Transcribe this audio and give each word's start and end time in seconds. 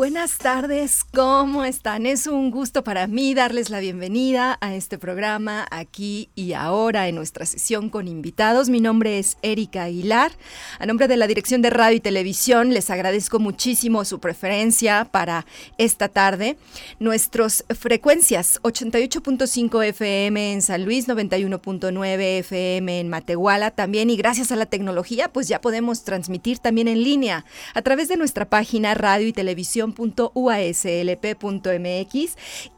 Buenas 0.00 0.38
tardes, 0.38 1.04
¿cómo 1.04 1.62
están? 1.62 2.06
Es 2.06 2.26
un 2.26 2.50
gusto 2.50 2.82
para 2.82 3.06
mí 3.06 3.34
darles 3.34 3.68
la 3.68 3.80
bienvenida 3.80 4.56
a 4.62 4.74
este 4.74 4.96
programa 4.96 5.66
aquí 5.70 6.30
y 6.34 6.54
ahora 6.54 7.06
en 7.06 7.16
nuestra 7.16 7.44
sesión 7.44 7.90
con 7.90 8.08
invitados. 8.08 8.70
Mi 8.70 8.80
nombre 8.80 9.18
es 9.18 9.36
Erika 9.42 9.82
Aguilar. 9.82 10.32
A 10.78 10.86
nombre 10.86 11.06
de 11.06 11.18
la 11.18 11.26
Dirección 11.26 11.60
de 11.60 11.68
Radio 11.68 11.98
y 11.98 12.00
Televisión 12.00 12.72
les 12.72 12.88
agradezco 12.88 13.40
muchísimo 13.40 14.06
su 14.06 14.20
preferencia 14.20 15.04
para 15.04 15.44
esta 15.76 16.08
tarde. 16.08 16.56
Nuestras 16.98 17.66
frecuencias 17.68 18.58
88.5 18.62 19.84
FM 19.84 20.54
en 20.54 20.62
San 20.62 20.86
Luis, 20.86 21.08
91.9 21.08 22.38
FM 22.38 23.00
en 23.00 23.08
Matehuala 23.10 23.70
también 23.70 24.08
y 24.08 24.16
gracias 24.16 24.50
a 24.50 24.56
la 24.56 24.64
tecnología 24.64 25.30
pues 25.30 25.46
ya 25.46 25.60
podemos 25.60 26.04
transmitir 26.04 26.58
también 26.58 26.88
en 26.88 27.04
línea 27.04 27.44
a 27.74 27.82
través 27.82 28.08
de 28.08 28.16
nuestra 28.16 28.48
página 28.48 28.94
radio 28.94 29.28
y 29.28 29.34
televisión 29.34 29.89
.uaslp.mx 29.96 30.30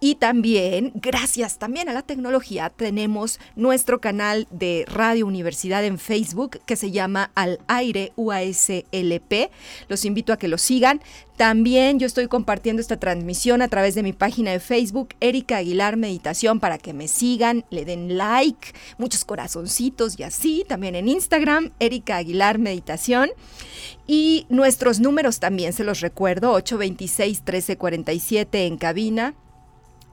y 0.01 0.15
también, 0.17 0.93
gracias 0.95 1.59
también 1.59 1.89
a 1.89 1.93
la 1.93 2.03
tecnología, 2.03 2.71
tenemos 2.71 3.41
nuestro 3.57 4.01
canal 4.01 4.47
de 4.51 4.85
Radio 4.87 5.27
Universidad 5.27 5.85
en 5.85 5.99
Facebook 5.99 6.61
que 6.67 6.77
se 6.77 6.91
llama 6.91 7.31
Al 7.35 7.61
Aire 7.69 8.13
UASLP. 8.17 9.51
Los 9.89 10.05
invito 10.05 10.33
a 10.33 10.37
que 10.37 10.49
lo 10.49 10.59
sigan. 10.59 11.01
También 11.37 11.99
yo 11.99 12.07
estoy 12.07 12.29
compartiendo 12.29 12.83
esta 12.83 12.99
transmisión 12.99 13.63
a 13.63 13.69
través 13.69 13.95
de 13.95 14.03
mi 14.03 14.13
página 14.13 14.51
de 14.53 14.61
Facebook, 14.61 15.15
Erika 15.21 15.57
Aguilar 15.57 15.97
Meditación, 15.97 16.61
para 16.61 16.79
que 16.79 16.93
me 16.93 17.09
sigan, 17.09 17.65
le 17.71 17.85
den 17.85 18.17
like, 18.17 18.73
muchos 18.99 19.25
corazoncitos 19.25 20.19
y 20.19 20.25
así. 20.25 20.65
También 20.69 20.95
en 20.95 21.09
Instagram, 21.09 21.73
Erika 21.81 22.19
Aguilar 22.19 22.59
Meditación. 22.59 23.31
Y 24.06 24.47
nuestros 24.48 25.00
números 25.00 25.41
también 25.41 25.72
se 25.72 25.84
los 25.84 26.00
recuerdo, 26.00 26.56
826-1347 26.58 28.67
en 28.67 28.77
cabina, 28.77 29.34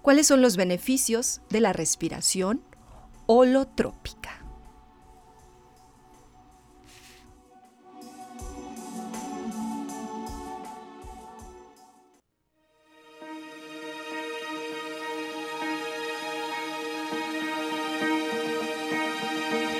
¿Cuáles 0.00 0.26
son 0.26 0.40
los 0.40 0.56
beneficios 0.56 1.42
de 1.50 1.60
la 1.60 1.74
respiración 1.74 2.62
holotrópica? 3.26 4.30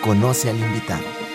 Conoce 0.03 0.51
al 0.51 0.59
invitado. 0.61 1.26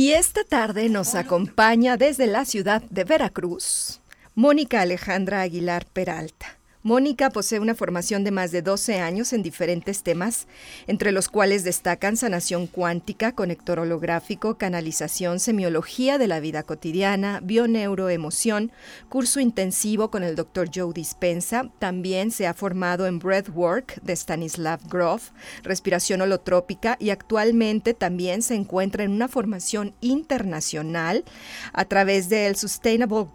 Y 0.00 0.12
esta 0.14 0.44
tarde 0.44 0.88
nos 0.88 1.14
acompaña 1.14 1.98
desde 1.98 2.26
la 2.26 2.46
ciudad 2.46 2.80
de 2.88 3.04
Veracruz, 3.04 4.00
Mónica 4.34 4.80
Alejandra 4.80 5.42
Aguilar 5.42 5.84
Peralta. 5.84 6.59
Mónica 6.82 7.28
posee 7.28 7.60
una 7.60 7.74
formación 7.74 8.24
de 8.24 8.30
más 8.30 8.52
de 8.52 8.62
12 8.62 9.00
años 9.00 9.34
en 9.34 9.42
diferentes 9.42 10.02
temas, 10.02 10.46
entre 10.86 11.12
los 11.12 11.28
cuales 11.28 11.62
destacan 11.62 12.16
sanación 12.16 12.66
cuántica, 12.66 13.34
conector 13.34 13.80
holográfico, 13.80 14.56
canalización, 14.56 15.40
semiología 15.40 16.16
de 16.16 16.26
la 16.26 16.40
vida 16.40 16.62
cotidiana, 16.62 17.40
bioneuroemoción, 17.42 18.72
curso 19.10 19.40
intensivo 19.40 20.10
con 20.10 20.22
el 20.22 20.36
Dr. 20.36 20.70
Joe 20.74 20.94
Dispensa. 20.94 21.70
También 21.78 22.30
se 22.30 22.46
ha 22.46 22.54
formado 22.54 23.06
en 23.06 23.18
Breathwork 23.18 24.00
de 24.00 24.14
Stanislav 24.14 24.80
Grof, 24.88 25.32
respiración 25.62 26.22
holotrópica 26.22 26.96
y 26.98 27.10
actualmente 27.10 27.92
también 27.92 28.40
se 28.40 28.54
encuentra 28.54 29.04
en 29.04 29.10
una 29.10 29.28
formación 29.28 29.94
internacional 30.00 31.26
a 31.74 31.84
través 31.84 32.30
del 32.30 32.56
Sustainable 32.56 33.26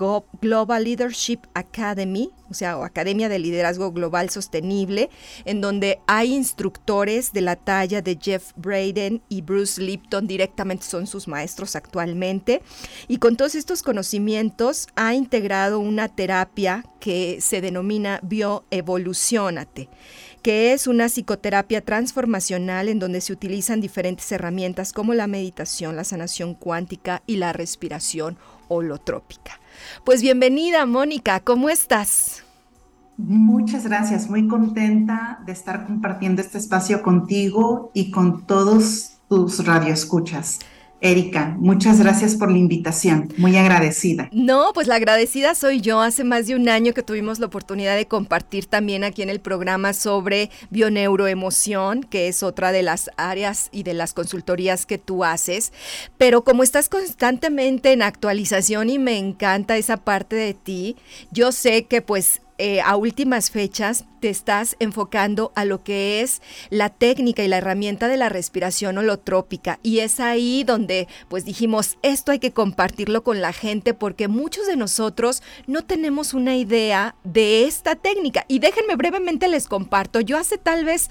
Global 0.41 0.83
Leadership 0.83 1.41
Academy 1.53 2.31
o 2.49 2.53
sea, 2.53 2.83
Academia 2.83 3.29
de 3.29 3.39
Liderazgo 3.39 3.91
Global 3.91 4.29
Sostenible, 4.29 5.09
en 5.45 5.61
donde 5.61 5.99
hay 6.07 6.33
instructores 6.33 7.33
de 7.33 7.41
la 7.41 7.55
talla 7.55 8.01
de 8.01 8.17
Jeff 8.21 8.51
Braden 8.55 9.21
y 9.29 9.41
Bruce 9.41 9.81
Lipton, 9.81 10.27
directamente 10.27 10.85
son 10.85 11.07
sus 11.07 11.27
maestros 11.27 11.75
actualmente, 11.75 12.61
y 13.07 13.17
con 13.17 13.35
todos 13.35 13.55
estos 13.55 13.83
conocimientos 13.83 14.87
ha 14.95 15.13
integrado 15.13 15.79
una 15.79 16.07
terapia 16.09 16.85
que 16.99 17.39
se 17.41 17.61
denomina 17.61 18.19
Bioevolucionate 18.23 19.89
que 20.45 20.73
es 20.73 20.85
una 20.85 21.09
psicoterapia 21.09 21.81
transformacional 21.81 22.87
en 22.87 22.99
donde 22.99 23.19
se 23.21 23.33
utilizan 23.33 23.81
diferentes 23.81 24.31
herramientas 24.31 24.93
como 24.93 25.15
la 25.15 25.25
meditación, 25.25 25.95
la 25.95 26.03
sanación 26.03 26.53
cuántica 26.53 27.23
y 27.25 27.37
la 27.37 27.51
respiración 27.51 28.37
holotrópica. 28.67 29.59
Pues 30.03 30.21
bienvenida, 30.21 30.85
Mónica, 30.85 31.39
¿cómo 31.39 31.69
estás? 31.69 32.43
Muchas 33.17 33.85
gracias, 33.85 34.29
muy 34.29 34.47
contenta 34.47 35.39
de 35.45 35.53
estar 35.53 35.85
compartiendo 35.85 36.41
este 36.41 36.57
espacio 36.57 37.01
contigo 37.01 37.91
y 37.93 38.11
con 38.11 38.45
todos 38.45 39.17
tus 39.29 39.65
radioescuchas. 39.65 40.59
Erika, 41.01 41.55
muchas 41.59 41.99
gracias 41.99 42.35
por 42.35 42.51
la 42.51 42.57
invitación, 42.57 43.29
muy 43.37 43.55
agradecida. 43.57 44.29
No, 44.31 44.71
pues 44.73 44.87
la 44.87 44.95
agradecida 44.95 45.53
soy 45.53 45.81
yo. 45.81 46.01
Hace 46.01 46.23
más 46.23 46.47
de 46.47 46.55
un 46.55 46.67
año 46.69 46.93
que 46.93 47.03
tuvimos 47.03 47.39
la 47.39 47.47
oportunidad 47.47 47.95
de 47.95 48.07
compartir 48.07 48.65
también 48.65 49.03
aquí 49.03 49.21
en 49.21 49.29
el 49.29 49.39
programa 49.39 49.93
sobre 49.93 50.49
bioneuroemoción, 50.69 52.03
que 52.03 52.27
es 52.27 52.43
otra 52.43 52.71
de 52.71 52.81
las 52.81 53.11
áreas 53.17 53.69
y 53.71 53.83
de 53.83 53.93
las 53.93 54.13
consultorías 54.13 54.85
que 54.85 54.97
tú 54.97 55.23
haces. 55.23 55.73
Pero 56.17 56.43
como 56.43 56.63
estás 56.63 56.89
constantemente 56.89 57.91
en 57.91 58.01
actualización 58.01 58.89
y 58.89 58.97
me 58.97 59.17
encanta 59.17 59.77
esa 59.77 59.97
parte 59.97 60.35
de 60.35 60.53
ti, 60.53 60.95
yo 61.31 61.51
sé 61.51 61.85
que 61.85 62.01
pues 62.01 62.41
eh, 62.57 62.81
a 62.81 62.95
últimas 62.95 63.51
fechas 63.51 64.05
te 64.21 64.29
estás 64.29 64.77
enfocando 64.79 65.51
a 65.55 65.65
lo 65.65 65.83
que 65.83 66.21
es 66.21 66.41
la 66.69 66.89
técnica 66.89 67.43
y 67.43 67.47
la 67.47 67.57
herramienta 67.57 68.07
de 68.07 68.17
la 68.17 68.29
respiración 68.29 68.97
holotrópica. 68.97 69.79
Y 69.83 69.99
es 69.99 70.19
ahí 70.19 70.63
donde 70.63 71.07
pues 71.27 71.45
dijimos 71.45 71.97
esto 72.01 72.31
hay 72.31 72.39
que 72.39 72.53
compartirlo 72.53 73.23
con 73.23 73.41
la 73.41 73.53
gente 73.53 73.93
porque 73.93 74.27
muchos 74.27 74.67
de 74.67 74.77
nosotros 74.77 75.43
no 75.67 75.83
tenemos 75.83 76.33
una 76.33 76.55
idea 76.55 77.15
de 77.23 77.65
esta 77.65 77.95
técnica. 77.95 78.45
Y 78.47 78.59
déjenme 78.59 78.95
brevemente 78.95 79.47
les 79.47 79.67
comparto. 79.67 80.21
Yo 80.21 80.37
hace 80.37 80.57
tal 80.57 80.85
vez 80.85 81.09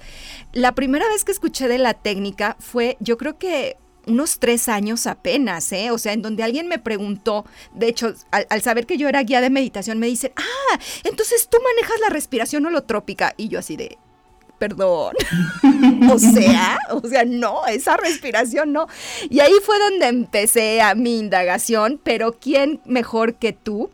la 0.51 0.73
primera 0.73 1.07
vez 1.07 1.23
que 1.23 1.31
escuché 1.31 1.67
de 1.67 1.77
la 1.77 1.93
técnica 1.93 2.57
fue 2.59 2.97
yo 2.99 3.17
creo 3.17 3.37
que 3.37 3.77
unos 4.07 4.39
tres 4.39 4.69
años 4.69 5.07
apenas, 5.07 5.71
¿eh? 5.71 5.91
O 5.91 5.97
sea, 5.97 6.13
en 6.13 6.21
donde 6.21 6.43
alguien 6.43 6.67
me 6.67 6.79
preguntó, 6.79 7.45
de 7.73 7.87
hecho, 7.87 8.13
al, 8.31 8.61
saber 8.61 8.85
que 8.85 8.97
yo 8.97 9.07
era 9.09 9.23
guía 9.23 9.41
de 9.41 9.49
meditación, 9.49 9.99
me 9.99 10.07
dicen, 10.07 10.31
ah, 10.35 10.79
entonces 11.03 11.47
tú 11.49 11.57
manejas 11.63 11.99
la 12.01 12.09
respiración 12.09 12.65
holotrópica. 12.65 13.33
Y 13.37 13.47
yo 13.47 13.59
así 13.59 13.75
de, 13.75 13.97
perdón. 14.57 15.15
o 16.11 16.19
sea, 16.19 16.77
o 16.91 17.07
sea, 17.07 17.25
no, 17.25 17.65
esa 17.67 17.97
respiración 17.97 18.73
no. 18.73 18.87
Y 19.29 19.39
ahí 19.39 19.53
fue 19.63 19.77
donde 19.79 20.07
empecé 20.07 20.81
a 20.81 20.95
mi 20.95 21.19
indagación, 21.19 21.99
pero 22.03 22.33
¿quién 22.33 22.81
mejor 22.85 23.35
que 23.35 23.53
tú 23.53 23.91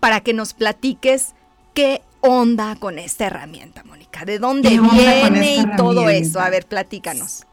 para 0.00 0.20
que 0.20 0.32
nos 0.32 0.54
platiques 0.54 1.34
qué 1.74 2.02
onda 2.20 2.76
con 2.76 2.98
esta 2.98 3.26
herramienta, 3.26 3.84
Mónica? 3.84 4.24
¿De 4.24 4.38
dónde 4.38 4.70
viene 4.70 5.56
y 5.56 5.76
todo 5.76 6.08
eso? 6.08 6.40
A 6.40 6.50
ver, 6.50 6.66
platícanos. 6.66 7.47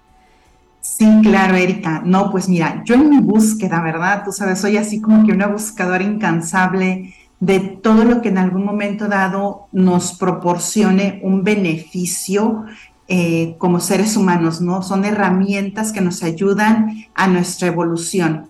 Sí, 0.85 1.05
claro, 1.23 1.55
Erika. 1.55 2.03
No, 2.05 2.29
pues 2.29 2.47
mira, 2.47 2.83
yo 2.85 2.93
en 2.93 3.09
mi 3.09 3.17
búsqueda, 3.17 3.81
¿verdad? 3.81 4.21
Tú 4.23 4.31
sabes, 4.31 4.61
soy 4.61 4.77
así 4.77 5.01
como 5.01 5.25
que 5.25 5.31
una 5.31 5.47
buscadora 5.47 6.03
incansable 6.03 7.15
de 7.39 7.59
todo 7.59 8.05
lo 8.05 8.21
que 8.21 8.29
en 8.29 8.37
algún 8.37 8.63
momento 8.63 9.07
dado 9.07 9.67
nos 9.71 10.13
proporcione 10.13 11.19
un 11.23 11.43
beneficio 11.43 12.65
eh, 13.07 13.55
como 13.57 13.79
seres 13.79 14.15
humanos, 14.15 14.61
¿no? 14.61 14.83
Son 14.83 15.05
herramientas 15.05 15.91
que 15.91 16.01
nos 16.01 16.21
ayudan 16.21 17.07
a 17.15 17.27
nuestra 17.27 17.67
evolución, 17.67 18.49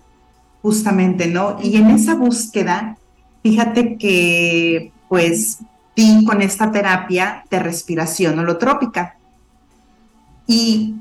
justamente, 0.60 1.28
¿no? 1.28 1.56
Y 1.62 1.76
en 1.76 1.90
esa 1.90 2.14
búsqueda, 2.16 2.98
fíjate 3.42 3.96
que, 3.96 4.92
pues, 5.08 5.60
vi 5.96 6.24
con 6.26 6.42
esta 6.42 6.70
terapia 6.70 7.44
de 7.50 7.60
respiración 7.60 8.38
holotrópica. 8.38 9.16
Y 10.46 10.96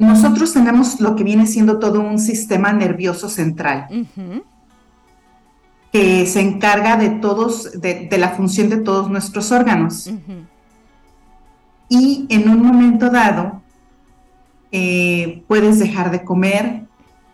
nosotros 0.00 0.52
tenemos 0.52 1.00
lo 1.00 1.14
que 1.14 1.24
viene 1.24 1.46
siendo 1.46 1.78
todo 1.78 2.00
un 2.00 2.18
sistema 2.18 2.72
nervioso 2.72 3.28
central. 3.28 3.86
que 5.92 6.24
se 6.26 6.40
encarga 6.40 6.96
de 6.96 7.10
todos, 7.10 7.80
de, 7.80 8.08
la 8.16 8.30
función 8.30 8.68
de 8.68 8.76
todos 8.76 9.10
nuestros 9.10 9.50
órganos 9.50 10.08
y 11.90 12.26
en 12.30 12.48
un 12.48 12.62
momento 12.62 13.10
dado 13.10 13.60
eh, 14.72 15.42
puedes 15.48 15.80
dejar 15.80 16.12
de 16.12 16.24
comer, 16.24 16.84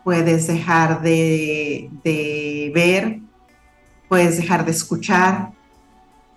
puedes 0.02 0.46
dejar 0.46 1.02
de, 1.02 1.90
ver, 2.74 3.20
puedes 4.08 4.38
dejar 4.38 4.64
de 4.64 4.70
escuchar, 4.70 5.52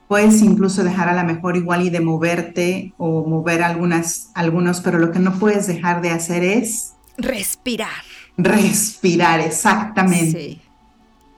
puedes 0.09 0.41
incluso 0.41 0.83
dejar 0.83 1.07
a 1.07 1.13
la 1.13 1.23
mejor 1.23 1.55
igual 1.55 1.83
y 1.83 1.91
de 1.91 1.99
moverte 1.99 2.93
o 2.97 3.23
mover 3.27 3.61
algunas, 3.61 4.31
algunos, 4.33 4.81
pero 4.81 4.97
lo 4.97 5.11
que 5.11 5.19
no 5.19 5.33
puedes 5.37 5.67
dejar 5.67 6.01
de 6.01 6.09
hacer 6.09 6.43
es... 6.43 6.95
Respirar. 7.15 8.01
Respirar, 8.35 9.39
exactamente. 9.39 10.59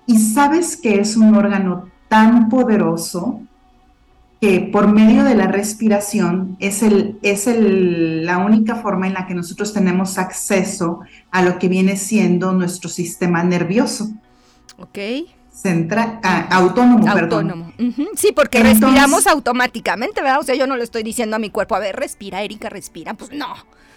Y 0.05 0.19
sabes 0.19 0.77
que 0.77 1.01
es 1.01 1.17
un 1.17 1.35
órgano 1.35 1.89
tan 2.07 2.47
poderoso 2.47 3.41
que 4.39 4.61
por 4.61 4.87
medio 4.87 5.25
de 5.25 5.35
la 5.35 5.47
respiración 5.47 6.55
es, 6.61 6.81
el, 6.81 7.19
es 7.23 7.47
el, 7.47 8.25
la 8.25 8.37
única 8.37 8.77
forma 8.77 9.05
en 9.05 9.15
la 9.15 9.27
que 9.27 9.35
nosotros 9.35 9.73
tenemos 9.73 10.17
acceso 10.17 11.01
a 11.29 11.41
lo 11.41 11.59
que 11.59 11.67
viene 11.67 11.97
siendo 11.97 12.53
nuestro 12.53 12.89
sistema 12.89 13.43
nervioso. 13.43 14.13
Ok. 14.77 14.97
Centra, 15.61 16.19
ah, 16.23 16.47
autónomo, 16.49 17.07
autónomo. 17.07 17.71
Sí, 18.15 18.31
porque 18.35 18.63
respiramos 18.63 19.27
automáticamente, 19.27 20.21
¿verdad? 20.21 20.39
O 20.39 20.43
sea, 20.43 20.55
yo 20.55 20.65
no 20.65 20.75
le 20.75 20.83
estoy 20.83 21.03
diciendo 21.03 21.35
a 21.35 21.39
mi 21.39 21.49
cuerpo, 21.49 21.75
a 21.75 21.79
ver, 21.79 21.95
respira, 21.95 22.41
Erika, 22.41 22.69
respira. 22.69 23.13
Pues 23.13 23.31
no, 23.31 23.53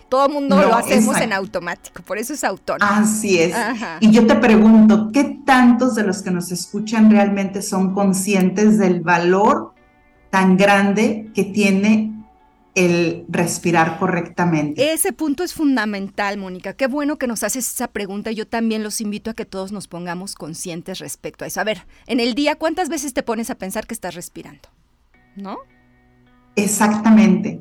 todo 0.09 0.27
el 0.27 0.33
mundo 0.33 0.61
lo 0.61 0.75
hacemos 0.75 1.17
en 1.21 1.33
automático, 1.33 2.03
por 2.03 2.19
eso 2.19 2.35
es 2.35 2.45
autónomo. 2.45 2.91
Así 2.91 3.39
es. 3.39 3.57
Y 4.01 4.11
yo 4.11 4.27
te 4.27 4.35
pregunto, 4.37 5.11
¿qué 5.13 5.41
tantos 5.45 5.95
de 5.95 6.03
los 6.03 6.23
que 6.23 6.31
nos 6.31 6.53
escuchan 6.53 7.11
realmente 7.11 7.63
son 7.63 7.95
conscientes 7.95 8.79
del 8.79 9.01
valor 9.01 9.73
tan 10.31 10.57
grande 10.57 11.31
que 11.35 11.45
tiene 11.45 12.14
el 12.75 13.25
respirar 13.29 13.99
correctamente. 13.99 14.93
Ese 14.93 15.12
punto 15.12 15.44
es 15.44 15.55
fundamental, 15.55 16.37
Mónica. 16.38 16.73
Qué 16.73 16.87
bueno 16.87 17.17
que 17.19 17.26
nos 17.26 17.44
haces 17.44 17.69
esa 17.73 17.88
pregunta. 17.88 18.32
Yo 18.32 18.47
también 18.47 18.82
los 18.82 19.00
invito 19.00 19.31
a 19.31 19.35
que 19.35 19.44
todos 19.44 19.71
nos 19.73 19.87
pongamos 19.87 20.35
conscientes 20.35 20.99
respecto 20.99 21.44
a 21.44 21.49
eso. 21.49 21.61
A 21.61 21.65
ver, 21.65 21.87
en 22.06 22.21
el 22.21 22.35
día, 22.35 22.56
¿cuántas 22.56 22.88
veces 22.88 23.15
te 23.15 23.23
pones 23.23 23.50
a 23.50 23.55
pensar 23.55 23.87
que 23.87 23.94
estás 23.94 24.15
respirando? 24.15 24.69
¿No? 25.37 25.59
Exactamente. 26.56 27.61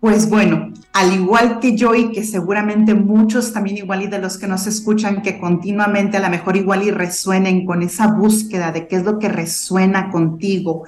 Pues 0.00 0.28
bueno, 0.28 0.72
al 0.92 1.14
igual 1.14 1.58
que 1.58 1.76
yo 1.76 1.94
y 1.94 2.12
que 2.12 2.22
seguramente 2.22 2.94
muchos 2.94 3.52
también 3.52 3.78
igual 3.78 4.02
y 4.02 4.06
de 4.06 4.18
los 4.18 4.36
que 4.36 4.46
nos 4.46 4.66
escuchan 4.66 5.22
que 5.22 5.40
continuamente 5.40 6.18
a 6.18 6.20
lo 6.20 6.28
mejor 6.28 6.56
igual 6.56 6.82
y 6.82 6.90
resuenen 6.90 7.64
con 7.64 7.82
esa 7.82 8.08
búsqueda 8.12 8.72
de 8.72 8.86
qué 8.86 8.96
es 8.96 9.04
lo 9.04 9.18
que 9.18 9.28
resuena 9.28 10.10
contigo 10.10 10.84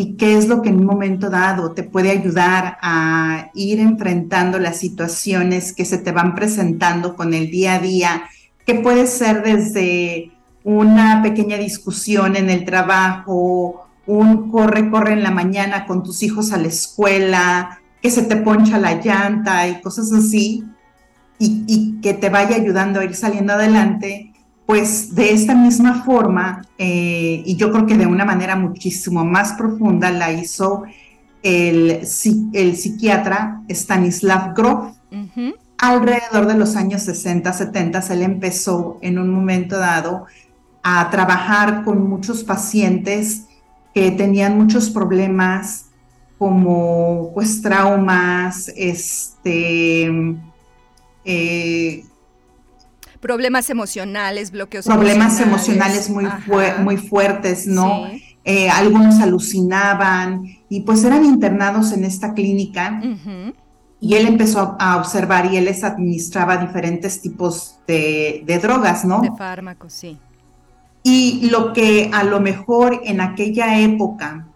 y 0.00 0.16
qué 0.16 0.38
es 0.38 0.48
lo 0.48 0.62
que 0.62 0.70
en 0.70 0.78
un 0.78 0.86
momento 0.86 1.28
dado 1.28 1.72
te 1.72 1.82
puede 1.82 2.10
ayudar 2.10 2.78
a 2.80 3.50
ir 3.52 3.80
enfrentando 3.80 4.58
las 4.58 4.78
situaciones 4.78 5.74
que 5.74 5.84
se 5.84 5.98
te 5.98 6.10
van 6.10 6.34
presentando 6.34 7.14
con 7.14 7.34
el 7.34 7.50
día 7.50 7.74
a 7.74 7.78
día, 7.80 8.22
que 8.64 8.76
puede 8.76 9.06
ser 9.06 9.42
desde 9.42 10.30
una 10.64 11.20
pequeña 11.22 11.58
discusión 11.58 12.34
en 12.36 12.48
el 12.48 12.64
trabajo, 12.64 13.88
un 14.06 14.50
corre, 14.50 14.88
corre 14.88 15.12
en 15.12 15.22
la 15.22 15.32
mañana 15.32 15.84
con 15.84 16.02
tus 16.02 16.22
hijos 16.22 16.50
a 16.52 16.56
la 16.56 16.68
escuela, 16.68 17.82
que 18.00 18.10
se 18.10 18.22
te 18.22 18.36
poncha 18.36 18.78
la 18.78 19.02
llanta 19.02 19.68
y 19.68 19.82
cosas 19.82 20.10
así, 20.14 20.64
y, 21.38 22.00
que 22.00 22.14
te 22.14 22.30
vaya 22.30 22.56
ayudando 22.56 23.00
a 23.00 23.04
ir 23.04 23.14
saliendo 23.14 23.52
adelante, 23.52 24.29
pues 24.70 25.16
de 25.16 25.32
esta 25.32 25.56
misma 25.56 26.04
forma, 26.04 26.64
eh, 26.78 27.42
y 27.44 27.56
yo 27.56 27.72
creo 27.72 27.86
que 27.86 27.96
de 27.96 28.06
una 28.06 28.24
manera 28.24 28.54
muchísimo 28.54 29.24
más 29.24 29.54
profunda, 29.54 30.12
la 30.12 30.30
hizo 30.30 30.84
el, 31.42 32.06
el 32.52 32.76
psiquiatra 32.76 33.62
Stanislav 33.68 34.54
Grof. 34.54 34.94
Alrededor 35.76 36.46
de 36.46 36.54
los 36.54 36.76
años 36.76 37.02
60, 37.02 37.52
70, 37.52 37.98
él 38.10 38.22
empezó 38.22 38.98
en 39.02 39.18
un 39.18 39.30
momento 39.30 39.76
dado 39.76 40.26
a 40.84 41.10
trabajar 41.10 41.82
con 41.82 42.08
muchos 42.08 42.44
pacientes 42.44 43.46
que 43.92 44.12
tenían 44.12 44.56
muchos 44.56 44.88
problemas 44.88 45.86
como 46.38 47.32
pues 47.34 47.60
traumas, 47.60 48.72
este... 48.76 50.36
Eh, 51.24 52.04
problemas 53.20 53.70
emocionales, 53.70 54.50
bloqueos 54.50 54.86
problemas 54.86 55.40
emocionales, 55.40 56.08
muy, 56.10 56.26
muy 56.82 56.96
fuertes, 56.96 57.66
¿no? 57.66 58.06
Eh, 58.44 58.70
algunos 58.70 59.20
alucinaban 59.20 60.44
y 60.68 60.80
pues 60.80 61.04
eran 61.04 61.24
internados 61.24 61.92
en 61.92 62.04
esta 62.04 62.32
clínica 62.32 63.02
y 64.00 64.14
él 64.14 64.26
empezó 64.26 64.76
a, 64.80 64.96
observar 64.96 65.52
y 65.52 65.58
él 65.58 65.66
les 65.66 65.84
administraba 65.84 66.56
diferentes 66.56 67.20
tipos 67.20 67.78
de, 67.86 68.42
de 68.46 68.58
drogas, 68.58 69.04
¿no? 69.04 69.20
De 69.20 69.30
fármacos, 69.36 69.92
sí. 69.92 70.18
Y 71.02 71.48
lo 71.50 71.72
que 71.72 72.10
a 72.12 72.24
lo 72.24 72.40
mejor 72.40 73.02
en 73.04 73.20
aquella 73.20 73.78
época 73.80 74.46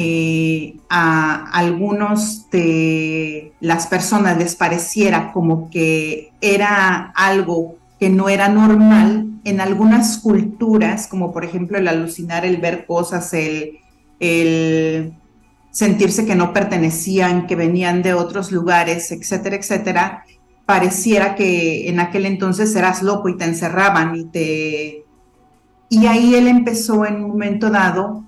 eh, 0.00 0.76
a 0.88 1.50
algunos 1.50 2.48
de 2.50 3.52
las 3.58 3.88
personas 3.88 4.38
les 4.38 4.54
pareciera 4.54 5.32
como 5.32 5.70
que 5.70 6.30
era 6.40 7.12
algo 7.16 7.77
que 7.98 8.10
no 8.10 8.28
era 8.28 8.48
normal, 8.48 9.28
en 9.44 9.60
algunas 9.60 10.18
culturas, 10.18 11.06
como 11.06 11.32
por 11.32 11.44
ejemplo 11.44 11.78
el 11.78 11.88
alucinar, 11.88 12.44
el 12.44 12.58
ver 12.58 12.86
cosas, 12.86 13.32
el, 13.32 15.14
sentirse 15.70 16.26
que 16.26 16.34
no 16.34 16.52
pertenecían, 16.52 17.46
que 17.46 17.56
venían 17.56 18.02
de 18.02 18.14
otros 18.14 18.52
lugares, 18.52 19.12
etcétera, 19.12 19.56
etcétera, 19.56 20.24
pareciera 20.66 21.34
que 21.34 21.88
en 21.88 22.00
aquel 22.00 22.26
entonces 22.26 22.74
eras 22.74 23.02
loco 23.02 23.28
y 23.28 23.36
te 23.36 23.44
encerraban 23.44 24.16
y 24.16 24.24
te... 24.24 25.04
Y 25.90 26.06
ahí 26.06 26.34
él 26.34 26.48
empezó 26.48 27.06
en 27.06 27.24
un 27.24 27.30
momento 27.30 27.70
dado 27.70 28.24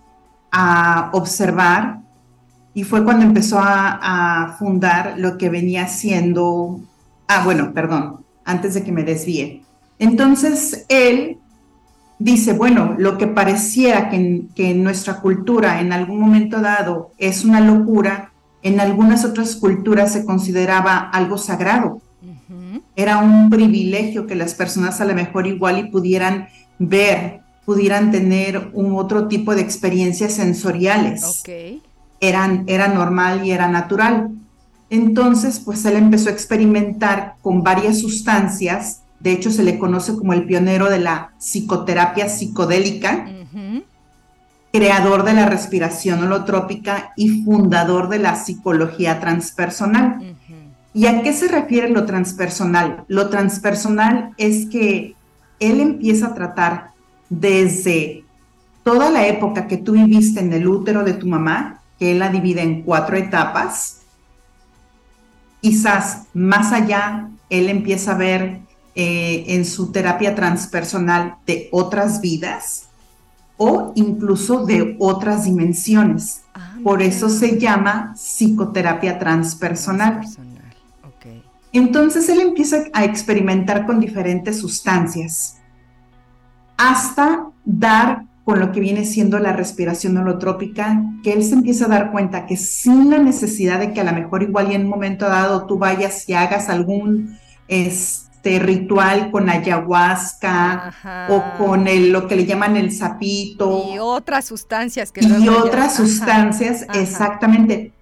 a 0.50 1.10
observar 1.12 2.00
y 2.72 2.84
fue 2.84 3.04
cuando 3.04 3.26
empezó 3.26 3.58
a, 3.60 4.56
fundar 4.58 5.14
lo 5.18 5.36
que 5.36 5.50
venía 5.50 5.86
siendo, 5.88 6.80
ah, 7.28 7.42
bueno, 7.44 7.72
perdón, 7.74 8.24
antes 8.44 8.74
de 8.74 8.82
que 8.84 8.92
me 8.92 9.04
desvíe. 9.04 9.62
Entonces 9.98 10.86
él 10.88 11.38
dice, 12.18 12.52
bueno, 12.52 12.94
lo 12.98 13.18
que 13.18 13.26
pareciera 13.26 14.10
que 14.10 14.48
en, 14.56 14.82
nuestra 14.82 15.20
cultura 15.20 15.80
en 15.80 15.92
algún 15.92 16.20
momento 16.20 16.60
dado 16.60 17.12
es 17.18 17.44
una 17.44 17.60
locura, 17.60 18.32
en 18.62 18.80
algunas 18.80 19.24
otras 19.24 19.56
culturas 19.56 20.12
se 20.12 20.24
consideraba 20.24 20.98
algo 20.98 21.38
sagrado. 21.38 22.00
Era 22.96 23.18
un 23.18 23.48
privilegio 23.48 24.26
que 24.26 24.34
las 24.34 24.54
personas 24.54 25.00
a 25.00 25.04
lo 25.04 25.14
mejor 25.14 25.46
igual 25.46 25.78
y 25.78 25.90
pudieran 25.90 26.48
ver 26.78 27.40
pudieran 27.70 28.10
tener 28.10 28.70
un 28.72 28.96
otro 28.96 29.28
tipo 29.28 29.54
de 29.54 29.62
experiencias 29.62 30.32
sensoriales. 30.32 31.44
Eran, 32.18 32.64
era 32.66 32.88
normal 32.88 33.46
y 33.46 33.52
era 33.52 33.68
natural. 33.68 34.30
Entonces, 34.90 35.60
pues 35.60 35.84
él 35.84 35.96
empezó 35.96 36.28
a 36.28 36.32
experimentar 36.32 37.34
con 37.40 37.62
varias 37.62 38.00
sustancias. 38.00 39.02
De 39.20 39.32
hecho, 39.32 39.50
se 39.50 39.62
le 39.62 39.78
conoce 39.78 40.16
como 40.16 40.32
el 40.32 40.44
pionero 40.44 40.90
de 40.90 40.98
la 40.98 41.32
psicoterapia 41.38 42.28
psicodélica, 42.28 43.28
creador 44.72 45.24
de 45.24 45.34
la 45.34 45.46
respiración 45.46 46.24
holotrópica 46.24 47.12
y 47.16 47.42
fundador 47.44 48.08
de 48.08 48.18
la 48.18 48.34
psicología 48.34 49.20
transpersonal. 49.20 50.36
¿Y 50.92 51.06
a 51.06 51.22
qué 51.22 51.32
se 51.32 51.46
refiere 51.46 51.88
lo 51.88 52.04
transpersonal? 52.04 53.04
Lo 53.06 53.28
transpersonal 53.28 54.32
es 54.38 54.66
que 54.66 55.14
él 55.60 55.80
empieza 55.80 56.28
a 56.28 56.34
tratar 56.34 56.90
desde 57.28 58.24
toda 58.82 59.10
la 59.10 59.26
época 59.28 59.68
que 59.68 59.76
tú 59.76 59.92
viviste 59.92 60.40
en 60.40 60.52
el 60.52 60.66
útero 60.66 61.04
de 61.04 61.12
tu 61.12 61.26
mamá, 61.26 61.80
que 61.98 62.12
él 62.12 62.18
la 62.18 62.28
divide 62.28 62.62
en 62.62 62.82
cuatro 62.82 63.16
etapas, 63.16 63.99
quizás 65.60 66.24
más 66.34 66.72
allá, 66.72 67.28
él 67.48 67.68
empieza 67.68 68.12
a 68.12 68.18
ver 68.18 68.60
eh, 68.94 69.44
en 69.48 69.64
su 69.64 69.92
terapia 69.92 70.34
transpersonal 70.34 71.36
de 71.46 71.68
otras 71.72 72.20
vidas 72.20 72.88
o 73.56 73.92
incluso 73.94 74.64
de 74.64 74.96
otras 74.98 75.44
dimensiones. 75.44 76.42
Ah, 76.54 76.76
Por 76.82 77.02
eso 77.02 77.28
se 77.28 77.58
llama 77.58 78.14
psicoterapia 78.16 79.18
transpersonal. 79.18 80.22
Entonces 81.72 82.28
él 82.28 82.40
empieza 82.40 82.84
a 82.92 83.04
experimentar 83.04 83.86
con 83.86 84.00
diferentes 84.00 84.58
sustancias 84.58 85.58
hasta 86.76 87.44
dar 87.64 88.24
con 88.44 88.58
lo 88.58 88.72
que 88.72 88.80
viene 88.80 89.04
siendo 89.04 89.38
la 89.38 89.52
respiración 89.52 90.16
holotrópica, 90.16 91.02
que 91.22 91.32
él 91.32 91.44
se 91.44 91.54
empieza 91.54 91.84
a 91.84 91.88
dar 91.88 92.10
cuenta 92.10 92.46
que 92.46 92.56
sin 92.56 93.10
la 93.10 93.18
necesidad 93.18 93.78
de 93.78 93.92
que 93.92 94.00
a 94.00 94.04
lo 94.04 94.12
mejor 94.12 94.42
igual 94.42 94.72
y 94.72 94.74
en 94.74 94.84
un 94.84 94.88
momento 94.88 95.26
dado 95.26 95.66
tú 95.66 95.78
vayas 95.78 96.28
y 96.28 96.32
hagas 96.32 96.68
algún 96.68 97.38
este 97.68 98.58
ritual 98.58 99.30
con 99.30 99.48
ayahuasca 99.48 101.28
o 101.28 101.42
con 101.58 101.86
el, 101.86 102.10
lo 102.10 102.26
que 102.26 102.36
le 102.36 102.46
llaman 102.46 102.76
el 102.76 102.90
sapito. 102.90 103.84
Y 103.92 103.98
otras 103.98 104.46
sustancias 104.46 105.12
que... 105.12 105.20
Y 105.24 105.48
otras 105.48 105.94
sustancias, 105.94 106.86
exactamente. 106.94 107.92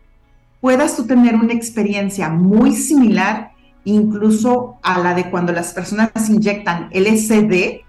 Puedas 0.61 0.97
tú 0.97 1.07
tener 1.07 1.35
una 1.35 1.52
experiencia 1.52 2.28
muy 2.28 2.75
similar 2.75 3.50
incluso 3.85 4.78
a 4.83 4.99
la 4.99 5.14
de 5.14 5.30
cuando 5.30 5.52
las 5.52 5.73
personas 5.73 6.11
inyectan 6.28 6.90
LSD. 6.92 7.83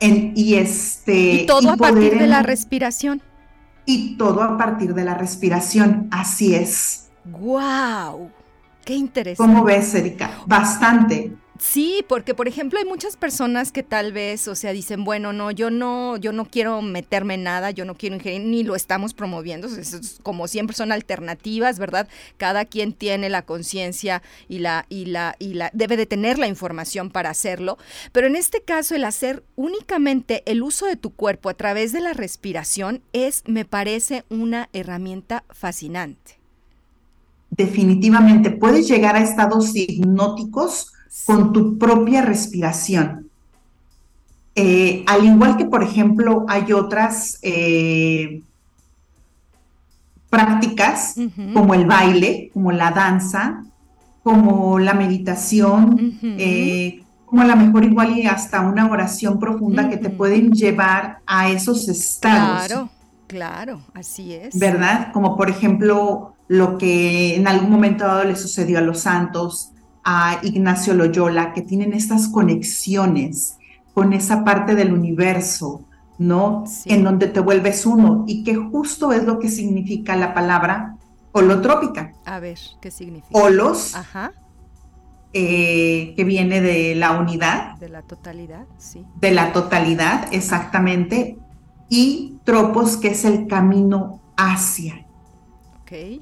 Y 0.00 0.54
este. 0.54 1.42
Y 1.42 1.46
todo 1.46 1.70
a 1.70 1.76
partir 1.76 2.18
de 2.18 2.26
la 2.26 2.42
respiración. 2.42 3.22
Y 3.84 4.16
todo 4.16 4.42
a 4.42 4.56
partir 4.56 4.94
de 4.94 5.04
la 5.04 5.14
respiración, 5.14 6.08
así 6.10 6.54
es. 6.54 7.08
¡Guau! 7.24 8.30
¡Qué 8.84 8.94
interesante! 8.94 9.52
¿Cómo 9.52 9.64
ves, 9.64 9.94
Erika? 9.94 10.30
Bastante. 10.46 11.32
Sí, 11.60 12.02
porque 12.08 12.34
por 12.34 12.48
ejemplo 12.48 12.78
hay 12.78 12.86
muchas 12.86 13.18
personas 13.18 13.70
que 13.70 13.82
tal 13.82 14.14
vez, 14.14 14.48
o 14.48 14.54
sea, 14.54 14.72
dicen, 14.72 15.04
bueno, 15.04 15.34
no, 15.34 15.50
yo 15.50 15.70
no, 15.70 16.16
yo 16.16 16.32
no 16.32 16.46
quiero 16.46 16.80
meterme 16.80 17.34
en 17.34 17.42
nada, 17.42 17.70
yo 17.70 17.84
no 17.84 17.94
quiero 17.96 18.16
ingerir, 18.16 18.40
ni 18.40 18.62
lo 18.62 18.74
estamos 18.74 19.12
promoviendo, 19.12 19.68
como 20.22 20.48
siempre 20.48 20.74
son 20.74 20.90
alternativas, 20.90 21.78
¿verdad? 21.78 22.08
Cada 22.38 22.64
quien 22.64 22.94
tiene 22.94 23.28
la 23.28 23.42
conciencia 23.42 24.22
y 24.48 24.60
la, 24.60 24.86
y 24.88 25.04
la, 25.04 25.36
y 25.38 25.52
la, 25.52 25.70
debe 25.74 25.98
de 25.98 26.06
tener 26.06 26.38
la 26.38 26.46
información 26.46 27.10
para 27.10 27.28
hacerlo. 27.28 27.76
Pero 28.10 28.26
en 28.26 28.36
este 28.36 28.62
caso, 28.62 28.94
el 28.94 29.04
hacer 29.04 29.44
únicamente 29.54 30.42
el 30.46 30.62
uso 30.62 30.86
de 30.86 30.96
tu 30.96 31.10
cuerpo 31.10 31.50
a 31.50 31.54
través 31.54 31.92
de 31.92 32.00
la 32.00 32.14
respiración 32.14 33.02
es, 33.12 33.42
me 33.46 33.66
parece, 33.66 34.24
una 34.30 34.70
herramienta 34.72 35.44
fascinante. 35.50 36.38
Definitivamente, 37.50 38.50
puedes 38.50 38.88
llegar 38.88 39.14
a 39.14 39.22
estados 39.22 39.76
hipnóticos 39.76 40.94
con 41.26 41.52
tu 41.52 41.78
propia 41.78 42.22
respiración. 42.22 43.28
Eh, 44.54 45.04
al 45.06 45.24
igual 45.24 45.56
que, 45.56 45.64
por 45.64 45.82
ejemplo, 45.82 46.44
hay 46.48 46.72
otras 46.72 47.38
eh, 47.42 48.42
prácticas 50.28 51.14
como 51.54 51.74
el 51.74 51.86
baile, 51.86 52.50
como 52.52 52.72
la 52.72 52.90
danza, 52.90 53.64
como 54.22 54.78
la 54.78 54.94
meditación, 54.94 56.18
eh, 56.22 57.02
como 57.26 57.42
a 57.42 57.46
lo 57.46 57.56
mejor 57.56 57.84
igual 57.84 58.18
y 58.18 58.26
hasta 58.26 58.60
una 58.60 58.90
oración 58.90 59.38
profunda 59.38 59.88
que 59.88 59.96
te 59.96 60.10
pueden 60.10 60.52
llevar 60.52 61.18
a 61.26 61.48
esos 61.48 61.88
estados. 61.88 62.66
Claro, 62.66 62.90
claro, 63.26 63.80
así 63.94 64.34
es. 64.34 64.58
¿Verdad? 64.58 65.12
Como 65.12 65.36
por 65.36 65.48
ejemplo 65.48 66.34
lo 66.48 66.76
que 66.76 67.36
en 67.36 67.46
algún 67.46 67.70
momento 67.70 68.04
dado 68.04 68.24
le 68.24 68.36
sucedió 68.36 68.78
a 68.78 68.82
los 68.82 69.00
santos, 69.00 69.72
a 70.04 70.40
Ignacio 70.42 70.94
Loyola, 70.94 71.52
que 71.52 71.62
tienen 71.62 71.92
estas 71.92 72.28
conexiones 72.28 73.58
con 73.94 74.12
esa 74.12 74.44
parte 74.44 74.74
del 74.74 74.92
universo, 74.92 75.84
¿no? 76.18 76.64
En 76.84 77.04
donde 77.04 77.28
te 77.28 77.40
vuelves 77.40 77.86
uno 77.86 78.24
y 78.26 78.44
que 78.44 78.54
justo 78.54 79.12
es 79.12 79.24
lo 79.24 79.38
que 79.38 79.48
significa 79.48 80.16
la 80.16 80.34
palabra 80.34 80.96
holotrópica. 81.32 82.12
A 82.24 82.40
ver, 82.40 82.58
¿qué 82.80 82.90
significa? 82.90 83.38
Holos, 83.38 83.94
Ajá. 83.94 84.32
Eh, 85.32 86.14
que 86.16 86.24
viene 86.24 86.60
de 86.60 86.96
la 86.96 87.12
unidad. 87.12 87.76
De 87.76 87.88
la 87.88 88.02
totalidad, 88.02 88.66
sí. 88.78 89.06
De 89.20 89.30
la 89.30 89.52
totalidad, 89.52 90.28
exactamente. 90.32 91.38
Y 91.88 92.38
tropos, 92.44 92.96
que 92.96 93.08
es 93.08 93.24
el 93.24 93.46
camino 93.46 94.20
hacia. 94.36 95.06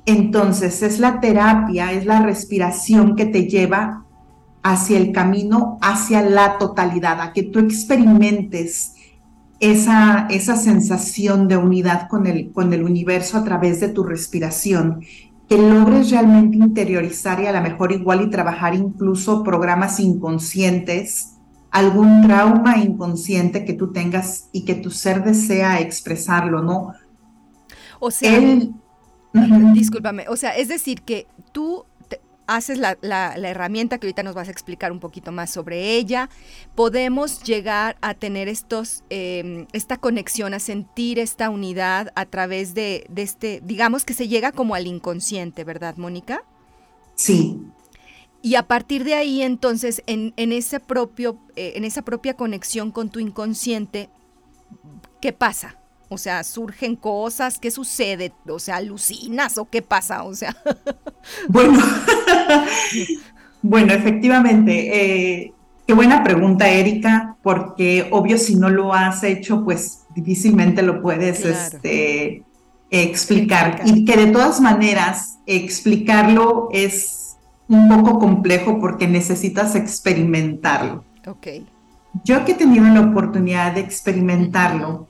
Entonces 0.07 0.83
es 0.83 0.99
la 0.99 1.21
terapia, 1.21 1.93
es 1.93 2.07
la 2.07 2.23
respiración 2.23 3.17
que 3.17 3.27
te 3.27 3.47
lleva 3.49 4.05
hacia 4.63 4.99
el 4.99 5.13
camino, 5.13 5.79
hacia 5.83 6.23
la 6.23 6.59
totalidad, 6.59 7.21
a 7.21 7.33
que 7.33 7.43
tú 7.43 7.59
experimentes 7.59 8.95
esa, 9.61 10.27
esa 10.31 10.57
sensación 10.57 11.49
de 11.49 11.57
unidad 11.57 12.09
con 12.09 12.27
el, 12.27 12.53
con 12.53 12.73
el 12.73 12.83
universo 12.83 13.37
a 13.37 13.45
través 13.45 13.81
de 13.81 13.89
tu 13.89 14.05
respiración, 14.05 15.05
que 15.49 15.59
logres 15.59 16.11
realmente 16.11 16.59
interiorizar 16.59 17.41
y 17.41 17.47
a 17.47 17.53
lo 17.53 17.61
mejor 17.63 17.93
igual 17.93 18.23
y 18.23 18.31
trabajar 18.31 18.75
incluso 18.75 19.43
programas 19.43 19.99
inconscientes, 20.01 21.35
algún 21.71 22.23
trauma 22.23 22.79
inconsciente 22.79 23.65
que 23.65 23.73
tú 23.73 23.93
tengas 23.93 24.49
y 24.53 24.65
que 24.65 24.75
tu 24.75 24.91
ser 24.91 25.25
desea 25.25 25.81
expresarlo, 25.81 26.63
¿no? 26.63 26.93
O 28.01 28.11
sea, 28.11 28.31
Discúlpame, 29.75 30.27
o 30.29 30.37
sea, 30.37 30.57
es 30.57 30.69
decir, 30.69 31.03
que 31.03 31.27
tú 31.53 31.85
haces 32.49 32.79
la, 32.79 32.97
herramienta 33.37 33.99
que 33.99 34.07
ahorita 34.07 34.23
nos 34.23 34.35
vas 34.35 34.49
a 34.49 34.51
explicar 34.51 34.91
un 34.91 35.01
poquito 35.01 35.33
más 35.33 35.51
sobre 35.51 35.97
ella, 35.97 36.31
podemos 36.75 37.43
llegar 37.43 37.99
a 38.01 38.15
tener 38.15 38.49
estos, 38.49 39.05
em, 39.11 39.67
esta 39.73 39.99
conexión, 39.99 40.55
a 40.55 40.59
sentir 40.59 41.19
esta 41.19 41.51
unidad 41.51 42.11
a 42.17 42.25
través 42.25 42.73
de, 42.73 43.07
este, 43.15 43.61
digamos 43.63 44.05
que 44.07 44.15
se 44.15 44.29
llega 44.29 44.51
como 44.51 44.75
al 44.75 44.87
inconsciente, 44.87 45.63
¿verdad, 45.63 45.99
Mónica? 45.99 46.43
Sí. 47.15 47.61
Y 48.41 48.55
a 48.55 48.67
partir 48.67 49.05
de 49.05 49.15
ahí, 49.15 49.43
entonces, 49.43 50.03
en, 50.07 50.33
ese 50.37 50.81
propio, 50.81 51.39
eh, 51.55 51.75
en 51.77 51.85
esa 51.85 52.01
propia 52.01 52.35
conexión 52.35 52.93
con 52.93 53.11
tu 53.11 53.19
inconsciente, 53.21 54.09
¿qué 55.21 55.35
pasa? 55.35 55.77
O 56.11 56.17
sea, 56.17 56.43
surgen 56.43 56.97
cosas, 56.97 57.59
¿qué 57.59 57.71
sucede? 57.71 58.33
O 58.49 58.59
sea, 58.59 58.77
alucinas 58.77 59.59
o 59.59 59.69
qué 59.69 59.83
pasa? 59.83 60.25
O 60.25 60.35
sea. 60.35 60.57
Bueno, 61.49 61.79
bueno, 63.63 63.93
efectivamente. 63.93 65.43
Eh, 65.43 65.53
qué 65.87 65.93
buena 65.93 66.25
pregunta, 66.25 66.71
Erika, 66.71 67.37
porque 67.43 68.09
obvio 68.11 68.39
si 68.39 68.55
no 68.55 68.71
lo 68.71 68.95
has 68.95 69.23
hecho, 69.25 69.63
pues 69.65 70.05
difícilmente 70.15 70.83
lo 70.83 71.03
puedes 71.03 71.45
este, 71.45 72.45
explicar. 72.91 73.83
Y 73.85 74.07
que 74.07 74.17
de 74.17 74.29
todas 74.29 74.61
maneras, 74.61 75.39
explicarlo 75.45 76.69
es 76.73 77.37
un 77.69 77.89
poco 77.89 78.19
complejo 78.19 78.81
porque 78.81 79.07
necesitas 79.07 79.75
experimentarlo. 79.75 81.05
Ok. 81.27 81.49
Yo 82.25 82.45
que 82.45 82.53
he 82.53 82.55
tenido 82.55 82.87
la 82.87 83.01
oportunidad 83.01 83.73
de 83.73 83.81
experimentarlo, 83.81 85.09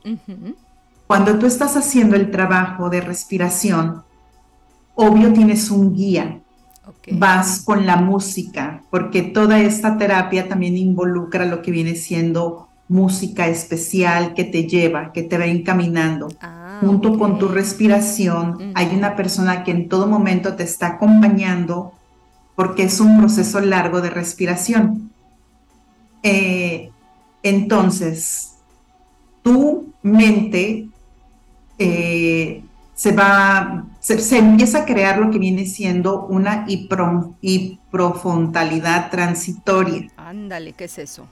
cuando 1.09 1.39
tú 1.39 1.47
estás 1.47 1.75
haciendo 1.75 2.15
el 2.15 2.29
trabajo 2.29 2.91
de 2.91 3.01
respiración, 3.01 4.03
obvio 4.93 5.33
tienes 5.33 5.71
un 5.71 5.95
guía. 5.95 6.41
Vas 7.13 7.63
con 7.65 7.87
la 7.87 7.95
música, 7.95 8.83
porque 8.91 9.23
toda 9.23 9.59
esta 9.59 9.97
terapia 9.97 10.47
también 10.47 10.77
involucra 10.77 11.45
lo 11.45 11.63
que 11.63 11.71
viene 11.71 11.95
siendo 11.95 12.67
música 12.87 13.47
especial 13.47 14.35
que 14.35 14.43
te 14.43 14.67
lleva, 14.67 15.11
que 15.11 15.23
te 15.23 15.39
va 15.39 15.47
encaminando. 15.47 16.27
Ah, 16.41 16.77
Junto 16.79 17.17
con 17.17 17.39
tu 17.39 17.47
respiración, 17.47 18.71
hay 18.75 18.95
una 18.95 19.15
persona 19.15 19.63
que 19.63 19.71
en 19.71 19.89
todo 19.89 20.05
momento 20.05 20.55
te 20.55 20.61
está 20.61 20.89
acompañando 20.89 21.91
porque 22.55 22.83
es 22.83 22.99
un 22.99 23.17
proceso 23.17 23.59
largo 23.61 24.01
de 24.01 24.11
respiración. 24.11 25.09
Eh, 26.21 26.91
entonces, 27.41 28.57
tu 29.41 29.91
mente 30.03 30.88
eh, 31.79 32.63
se 32.93 33.11
va, 33.13 33.85
se, 34.01 34.37
empieza 34.37 34.79
a 34.79 34.85
crear 34.85 35.19
lo 35.19 35.31
que 35.31 35.39
viene 35.39 35.65
siendo 35.65 36.25
una 36.25 36.65
hiprofrontalidad 36.67 39.09
transitoria. 39.09 40.11
Ándale, 40.17 40.73
¿qué 40.73 40.83
es 40.83 40.99
eso? 40.99 41.29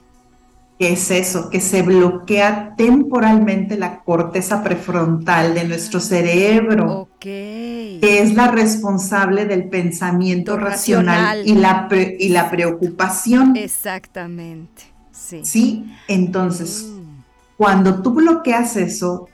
¿Qué 0.78 0.94
es 0.94 1.10
eso? 1.10 1.50
Que 1.50 1.60
se 1.60 1.82
bloquea 1.82 2.72
temporalmente 2.74 3.76
la 3.76 4.00
corteza 4.00 4.62
prefrontal 4.62 5.52
de 5.54 5.64
nuestro 5.64 6.00
cerebro. 6.00 7.00
Ok. 7.00 7.20
Que 7.20 8.20
es 8.22 8.32
la 8.34 8.50
responsable 8.50 9.44
del 9.44 9.68
pensamiento 9.68 10.56
racional, 10.56 11.46
y, 11.46 11.54
la 11.54 11.86
y 12.18 12.30
la 12.30 12.48
preocupación. 12.48 13.56
Exactamente. 13.56 14.84
Sí. 15.12 15.42
Sí, 15.44 15.84
entonces. 16.06 16.86
Mm 16.86 16.98
Cuando 17.58 18.02
tú 18.02 18.14
bloqueas 18.14 18.76
eso, 18.76 19.28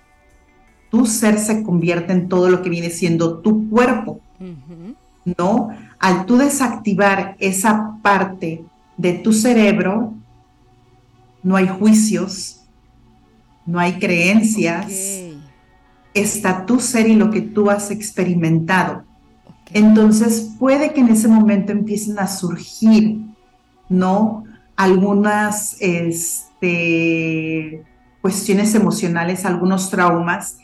tu 0.95 1.07
ser 1.07 1.41
se 1.41 1.65
convierte 1.65 2.13
en 2.13 2.29
todo 2.29 2.49
lo 2.49 2.63
que 2.63 2.71
viene 2.71 2.89
siendo 2.89 3.39
tu 3.39 3.69
cuerpo, 3.69 4.21
¿no? 5.37 5.71
Al 5.99 6.25
tú 6.25 6.37
desactivar 6.37 7.35
esa 7.41 7.97
parte 8.01 8.65
de 8.97 9.15
tu 9.15 9.33
cerebro, 9.33 10.15
no 11.43 11.57
hay 11.57 11.67
juicios, 11.67 12.61
no 13.67 13.81
hay 13.81 13.95
creencias, 13.95 14.87
está 16.15 16.65
tu 16.65 16.79
ser 16.79 17.09
y 17.09 17.17
lo 17.17 17.33
que 17.33 17.41
tú 17.41 17.71
has 17.71 17.91
experimentado. 17.91 19.03
Entonces 19.73 20.53
puede 20.61 20.93
que 20.93 21.01
en 21.01 21.09
ese 21.09 21.27
momento 21.27 21.73
empiecen 21.73 22.21
a 22.21 22.29
surgir, 22.29 23.19
¿no? 23.89 24.45
Algunas 24.77 25.77
este, 25.81 27.83
cuestiones 28.23 28.77
emocionales, 28.77 29.45
algunos 29.45 29.91
traumas. 29.91 30.59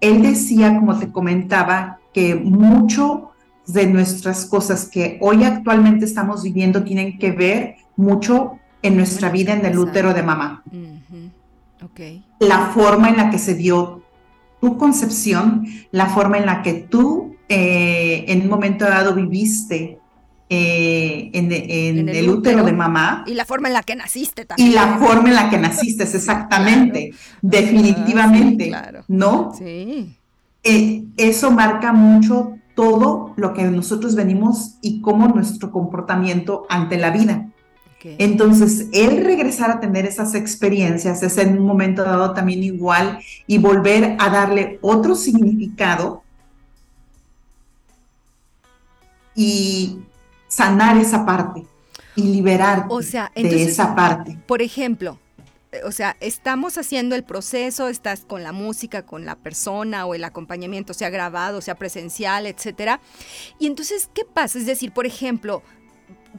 Él 0.00 0.22
decía, 0.22 0.76
como 0.78 0.98
te 0.98 1.10
comentaba, 1.10 1.98
que 2.12 2.34
mucho 2.34 3.30
de 3.66 3.86
nuestras 3.86 4.46
cosas 4.46 4.88
que 4.88 5.18
hoy 5.20 5.44
actualmente 5.44 6.04
estamos 6.04 6.42
viviendo 6.42 6.84
tienen 6.84 7.18
que 7.18 7.32
ver 7.32 7.76
mucho 7.96 8.58
en 8.82 8.96
nuestra 8.96 9.30
vida 9.30 9.52
en 9.52 9.64
el 9.66 9.78
útero 9.78 10.14
de 10.14 10.22
mamá. 10.22 10.62
La 12.40 12.70
forma 12.74 13.08
en 13.08 13.16
la 13.16 13.30
que 13.30 13.38
se 13.38 13.54
dio 13.54 14.02
tu 14.60 14.76
concepción, 14.78 15.66
la 15.90 16.06
forma 16.06 16.38
en 16.38 16.46
la 16.46 16.62
que 16.62 16.74
tú 16.74 17.36
eh, 17.48 18.24
en 18.28 18.42
un 18.42 18.48
momento 18.48 18.84
dado 18.84 19.14
viviste 19.14 19.97
eh, 20.50 21.30
en, 21.34 21.52
el, 22.08 22.30
útero, 22.30 22.64
de 22.64 22.72
mamá. 22.72 23.24
Y 23.26 23.34
la 23.34 23.44
forma 23.44 23.68
en 23.68 23.74
la 23.74 23.82
que 23.82 23.96
naciste 23.96 24.44
también. 24.46 24.70
Y 24.70 24.72
la 24.72 24.98
forma 24.98 25.28
en 25.28 25.34
la 25.34 25.50
que 25.50 25.58
naciste, 25.58 26.04
exactamente, 26.04 27.12
definitivamente, 27.42 28.72
¿no? 29.08 29.52
Sí. 29.56 30.16
Eh, 30.64 31.04
eso 31.16 31.50
marca 31.50 31.92
mucho 31.92 32.54
todo 32.74 33.34
lo 33.36 33.52
que 33.54 33.64
nosotros 33.64 34.14
venimos 34.14 34.76
y 34.80 35.00
cómo 35.00 35.28
nuestro 35.28 35.70
comportamiento 35.70 36.66
ante 36.68 36.96
la 36.96 37.10
vida. 37.10 37.48
Entonces, 38.00 38.88
el 38.92 39.24
regresar 39.24 39.70
a 39.72 39.80
tener 39.80 40.06
esas 40.06 40.34
experiencias 40.34 41.22
es 41.22 41.36
en 41.36 41.58
un 41.58 41.66
momento 41.66 42.04
dado 42.04 42.32
también 42.32 42.62
igual 42.62 43.18
y 43.46 43.58
volver 43.58 44.16
a 44.20 44.30
darle 44.30 44.78
otro 44.82 45.16
significado 45.16 46.22
y 49.34 49.98
sanar 50.48 50.96
esa 50.96 51.24
parte 51.24 51.64
y 52.16 52.22
liberar 52.22 52.86
o 52.88 53.02
sea, 53.02 53.30
de 53.34 53.62
esa 53.62 53.94
parte. 53.94 54.38
Por 54.46 54.62
ejemplo, 54.62 55.18
eh, 55.72 55.80
o 55.84 55.92
sea, 55.92 56.16
estamos 56.20 56.78
haciendo 56.78 57.14
el 57.14 57.24
proceso, 57.24 57.88
estás 57.88 58.24
con 58.24 58.42
la 58.42 58.52
música, 58.52 59.04
con 59.04 59.24
la 59.24 59.36
persona 59.36 60.06
o 60.06 60.14
el 60.14 60.24
acompañamiento, 60.24 60.94
sea 60.94 61.10
grabado, 61.10 61.60
sea 61.60 61.76
presencial, 61.76 62.46
etcétera. 62.46 63.00
Y 63.58 63.66
entonces, 63.66 64.08
¿qué 64.12 64.24
pasa? 64.24 64.58
Es 64.58 64.66
decir, 64.66 64.92
por 64.92 65.06
ejemplo, 65.06 65.62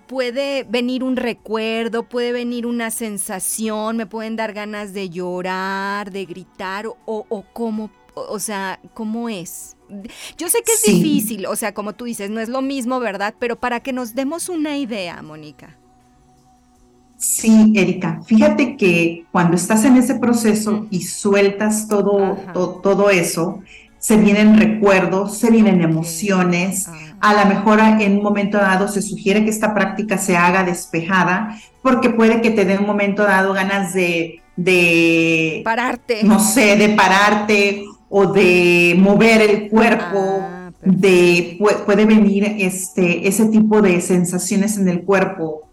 puede 0.07 0.63
venir 0.63 1.03
un 1.03 1.15
recuerdo, 1.15 2.03
puede 2.03 2.31
venir 2.31 2.65
una 2.65 2.91
sensación, 2.91 3.97
me 3.97 4.05
pueden 4.05 4.35
dar 4.35 4.53
ganas 4.53 4.93
de 4.93 5.09
llorar, 5.09 6.11
de 6.11 6.25
gritar 6.25 6.87
o, 6.87 6.95
o 7.05 7.45
cómo, 7.53 7.91
o 8.15 8.39
sea, 8.39 8.79
cómo 8.93 9.29
es. 9.29 9.75
Yo 10.37 10.49
sé 10.49 10.59
que 10.65 10.73
es 10.73 10.83
difícil, 10.83 11.45
o 11.45 11.55
sea, 11.55 11.73
como 11.73 11.93
tú 11.93 12.05
dices, 12.05 12.29
no 12.29 12.39
es 12.39 12.49
lo 12.49 12.61
mismo, 12.61 12.99
¿verdad? 12.99 13.33
Pero 13.39 13.59
para 13.59 13.79
que 13.79 13.93
nos 13.93 14.15
demos 14.15 14.49
una 14.49 14.77
idea, 14.77 15.21
Mónica. 15.21 15.77
Sí, 17.17 17.73
Erika, 17.75 18.21
fíjate 18.25 18.77
que 18.77 19.25
cuando 19.31 19.57
estás 19.57 19.83
en 19.83 19.97
ese 19.97 20.15
proceso 20.15 20.87
y 20.89 21.01
sueltas 21.01 21.89
todo, 21.89 22.37
todo 22.81 23.09
eso, 23.09 23.59
se 23.97 24.15
vienen 24.15 24.57
recuerdos, 24.57 25.37
se 25.37 25.51
vienen 25.51 25.81
emociones. 25.81 26.87
Ah. 26.87 26.95
A 27.19 27.43
lo 27.43 27.53
mejor 27.53 27.81
en 27.81 28.17
un 28.17 28.23
momento 28.23 28.57
dado 28.57 28.87
se 28.87 29.01
sugiere 29.01 29.43
que 29.43 29.49
esta 29.49 29.73
práctica 29.73 30.17
se 30.17 30.37
haga 30.37 30.63
despejada, 30.63 31.59
porque 31.83 32.09
puede 32.09 32.39
que 32.39 32.51
te 32.51 32.63
dé 32.63 32.77
un 32.77 32.85
momento 32.85 33.23
dado 33.23 33.51
ganas 33.51 33.93
de, 33.93 34.41
de 34.55 35.61
pararte. 35.65 36.23
No 36.23 36.39
sé, 36.39 36.77
de 36.77 36.89
pararte 36.89 37.83
o 38.09 38.27
de 38.27 38.95
mover 38.97 39.41
el 39.41 39.69
cuerpo. 39.69 40.39
Ah, 40.41 40.55
de 40.81 41.59
puede 41.85 42.05
venir 42.05 42.55
este 42.57 43.27
ese 43.27 43.47
tipo 43.47 43.81
de 43.81 43.99
sensaciones 43.99 44.77
en 44.77 44.87
el 44.87 45.03
cuerpo 45.03 45.67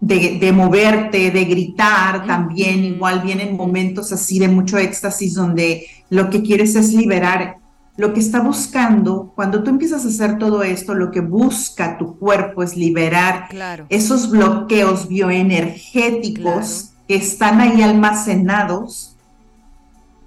de, 0.00 0.38
de, 0.40 0.52
moverte, 0.52 1.30
de 1.30 1.44
gritar 1.44 2.26
también, 2.26 2.82
igual 2.82 3.20
vienen 3.20 3.56
momentos 3.56 4.10
así 4.10 4.38
de 4.38 4.48
mucho 4.48 4.78
éxtasis 4.78 5.34
donde 5.34 5.86
lo 6.08 6.30
que 6.30 6.42
quieres 6.42 6.76
es 6.76 6.94
liberar 6.94 7.58
lo 7.98 8.14
que 8.14 8.20
está 8.20 8.40
buscando, 8.40 9.32
cuando 9.34 9.64
tú 9.64 9.70
empiezas 9.70 10.04
a 10.04 10.08
hacer 10.08 10.38
todo 10.38 10.62
esto, 10.62 10.94
lo 10.94 11.10
que 11.10 11.20
busca 11.20 11.98
tu 11.98 12.16
cuerpo 12.16 12.62
es 12.62 12.76
liberar 12.76 13.48
esos 13.88 14.30
bloqueos 14.30 15.08
bioenergéticos 15.08 16.92
que 17.08 17.16
están 17.16 17.60
ahí 17.60 17.82
almacenados. 17.82 19.16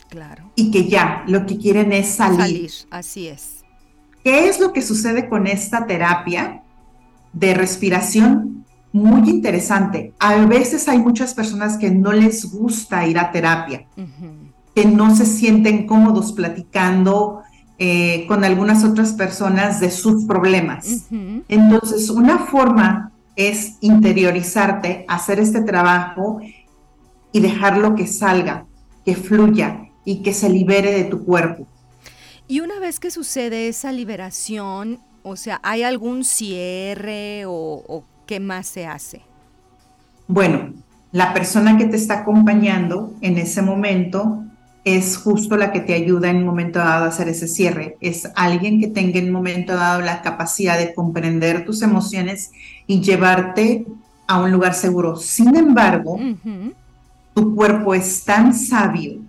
Claro. 0.10 0.51
Y 0.56 0.72
que 0.72 0.88
ya 0.88 1.24
lo 1.28 1.46
que 1.46 1.58
quieren 1.58 1.92
es 1.94 2.10
salir. 2.10 2.40
Salir, 2.40 2.72
así 2.92 3.28
es. 3.28 3.64
¿Qué 4.24 4.48
es 4.48 4.60
lo 4.60 4.74
que 4.74 4.82
sucede 4.82 5.28
con 5.28 5.48
esta 5.48 5.88
terapia 5.88 6.64
de 7.34 7.54
respiración? 7.54 8.66
Muy 8.94 9.30
interesante. 9.30 10.14
A 10.20 10.36
veces 10.46 10.88
hay 10.88 11.00
muchas 11.00 11.34
personas 11.34 11.78
que 11.78 11.90
no 11.90 12.12
les 12.12 12.52
gusta 12.52 13.08
ir 13.08 13.18
a 13.18 13.32
terapia, 13.32 13.88
que 14.76 14.86
no 14.86 15.16
se 15.16 15.26
sienten 15.26 15.88
cómodos 15.88 16.34
platicando, 16.34 17.42
eh, 17.84 18.26
con 18.28 18.44
algunas 18.44 18.84
otras 18.84 19.14
personas 19.14 19.80
de 19.80 19.90
sus 19.90 20.26
problemas. 20.26 21.08
Entonces, 21.48 22.12
una 22.12 22.38
forma 22.38 23.12
es 23.36 23.78
interiorizarte, 23.82 25.04
hacer 25.08 25.40
este 25.40 25.62
trabajo 25.62 26.40
y 27.32 27.40
dejarlo 27.40 27.96
que 27.96 28.06
salga, 28.06 28.68
que 29.04 29.16
fluya 29.16 29.91
y 30.06 30.22
que 30.22 30.34
se 30.34 30.50
libere 30.50 30.92
de 30.92 31.04
tu 31.06 31.24
cuerpo. 31.24 31.68
Y 32.48 32.60
una 32.60 32.80
vez 32.80 33.00
que 33.00 33.12
sucede 33.12 33.68
esa 33.68 33.92
liberación, 33.92 35.00
o 35.24 35.36
sea, 35.36 35.60
¿hay 35.64 35.84
algún 35.84 36.24
cierre 36.24 37.46
o, 37.46 37.52
o 37.88 38.04
qué 38.26 38.40
más 38.40 38.68
se 38.68 38.86
hace? 38.86 39.22
Bueno, 40.28 40.74
la 41.12 41.34
persona 41.34 41.78
que 41.78 41.86
te 41.86 41.98
está 41.98 42.20
acompañando 42.20 43.14
en 43.22 43.38
ese 43.38 43.62
momento 43.62 44.44
es 44.84 45.18
justo 45.18 45.58
la 45.58 45.72
que 45.72 45.80
te 45.80 45.94
ayuda 45.94 46.30
en 46.30 46.38
un 46.38 46.46
momento 46.46 46.80
dado 46.80 47.06
a 47.06 47.10
hacer 47.10 47.28
ese 47.30 47.48
cierre. 47.48 47.98
Es 48.02 48.28
alguien 48.36 48.80
que 48.80 48.88
tenga 48.88 49.20
en 49.20 49.28
un 49.28 49.32
momento 49.32 49.76
dado 49.76 50.02
la 50.02 50.22
capacidad 50.22 50.78
de 50.78 50.94
comprender 50.94 51.66
tus 51.66 51.82
emociones 51.82 52.52
y 52.88 53.02
llevarte 53.02 53.86
a 54.28 54.42
un 54.42 54.52
lugar 54.52 54.74
seguro. 54.74 55.18
Sin 55.18 55.56
embargo, 55.56 56.20
tu 57.34 57.56
cuerpo 57.56 57.94
es 57.94 58.24
tan 58.24 58.54
sabio, 58.54 59.20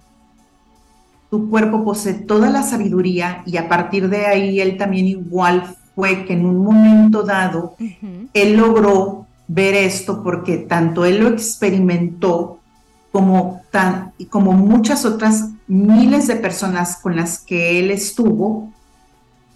tu 1.33 1.49
cuerpo 1.49 1.83
posee 1.83 2.13
toda 2.13 2.51
la 2.51 2.63
sabiduría 2.63 3.43
y 3.47 3.57
a 3.57 3.67
partir 3.67 4.11
de 4.11 4.27
ahí 4.27 4.61
él 4.61 4.77
también 4.77 5.07
igual 5.07 5.77
fue 5.95 6.27
que 6.27 6.35
en 6.35 6.45
un 6.45 6.63
momento 6.63 7.23
dado 7.23 7.75
él 8.35 8.55
logró 8.55 9.27
ver 9.49 9.75
esto 9.75 10.23
porque 10.23 10.59
tanto 10.59 11.07
él 11.07 11.21
lo 11.21 11.29
experimentó 11.29 12.59
como, 13.13 13.63
tan, 13.71 14.13
como 14.29 14.53
muchas 14.53 15.07
otras 15.07 15.49
miles 15.67 16.27
de 16.27 16.37
personas 16.37 16.99
con 16.99 17.17
las 17.17 17.39
que 17.39 17.79
él 17.79 17.91
estuvo, 17.91 18.71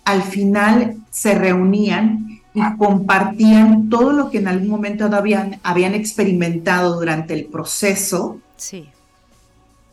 al 0.06 0.22
final 0.22 0.96
se 1.10 1.34
reunían 1.34 2.40
y 2.54 2.76
compartían 2.78 3.90
todo 3.90 4.12
lo 4.12 4.30
que 4.30 4.38
en 4.38 4.48
algún 4.48 4.68
momento 4.68 5.14
habían, 5.14 5.60
habían 5.62 5.92
experimentado 5.92 6.98
durante 6.98 7.34
el 7.34 7.44
proceso. 7.44 8.38
Sí. 8.56 8.88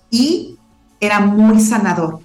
Y 0.09 0.59
era 1.05 1.19
muy 1.19 1.59
sanador, 1.59 2.21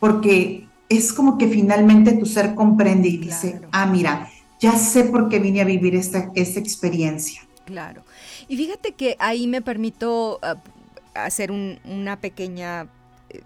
porque 0.00 0.66
es 0.88 1.12
como 1.12 1.36
que 1.36 1.48
finalmente 1.48 2.12
tu 2.12 2.26
ser 2.26 2.54
comprende 2.54 3.08
y 3.08 3.18
dice, 3.18 3.60
ah, 3.72 3.86
mira, 3.86 4.30
ya 4.58 4.72
sé 4.76 5.04
por 5.04 5.28
qué 5.28 5.38
vine 5.38 5.60
a 5.60 5.64
vivir 5.64 5.94
esta, 5.94 6.30
esta 6.34 6.58
experiencia. 6.58 7.42
Claro. 7.66 8.02
Y 8.48 8.56
fíjate 8.56 8.92
que 8.92 9.16
ahí 9.18 9.46
me 9.46 9.60
permito 9.60 10.38
ah, 10.42 10.56
hacer 11.14 11.50
una 11.50 12.16
pequeña 12.16 12.86
eh, 13.28 13.42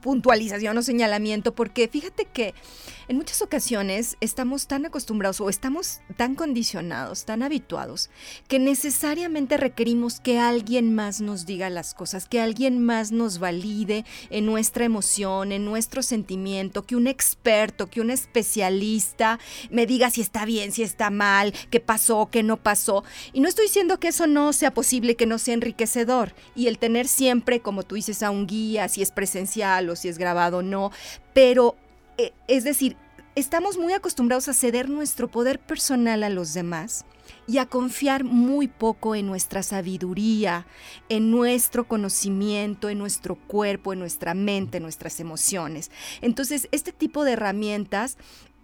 puntualización 0.00 0.76
o 0.76 0.82
señalamiento, 0.82 1.54
porque 1.54 1.88
fíjate 1.88 2.24
que 2.24 2.54
En 3.08 3.18
muchas 3.18 3.40
ocasiones 3.40 4.16
estamos 4.20 4.66
tan 4.66 4.84
acostumbrados 4.84 5.40
o 5.40 5.48
estamos 5.48 6.00
tan 6.16 6.34
condicionados, 6.34 7.24
tan 7.24 7.44
habituados, 7.44 8.10
que 8.48 8.58
necesariamente 8.58 9.56
requerimos 9.56 10.18
que 10.18 10.40
alguien 10.40 10.92
más 10.92 11.20
nos 11.20 11.46
diga 11.46 11.70
las 11.70 11.94
cosas, 11.94 12.26
que 12.26 12.40
alguien 12.40 12.84
más 12.84 13.12
nos 13.12 13.38
valide 13.38 14.04
en 14.30 14.44
nuestra 14.44 14.86
emoción, 14.86 15.52
en 15.52 15.64
nuestro 15.64 16.02
sentimiento, 16.02 16.84
que 16.84 16.96
un 16.96 17.06
experto, 17.06 17.86
que 17.86 18.00
un 18.00 18.10
especialista 18.10 19.38
me 19.70 19.86
diga 19.86 20.10
si 20.10 20.20
está 20.20 20.44
bien, 20.44 20.72
si 20.72 20.82
está 20.82 21.10
mal, 21.10 21.54
qué 21.70 21.78
pasó, 21.78 22.28
qué 22.32 22.42
no 22.42 22.56
pasó. 22.56 23.04
Y 23.32 23.38
no 23.38 23.48
estoy 23.48 23.66
diciendo 23.66 24.00
que 24.00 24.08
eso 24.08 24.26
no 24.26 24.52
sea 24.52 24.74
posible, 24.74 25.14
que 25.14 25.26
no 25.26 25.38
sea 25.38 25.54
enriquecedor. 25.54 26.34
Y 26.56 26.66
el 26.66 26.80
tener 26.80 27.06
siempre, 27.06 27.60
como 27.60 27.84
tú 27.84 27.94
dices, 27.94 28.24
a 28.24 28.32
un 28.32 28.48
guía, 28.48 28.88
si 28.88 29.00
es 29.00 29.12
presencial 29.12 29.88
o 29.90 29.94
si 29.94 30.08
es 30.08 30.18
grabado 30.18 30.58
o 30.58 30.62
no, 30.62 30.90
pero 31.32 31.76
es 32.48 32.64
decir, 32.64 32.96
estamos 33.34 33.76
muy 33.76 33.92
acostumbrados 33.92 34.48
a 34.48 34.54
ceder 34.54 34.88
nuestro 34.88 35.28
poder 35.28 35.58
personal 35.60 36.22
a 36.22 36.30
los 36.30 36.54
demás 36.54 37.04
y 37.46 37.58
a 37.58 37.66
confiar 37.66 38.24
muy 38.24 38.68
poco 38.68 39.14
en 39.14 39.26
nuestra 39.26 39.62
sabiduría, 39.62 40.66
en 41.08 41.30
nuestro 41.30 41.86
conocimiento, 41.86 42.88
en 42.88 42.98
nuestro 42.98 43.36
cuerpo, 43.36 43.92
en 43.92 43.98
nuestra 43.98 44.34
mente, 44.34 44.78
en 44.78 44.84
nuestras 44.84 45.20
emociones. 45.20 45.90
Entonces, 46.22 46.68
este 46.72 46.92
tipo 46.92 47.24
de 47.24 47.32
herramientas 47.32 48.16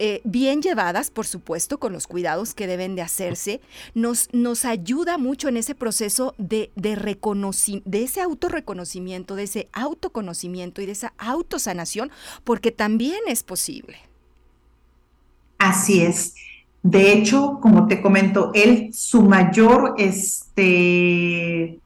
eh, 0.04 0.20
bien 0.24 0.62
llevadas, 0.62 1.12
por 1.12 1.28
supuesto, 1.28 1.78
con 1.78 1.92
los 1.92 2.08
cuidados 2.08 2.54
que 2.54 2.66
deben 2.66 2.96
de 2.96 3.02
hacerse, 3.02 3.60
nos, 3.94 4.28
nos 4.32 4.64
ayuda 4.64 5.16
mucho 5.16 5.46
en 5.46 5.56
ese 5.56 5.76
proceso 5.76 6.34
de, 6.38 6.72
de, 6.74 6.96
de 7.84 8.02
ese 8.02 8.20
autorreconocimiento, 8.20 9.36
de 9.36 9.44
ese 9.44 9.68
autoconocimiento 9.72 10.82
y 10.82 10.86
de 10.86 10.92
esa 10.92 11.12
autosanación, 11.18 12.10
porque 12.42 12.72
también 12.72 13.20
es 13.28 13.44
posible. 13.44 13.98
Así 15.58 16.02
es. 16.02 16.34
De 16.82 17.12
hecho, 17.12 17.60
como 17.62 17.86
te 17.86 18.02
comento, 18.02 18.50
él, 18.54 18.90
su 18.92 19.22
mayor 19.22 19.94
este, 19.98 21.78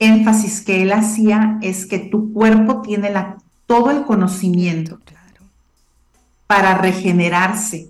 énfasis 0.00 0.62
que 0.62 0.82
él 0.82 0.90
hacía 0.90 1.60
es 1.62 1.86
que 1.86 2.00
tu 2.00 2.32
cuerpo 2.32 2.82
tiene 2.82 3.10
la, 3.10 3.38
todo 3.66 3.92
el 3.92 4.02
conocimiento 4.02 4.98
para 6.54 6.78
regenerarse. 6.78 7.88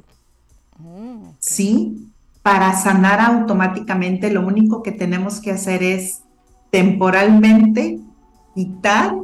Oh, 0.83 1.35
¿Sí? 1.38 2.09
Para 2.42 2.74
sanar 2.74 3.20
automáticamente, 3.20 4.31
lo 4.31 4.40
único 4.40 4.83
que 4.83 4.90
tenemos 4.90 5.38
que 5.40 5.50
hacer 5.50 5.83
es 5.83 6.22
temporalmente 6.70 8.00
quitar 8.55 9.16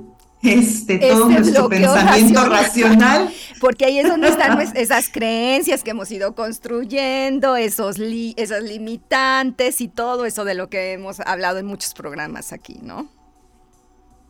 este, 0.43 0.99
todo 0.99 1.31
nuestro 1.31 1.71
pensamiento 1.71 2.45
racional. 2.45 3.33
Porque 3.61 3.87
ahí 3.87 3.99
es 3.99 4.09
donde 4.09 4.29
están 4.29 4.61
esas 4.77 5.09
creencias 5.09 5.83
que 5.83 5.93
hemos 5.93 6.11
ido 6.11 6.35
construyendo, 6.35 7.57
esos 7.57 7.99
esas 7.99 8.63
limitantes 8.63 9.81
y 9.81 9.89
todo 9.89 10.27
eso 10.27 10.45
de 10.45 10.55
lo 10.55 10.69
que 10.69 10.93
hemos 10.93 11.21
hablado 11.21 11.59
en 11.59 11.65
muchos 11.65 11.95
programas 11.95 12.53
aquí, 12.53 12.79
¿no? 12.83 13.09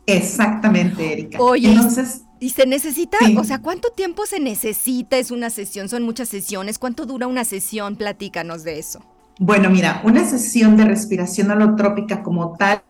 Exactamente, 0.05 1.11
Erika. 1.11 1.37
Oye, 1.41 1.73
Entonces, 1.73 2.21
¿y 2.41 2.49
se 2.49 2.65
necesita? 2.65 3.17
O 3.37 3.43
sea, 3.45 3.61
¿cuánto 3.61 3.91
tiempo 3.91 4.25
se 4.25 4.39
necesita? 4.39 5.17
¿Es 5.17 5.31
una 5.31 5.49
sesión? 5.49 5.87
¿Son 5.87 6.03
muchas 6.03 6.27
sesiones? 6.27 6.79
¿Cuánto 6.79 7.05
dura 7.05 7.27
una 7.27 7.45
sesión? 7.45 7.95
Platícanos 7.95 8.63
de 8.63 8.79
eso. 8.79 8.99
Bueno, 9.39 9.69
mira, 9.69 10.01
una 10.03 10.25
sesión 10.25 10.75
de 10.75 10.85
respiración 10.85 11.51
holotrópica 11.51 12.23
como 12.23 12.57
tal, 12.57 12.81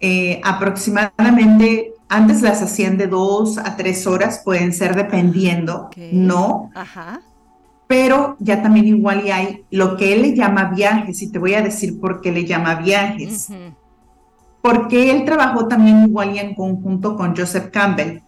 eh, 0.00 0.40
aproximadamente 0.44 1.92
antes 2.08 2.42
las 2.42 2.62
hacían 2.62 2.96
de 2.96 3.08
dos 3.08 3.58
a 3.58 3.76
tres 3.76 4.06
horas, 4.06 4.40
pueden 4.44 4.72
ser 4.72 4.94
dependiendo, 4.94 5.90
¿no? 6.12 6.70
Ajá. 6.74 7.20
Pero 7.88 8.36
ya 8.38 8.62
también 8.62 8.86
igual 8.86 9.26
y 9.26 9.30
hay 9.30 9.64
lo 9.70 9.96
que 9.96 10.12
él 10.12 10.22
le 10.22 10.34
llama 10.34 10.64
viajes, 10.64 11.22
y 11.22 11.30
te 11.30 11.38
voy 11.38 11.54
a 11.54 11.62
decir 11.62 12.00
por 12.00 12.20
qué 12.20 12.30
le 12.30 12.44
llama 12.44 12.76
viajes. 12.76 13.48
Porque 14.62 15.10
él 15.10 15.24
trabajó 15.24 15.68
también 15.68 16.04
igual 16.04 16.34
y 16.34 16.38
en 16.38 16.54
conjunto 16.54 17.16
con 17.16 17.36
Joseph 17.36 17.70
Campbell, 17.70 18.22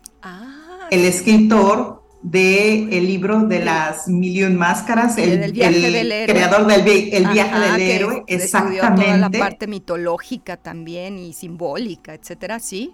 el 0.91 1.05
escritor 1.05 2.03
del 2.23 2.93
el 2.93 3.07
libro 3.07 3.45
de 3.45 3.65
las 3.65 4.09
Million 4.09 4.57
Máscaras, 4.57 5.19
el, 5.19 5.53
creador 5.53 6.67
del 6.67 6.89
el 7.13 7.29
viaje 7.29 7.59
del 7.59 7.81
héroe, 7.81 8.25
exactamente. 8.27 9.05
Toda 9.05 9.17
la 9.17 9.31
parte 9.31 9.67
mitológica 9.67 10.57
también 10.57 11.19
y 11.19 11.33
simbólica, 11.33 12.15
etcétera, 12.15 12.59
¿sí? 12.59 12.93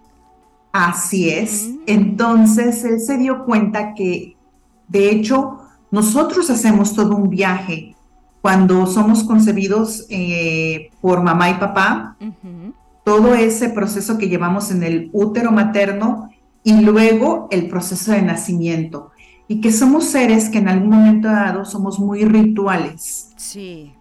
Así 0.72 1.30
es. 1.30 1.68
Mm. 1.68 1.78
Entonces 1.86 2.84
él 2.84 3.00
se 3.00 3.16
dio 3.16 3.44
cuenta 3.44 3.94
que, 3.94 4.36
de 4.88 5.10
hecho, 5.10 5.60
nosotros 5.90 6.50
hacemos 6.50 6.94
todo 6.94 7.16
un 7.16 7.30
viaje 7.30 7.94
cuando 8.42 8.86
somos 8.86 9.24
concebidos 9.24 10.04
eh, 10.10 10.90
por 11.00 11.22
mamá 11.22 11.48
y 11.48 11.54
papá, 11.54 12.18
todo 13.02 13.34
ese 13.34 13.70
proceso 13.70 14.18
que 14.18 14.28
llevamos 14.28 14.70
en 14.70 14.82
el 14.82 15.08
útero 15.14 15.50
materno 15.50 16.30
y 16.64 16.80
luego 16.80 17.46
el 17.50 17.68
proceso 17.68 18.12
de 18.12 18.22
nacimiento. 18.22 19.12
Y 19.46 19.60
que 19.60 19.70
somos 19.70 20.04
seres 20.04 20.48
que 20.48 20.58
en 20.58 20.68
algún 20.68 20.88
momento 20.88 21.28
dado 21.28 21.66
somos 21.66 22.00
muy 22.00 22.24
rituales. 22.24 23.32
Sí. 23.36 23.92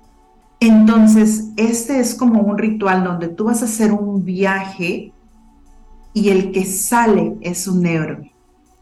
Entonces, 0.61 1.49
este 1.57 1.99
es 1.99 2.15
como 2.15 2.41
un 2.41 2.57
ritual 2.57 3.03
donde 3.03 3.27
tú 3.27 3.45
vas 3.45 3.61
a 3.61 3.65
hacer 3.65 3.91
un 3.91 4.23
viaje 4.23 5.11
y 6.13 6.29
el 6.29 6.53
que 6.53 6.63
sale 6.63 7.35
es 7.41 7.67
un 7.67 7.85
héroe. 7.85 8.31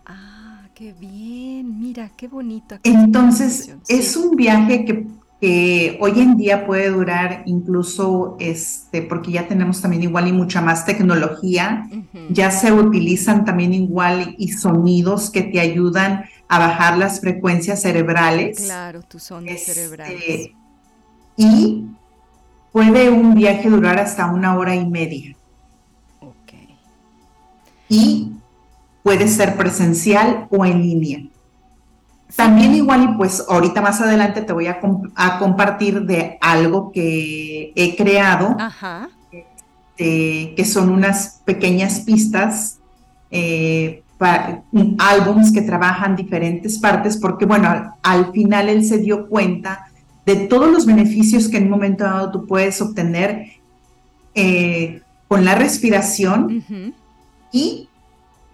Ah, 0.06 0.68
qué 0.76 0.94
bien, 0.94 1.80
mira, 1.80 2.12
qué 2.16 2.28
bonito. 2.28 2.76
Entonces, 2.84 3.76
es 3.88 4.16
un 4.16 4.36
viaje 4.36 4.86
que, 4.86 5.08
hoy 5.42 6.20
en 6.20 6.38
día 6.38 6.66
puede 6.66 6.90
durar 6.90 7.44
incluso, 7.46 8.38
este, 8.40 9.02
porque 9.02 9.32
ya 9.32 9.48
tenemos 9.48 9.82
también 9.82 10.04
igual 10.04 10.28
y 10.28 10.34
mucha 10.34 10.62
más 10.62 10.86
tecnología, 10.86 11.90
ya 12.30 12.52
se 12.52 12.72
utilizan 12.72 13.44
también 13.46 13.74
igual 13.74 14.36
y 14.38 14.50
sonidos 14.50 15.30
que 15.30 15.42
te 15.42 15.60
ayudan 15.60 16.26
a 16.48 16.60
bajar 16.60 16.98
las 16.98 17.22
frecuencias 17.22 17.82
cerebrales. 17.82 18.60
Claro, 18.60 19.02
tus 19.02 19.32
ondas 19.32 19.56
este, 19.56 19.74
cerebrales. 19.74 20.52
Y 21.38 21.86
puede 22.72 23.10
un 23.10 23.34
viaje 23.34 23.70
durar 23.70 24.00
hasta 24.00 24.28
una 24.28 24.56
hora 24.58 24.76
y 24.76 24.86
media 24.86 25.36
y 27.92 28.32
puede 29.04 29.28
ser 29.28 29.58
presencial 29.58 30.48
o 30.50 30.66
en 30.66 30.82
línea. 30.82 31.20
También 32.36 32.76
igual 32.76 33.04
y 33.04 33.18
pues 33.18 33.44
ahorita 33.48 33.82
más 33.82 34.02
adelante 34.02 34.42
te 34.42 34.54
voy 34.54 34.68
a, 34.68 34.80
compartir 35.40 36.02
de 36.04 36.38
algo 36.42 36.92
que 36.92 37.74
he 37.76 37.96
creado, 37.96 38.58
este, 39.32 40.54
que 40.56 40.66
son 40.66 40.90
unas 40.90 41.42
pequeñas 41.46 42.02
pistas, 42.02 42.80
eh, 43.30 44.04
para, 44.18 44.64
álbums 45.00 45.52
que 45.52 45.62
trabajan 45.62 46.16
diferentes 46.16 46.78
partes, 46.78 47.18
porque 47.18 47.46
bueno, 47.46 47.96
al, 48.02 48.32
final 48.32 48.70
él 48.70 48.86
se 48.86 49.00
dio 49.00 49.28
cuenta 49.28 49.88
de 50.26 50.36
todos 50.36 50.72
los 50.72 50.86
beneficios 50.86 51.50
que 51.50 51.58
en 51.58 51.66
un 51.66 51.72
momento 51.72 52.04
dado 52.04 52.32
tú 52.32 52.46
puedes 52.46 52.80
obtener 52.82 53.48
eh, 54.36 55.02
con 55.28 55.44
la 55.44 55.56
respiración 55.56 56.64
y 57.52 57.90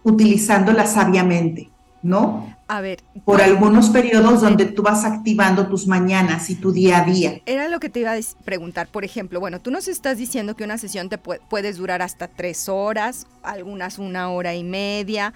utilizándola 0.04 0.88
sabiamente, 0.88 1.70
¿no? 2.02 2.57
A 2.68 2.82
ver. 2.82 3.02
Por 3.24 3.42
algunos 3.42 3.90
periodos 3.90 4.42
donde 4.42 4.66
tú 4.66 4.84
vas 4.84 5.06
activando 5.06 5.68
tus 5.68 5.88
mañanas 5.88 6.50
y 6.50 6.56
tu 6.56 6.72
día 6.72 7.00
a 7.00 7.06
día. 7.06 7.42
Era 7.46 7.70
lo 7.70 7.80
que 7.80 7.90
te 7.90 8.02
iba 8.02 8.14
a 8.14 8.20
preguntar. 8.44 8.88
Por 8.88 9.06
ejemplo, 9.06 9.40
bueno, 9.40 9.62
tú 9.62 9.72
nos 9.72 9.88
estás 9.88 10.18
diciendo 10.18 10.56
que 10.56 10.64
una 10.64 10.78
sesión 10.78 11.10
te 11.10 11.18
puedes 11.18 11.78
durar 11.78 12.02
hasta 12.02 12.28
tres 12.28 12.68
horas, 12.68 13.28
algunas 13.42 14.00
una 14.00 14.30
hora 14.32 14.54
y 14.54 14.64
media, 14.64 15.34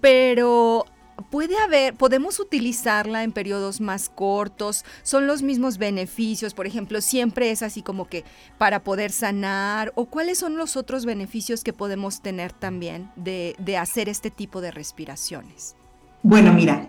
pero 0.00 0.86
puede 1.30 1.56
haber, 1.58 1.94
podemos 1.94 2.40
utilizarla 2.40 3.22
en 3.22 3.32
periodos 3.32 3.80
más 3.80 4.08
cortos, 4.08 4.84
son 5.02 5.26
los 5.26 5.42
mismos 5.42 5.78
beneficios, 5.78 6.54
por 6.54 6.66
ejemplo, 6.66 7.00
siempre 7.00 7.50
es 7.50 7.62
así 7.62 7.82
como 7.82 8.06
que 8.06 8.24
para 8.58 8.82
poder 8.82 9.12
sanar, 9.12 9.92
o 9.94 10.06
cuáles 10.06 10.38
son 10.38 10.56
los 10.56 10.76
otros 10.76 11.04
beneficios 11.04 11.64
que 11.64 11.72
podemos 11.72 12.22
tener 12.22 12.52
también 12.52 13.10
de, 13.16 13.54
hacer 13.78 14.08
este 14.08 14.30
tipo 14.30 14.60
de 14.60 14.70
respiraciones. 14.70 15.76
Bueno, 16.22 16.52
mira, 16.52 16.88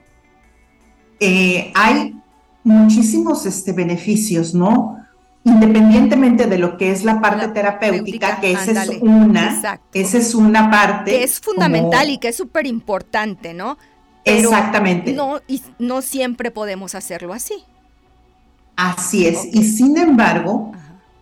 eh, 1.20 1.72
hay 1.76 2.16
muchísimos 2.64 3.46
este, 3.46 3.72
beneficios, 3.72 4.54
¿no? 4.54 4.98
Independientemente 5.44 6.48
de 6.48 6.58
lo 6.58 6.78
que 6.78 6.92
es 6.92 7.04
la 7.04 7.20
parte 7.20 7.50
terapéutica, 7.50 8.40
que 8.40 8.54
esa 8.54 8.84
es 8.84 9.02
una, 9.02 9.80
esa 9.94 10.18
es 10.18 10.36
una 10.36 10.72
parte. 10.72 11.12
Que 11.12 11.24
es 11.24 11.40
fundamental 11.40 12.10
y 12.10 12.18
que 12.18 12.30
es 12.30 12.38
súper 12.38 12.66
importante, 12.66 13.54
¿no? 13.54 13.78
Exactamente. 14.24 15.12
No, 15.12 15.40
y 15.48 15.62
no 15.80 16.02
siempre 16.02 16.52
podemos 16.52 16.96
hacerlo 16.96 17.34
así. 17.34 17.56
Así 18.76 19.28
es. 19.28 19.46
Y 19.52 19.64
sin 19.64 19.98
embargo, 19.98 20.72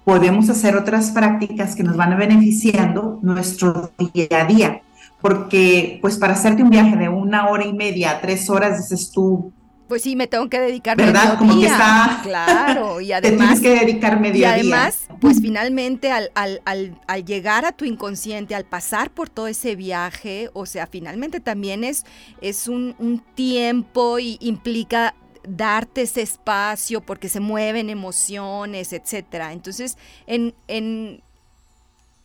podemos 0.04 0.50
hacer 0.50 0.76
otras 0.76 1.12
prácticas 1.12 1.76
que 1.76 1.84
nos 1.84 1.98
van 1.98 2.18
beneficiando 2.18 3.20
nuestro 3.22 3.92
día 4.14 4.28
a 4.32 4.46
día. 4.46 4.82
Porque, 5.22 6.00
pues, 6.02 6.18
para 6.18 6.34
hacerte 6.34 6.64
un 6.64 6.70
viaje 6.70 6.96
de 6.96 7.10
una 7.10 7.48
hora 7.50 7.66
y 7.66 7.74
media 7.74 8.12
a 8.12 8.22
tres 8.22 8.50
horas, 8.50 8.78
dices 8.78 9.12
tú, 9.12 9.54
Pues 9.88 10.02
sí, 10.02 10.16
me 10.16 10.26
tengo 10.26 10.50
que 10.50 10.60
dedicar 10.60 10.98
¿verdad? 10.98 11.38
Como 11.38 11.60
que 11.60 11.68
está. 11.68 12.20
Claro, 12.24 13.02
y 13.02 13.12
además. 13.12 13.40
Te 13.62 13.62
tienes 13.62 13.80
que 13.80 13.86
dedicar 13.86 14.20
medio 14.20 14.42
Y 14.42 14.44
además, 14.46 15.08
pues 15.20 15.40
finalmente 15.42 16.12
al, 16.12 16.32
al, 16.34 16.62
al, 16.66 17.00
al, 17.08 17.26
llegar 17.26 17.66
a 17.66 17.72
tu 17.72 17.86
inconsciente, 17.86 18.56
al 18.56 18.66
pasar 18.66 19.12
por 19.12 19.30
todo 19.30 19.48
ese 19.48 19.76
viaje, 19.76 20.50
o 20.54 20.66
sea, 20.66 20.88
finalmente 20.88 21.40
también 21.40 21.84
es, 21.84 22.06
es 22.42 22.68
un, 22.68 22.96
un 22.98 23.20
tiempo 23.36 24.18
y 24.18 24.38
implica 24.40 25.14
darte 25.44 26.04
ese 26.04 26.22
espacio 26.22 27.02
porque 27.02 27.30
se 27.30 27.40
mueven 27.40 27.90
emociones, 27.90 28.94
etcétera. 28.94 29.54
Entonces, 29.54 29.98
en, 30.28 30.54
en, 30.68 31.22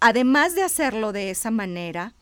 además 0.00 0.54
de 0.54 0.62
hacerlo 0.62 1.12
de 1.12 1.30
esa 1.30 1.50
manera, 1.50 2.14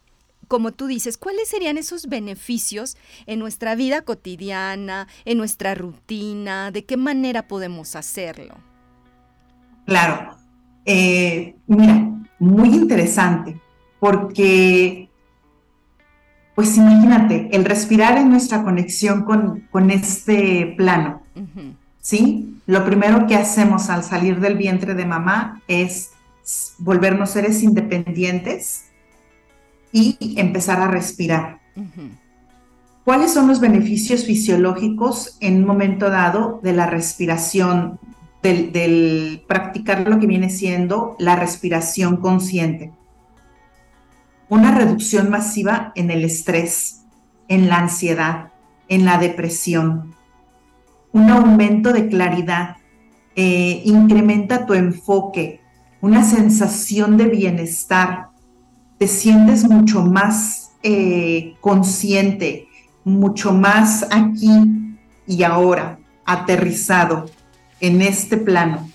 como 0.48 0.72
tú 0.72 0.86
dices, 0.86 1.18
¿cuáles 1.18 1.48
serían 1.48 1.78
esos 1.78 2.06
beneficios 2.06 2.96
en 3.26 3.38
nuestra 3.38 3.74
vida 3.74 4.02
cotidiana, 4.02 5.08
en 5.24 5.38
nuestra 5.38 5.74
rutina? 5.74 6.70
¿De 6.70 6.84
qué 6.84 6.96
manera 6.96 7.48
podemos 7.48 7.96
hacerlo? 7.96 8.56
Claro. 9.86 10.36
Eh, 10.86 11.56
mira, 11.66 12.10
muy 12.38 12.68
interesante, 12.68 13.58
porque, 14.00 15.08
pues 16.54 16.76
imagínate, 16.76 17.48
el 17.52 17.64
respirar 17.64 18.18
en 18.18 18.30
nuestra 18.30 18.62
conexión 18.62 19.24
con, 19.24 19.60
con 19.70 19.90
este 19.90 20.74
plano, 20.76 21.22
¿sí? 22.00 22.60
Lo 22.66 22.84
primero 22.84 23.26
que 23.26 23.34
hacemos 23.34 23.88
al 23.88 24.04
salir 24.04 24.40
del 24.40 24.56
vientre 24.56 24.94
de 24.94 25.06
mamá 25.06 25.62
es 25.68 26.10
volvernos 26.78 27.30
seres 27.30 27.62
independientes 27.62 28.90
y 29.94 30.34
empezar 30.36 30.80
a 30.80 30.88
respirar. 30.88 31.60
¿Cuáles 33.04 33.32
son 33.32 33.46
los 33.46 33.60
beneficios 33.60 34.24
fisiológicos 34.24 35.36
en 35.40 35.58
un 35.58 35.66
momento 35.66 36.10
dado 36.10 36.58
de 36.64 36.72
la 36.72 36.86
respiración, 36.86 38.00
del, 38.42 39.44
practicar 39.46 40.08
lo 40.08 40.18
que 40.18 40.26
viene 40.26 40.50
siendo 40.50 41.14
la 41.20 41.36
respiración 41.36 42.16
consciente? 42.16 42.92
Una 44.48 44.76
reducción 44.76 45.30
masiva 45.30 45.92
en 45.94 46.10
el 46.10 46.24
estrés, 46.24 47.04
en 47.46 47.68
la 47.68 47.78
ansiedad, 47.78 48.48
en 48.88 49.04
la 49.04 49.18
depresión, 49.18 50.14
un 51.12 51.30
aumento 51.30 51.92
de 51.92 52.08
claridad, 52.08 52.78
eh, 53.36 53.80
incrementa 53.84 54.66
tu 54.66 54.74
enfoque, 54.74 55.60
una 56.00 56.24
sensación 56.24 57.16
de 57.16 57.26
bienestar, 57.26 58.33
te 58.98 59.08
sientes 59.08 59.68
mucho 59.68 60.02
más 60.02 60.72
eh, 60.82 61.54
consciente, 61.60 62.68
mucho 63.04 63.52
más 63.52 64.06
aquí 64.10 64.50
y 65.26 65.42
ahora, 65.42 65.98
aterrizado 66.24 67.26
en 67.80 68.02
este 68.02 68.36
plano. 68.36 68.88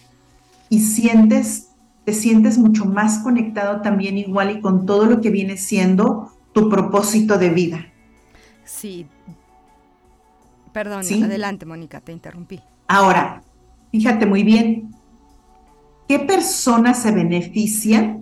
Y 0.70 0.82
sientes, 0.82 1.70
te 2.06 2.14
sientes 2.14 2.58
mucho 2.58 2.86
más 2.86 3.20
conectado 3.20 3.82
también 3.82 4.18
igual 4.18 4.52
y 4.52 4.62
con 4.62 4.86
todo 4.86 5.06
lo 5.06 5.22
que 5.22 5.30
viene 5.30 5.58
siendo 5.58 6.32
tu 6.54 6.70
propósito 6.70 7.38
de 7.38 7.50
vida. 7.50 7.86
Sí. 8.66 9.08
Perdón, 10.72 11.04
adelante, 11.24 11.66
Mónica, 11.66 12.00
te 12.00 12.12
interrumpí. 12.12 12.60
Ahora, 12.88 13.44
fíjate 13.92 14.26
muy 14.26 14.44
bien, 14.44 14.94
¿qué 16.08 16.20
persona 16.20 16.94
se 16.94 17.12
beneficia 17.12 18.20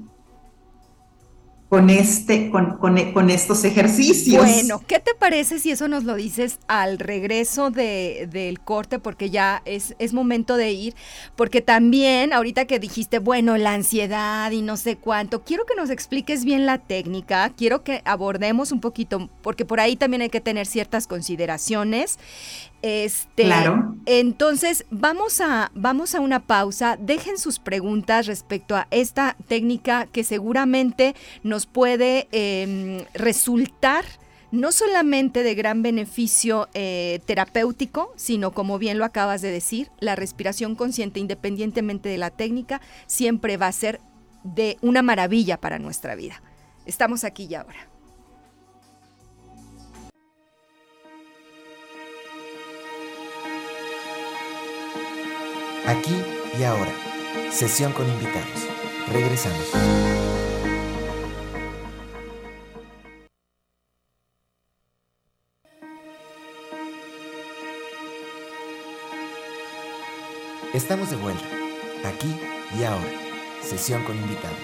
con, 1.69 1.89
este, 1.89 2.49
con, 2.49 2.77
con, 2.77 3.29
estos 3.29 3.65
ejercicios. 3.65 4.41
Bueno, 4.41 4.81
¿qué 4.87 4.99
te 4.99 5.13
parece 5.13 5.59
si 5.59 5.71
eso 5.71 5.89
nos 5.89 6.05
lo 6.05 6.15
dices 6.15 6.59
al 6.67 6.97
regreso 6.97 7.71
de, 7.71 8.29
del 8.31 8.61
corte? 8.61 8.99
Porque 8.99 9.29
ya 9.29 9.61
es, 9.65 9.93
es 9.99 10.13
momento 10.13 10.55
de 10.55 10.71
ir. 10.71 10.95
Porque 11.35 11.61
también, 11.61 12.31
ahorita 12.31 12.65
que 12.65 12.79
dijiste, 12.79 13.19
bueno, 13.19 13.57
la 13.57 13.73
ansiedad 13.73 14.49
y 14.51 14.61
no 14.61 14.77
sé 14.77 14.95
cuánto, 14.95 15.43
quiero 15.43 15.65
que 15.65 15.75
nos 15.75 15.89
expliques 15.89 16.45
bien 16.45 16.65
la 16.65 16.77
técnica, 16.77 17.49
quiero 17.49 17.83
que 17.83 18.01
abordemos 18.05 18.71
un 18.71 18.79
poquito, 18.79 19.29
porque 19.41 19.65
por 19.65 19.81
ahí 19.81 19.97
también 19.97 20.21
hay 20.21 20.29
que 20.29 20.41
tener 20.41 20.67
ciertas 20.67 21.05
consideraciones. 21.05 22.17
Este, 22.81 23.43
claro. 23.43 23.95
Entonces, 24.05 24.85
vamos 24.89 25.41
a, 25.41 25.71
vamos 25.73 26.15
a 26.15 26.21
una 26.21 26.45
pausa. 26.45 26.97
Dejen 26.99 27.37
sus 27.37 27.59
preguntas 27.59 28.27
respecto 28.27 28.75
a 28.75 28.87
esta 28.91 29.35
técnica 29.47 30.05
que 30.05 30.23
seguramente 30.23 31.15
nos 31.43 31.65
puede 31.65 32.27
em, 32.31 33.05
resultar 33.13 34.05
no 34.51 34.71
solamente 34.71 35.43
de 35.43 35.55
gran 35.55 35.81
beneficio 35.81 36.69
eh, 36.73 37.19
terapéutico, 37.25 38.13
sino 38.15 38.51
como 38.51 38.79
bien 38.79 38.97
lo 38.97 39.03
acabas 39.05 39.41
de 39.41 39.51
decir, 39.51 39.89
la 39.99 40.15
respiración 40.15 40.75
consciente, 40.75 41.19
independientemente 41.19 42.07
de 42.07 42.17
la 42.17 42.29
técnica, 42.29 42.79
siempre 43.07 43.57
va 43.57 43.67
a 43.67 43.71
ser 43.73 43.99
de 44.43 44.77
una 44.81 45.01
maravilla 45.01 45.57
para 45.57 45.79
nuestra 45.79 46.15
vida. 46.15 46.41
Estamos 46.85 47.25
aquí 47.25 47.47
y 47.49 47.55
ahora. 47.55 47.89
Aquí 55.87 56.21
y 56.59 56.63
ahora. 56.63 56.91
Sesión 57.49 57.93
con 57.93 58.05
invitados. 58.09 58.67
Regresamos. 59.09 59.71
Estamos 70.73 71.09
de 71.09 71.15
vuelta. 71.15 71.45
Aquí 72.03 72.37
y 72.77 72.83
ahora. 72.83 73.05
Sesión 73.63 74.03
con 74.03 74.17
invitados. 74.17 74.57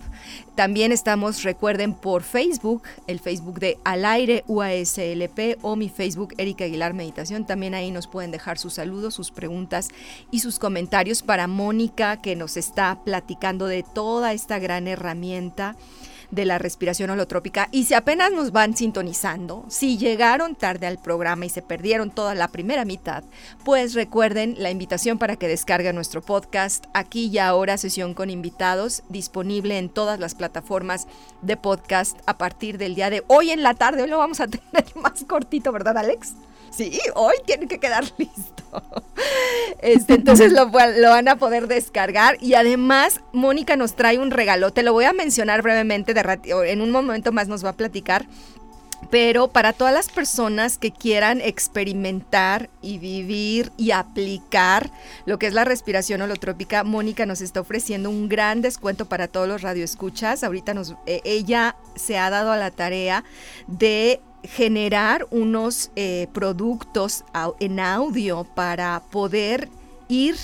También 0.54 0.90
estamos, 0.90 1.42
recuerden, 1.44 1.92
por 1.94 2.22
Facebook, 2.22 2.82
el 3.06 3.20
Facebook 3.20 3.60
de 3.60 3.78
Al 3.84 4.04
Aire 4.04 4.44
UASLP 4.48 5.58
o 5.62 5.76
mi 5.76 5.88
Facebook 5.88 6.34
Erika 6.36 6.64
Aguilar 6.64 6.94
Meditación. 6.94 7.46
También 7.46 7.74
ahí 7.74 7.92
nos 7.92 8.08
pueden 8.08 8.32
dejar 8.32 8.58
sus 8.58 8.74
saludos, 8.74 9.14
sus 9.14 9.30
preguntas 9.30 9.88
y 10.32 10.40
sus 10.40 10.58
comentarios 10.58 11.22
para 11.22 11.46
Mónica, 11.46 12.20
que 12.20 12.34
nos 12.34 12.56
está 12.56 12.98
platicando 13.04 13.66
de 13.66 13.84
toda 13.84 14.32
esta 14.32 14.58
gran 14.58 14.88
herramienta 14.88 15.76
de 16.30 16.44
la 16.44 16.58
respiración 16.58 17.10
holotrópica. 17.10 17.68
Y 17.72 17.84
si 17.84 17.94
apenas 17.94 18.32
nos 18.32 18.52
van 18.52 18.76
sintonizando, 18.76 19.64
si 19.68 19.98
llegaron 19.98 20.54
tarde 20.54 20.86
al 20.86 20.98
programa 20.98 21.46
y 21.46 21.48
se 21.48 21.62
perdieron 21.62 22.10
toda 22.10 22.34
la 22.34 22.48
primera 22.48 22.84
mitad, 22.84 23.24
pues 23.64 23.94
recuerden 23.94 24.54
la 24.58 24.70
invitación 24.70 25.18
para 25.18 25.36
que 25.36 25.48
descarguen 25.48 25.94
nuestro 25.94 26.22
podcast 26.22 26.86
aquí 26.94 27.26
y 27.26 27.38
ahora 27.38 27.78
sesión 27.78 28.14
con 28.14 28.30
invitados 28.30 29.02
disponible 29.08 29.78
en 29.78 29.88
todas 29.88 30.18
las 30.18 30.34
plataformas 30.34 31.06
de 31.42 31.56
podcast 31.56 32.18
a 32.26 32.38
partir 32.38 32.78
del 32.78 32.94
día 32.94 33.10
de 33.10 33.24
hoy 33.26 33.50
en 33.50 33.62
la 33.62 33.74
tarde. 33.74 34.02
Hoy 34.02 34.10
lo 34.10 34.18
vamos 34.18 34.40
a 34.40 34.46
tener 34.48 34.84
más 34.96 35.24
cortito, 35.24 35.72
¿verdad, 35.72 35.96
Alex? 35.98 36.34
Sí, 36.70 36.98
hoy 37.14 37.36
tiene 37.44 37.66
que 37.66 37.78
quedar 37.78 38.04
listo. 38.18 38.82
Este, 39.80 40.14
entonces 40.14 40.52
lo, 40.52 40.66
lo, 40.66 41.10
van 41.10 41.28
a 41.28 41.36
poder 41.36 41.68
descargar 41.68 42.36
y 42.40 42.54
además 42.54 43.20
Mónica 43.32 43.76
nos 43.76 43.94
trae 43.94 44.18
un 44.18 44.30
regalo. 44.30 44.72
Te 44.72 44.82
lo 44.82 44.92
voy 44.92 45.04
a 45.04 45.12
mencionar 45.12 45.62
brevemente, 45.62 46.14
en 46.66 46.80
un 46.80 46.90
momento 46.90 47.32
más 47.32 47.48
nos 47.48 47.64
va 47.64 47.70
a 47.70 47.76
platicar 47.76 48.26
pero 49.10 49.48
para 49.48 49.72
todas 49.72 49.94
las 49.94 50.08
personas 50.08 50.78
que 50.78 50.90
quieran 50.90 51.40
experimentar 51.40 52.68
y 52.82 52.98
vivir 52.98 53.72
y 53.76 53.92
aplicar 53.92 54.90
lo 55.24 55.38
que 55.38 55.46
es 55.46 55.54
la 55.54 55.64
respiración 55.64 56.20
holotrópica, 56.22 56.84
Mónica 56.84 57.24
nos 57.26 57.40
está 57.40 57.60
ofreciendo 57.60 58.10
un 58.10 58.28
gran 58.28 58.60
descuento 58.60 59.06
para 59.06 59.28
todos 59.28 59.48
los 59.48 59.62
radioescuchas. 59.62 60.44
Ahorita 60.44 60.74
eh, 61.06 61.20
ella 61.24 61.76
se 61.96 62.18
ha 62.18 62.30
dado 62.30 62.52
a 62.52 62.56
la 62.56 62.70
tarea 62.70 63.24
de 63.66 64.20
generar 64.44 65.26
unos 65.30 65.90
eh, 65.96 66.28
productos 66.32 67.24
en 67.60 67.80
audio 67.80 68.44
para 68.54 69.02
poder 69.10 69.68
ir 70.08 70.36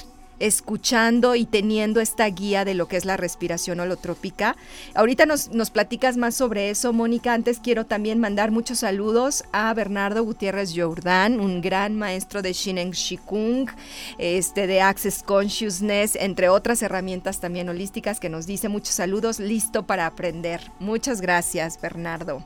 escuchando 0.46 1.34
y 1.34 1.46
teniendo 1.46 2.00
esta 2.00 2.26
guía 2.26 2.66
de 2.66 2.74
lo 2.74 2.86
que 2.86 2.98
es 2.98 3.06
la 3.06 3.16
respiración 3.16 3.80
holotrópica. 3.80 4.56
Ahorita 4.94 5.24
nos, 5.24 5.48
platicas 5.70 6.18
más 6.18 6.34
sobre 6.34 6.68
eso, 6.68 6.92
Mónica. 6.92 7.32
Antes 7.32 7.60
quiero 7.60 7.86
también 7.86 8.20
mandar 8.20 8.50
muchos 8.50 8.80
saludos 8.80 9.44
a 9.52 9.72
Bernardo 9.72 10.22
Gutiérrez 10.22 10.74
Jordan, 10.76 11.40
un 11.40 11.62
gran 11.62 11.96
maestro 11.96 12.42
de 12.42 12.52
Shinen 12.52 12.90
Shikung, 12.90 13.70
este, 14.18 14.66
de 14.66 14.82
Access 14.82 15.22
Consciousness, 15.22 16.14
entre 16.16 16.50
otras 16.50 16.82
herramientas 16.82 17.40
también 17.40 17.70
holísticas, 17.70 18.20
que 18.20 18.28
nos 18.28 18.46
dice 18.46 18.68
muchos 18.68 18.94
saludos, 18.94 19.40
listo 19.40 19.86
para 19.86 20.06
aprender. 20.06 20.60
Muchas 20.78 21.22
gracias, 21.22 21.80
Bernardo. 21.80 22.44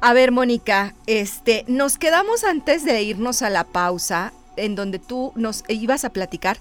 A 0.00 0.14
ver, 0.14 0.32
Mónica, 0.32 0.94
este, 1.06 1.64
nos 1.68 1.98
quedamos 1.98 2.44
antes 2.44 2.84
de 2.84 3.02
irnos 3.02 3.42
a 3.42 3.50
la 3.50 3.64
pausa 3.64 4.32
en 4.56 4.74
donde 4.74 4.98
tú 4.98 5.32
nos 5.36 5.64
ibas 5.68 6.04
a 6.04 6.10
platicar 6.10 6.58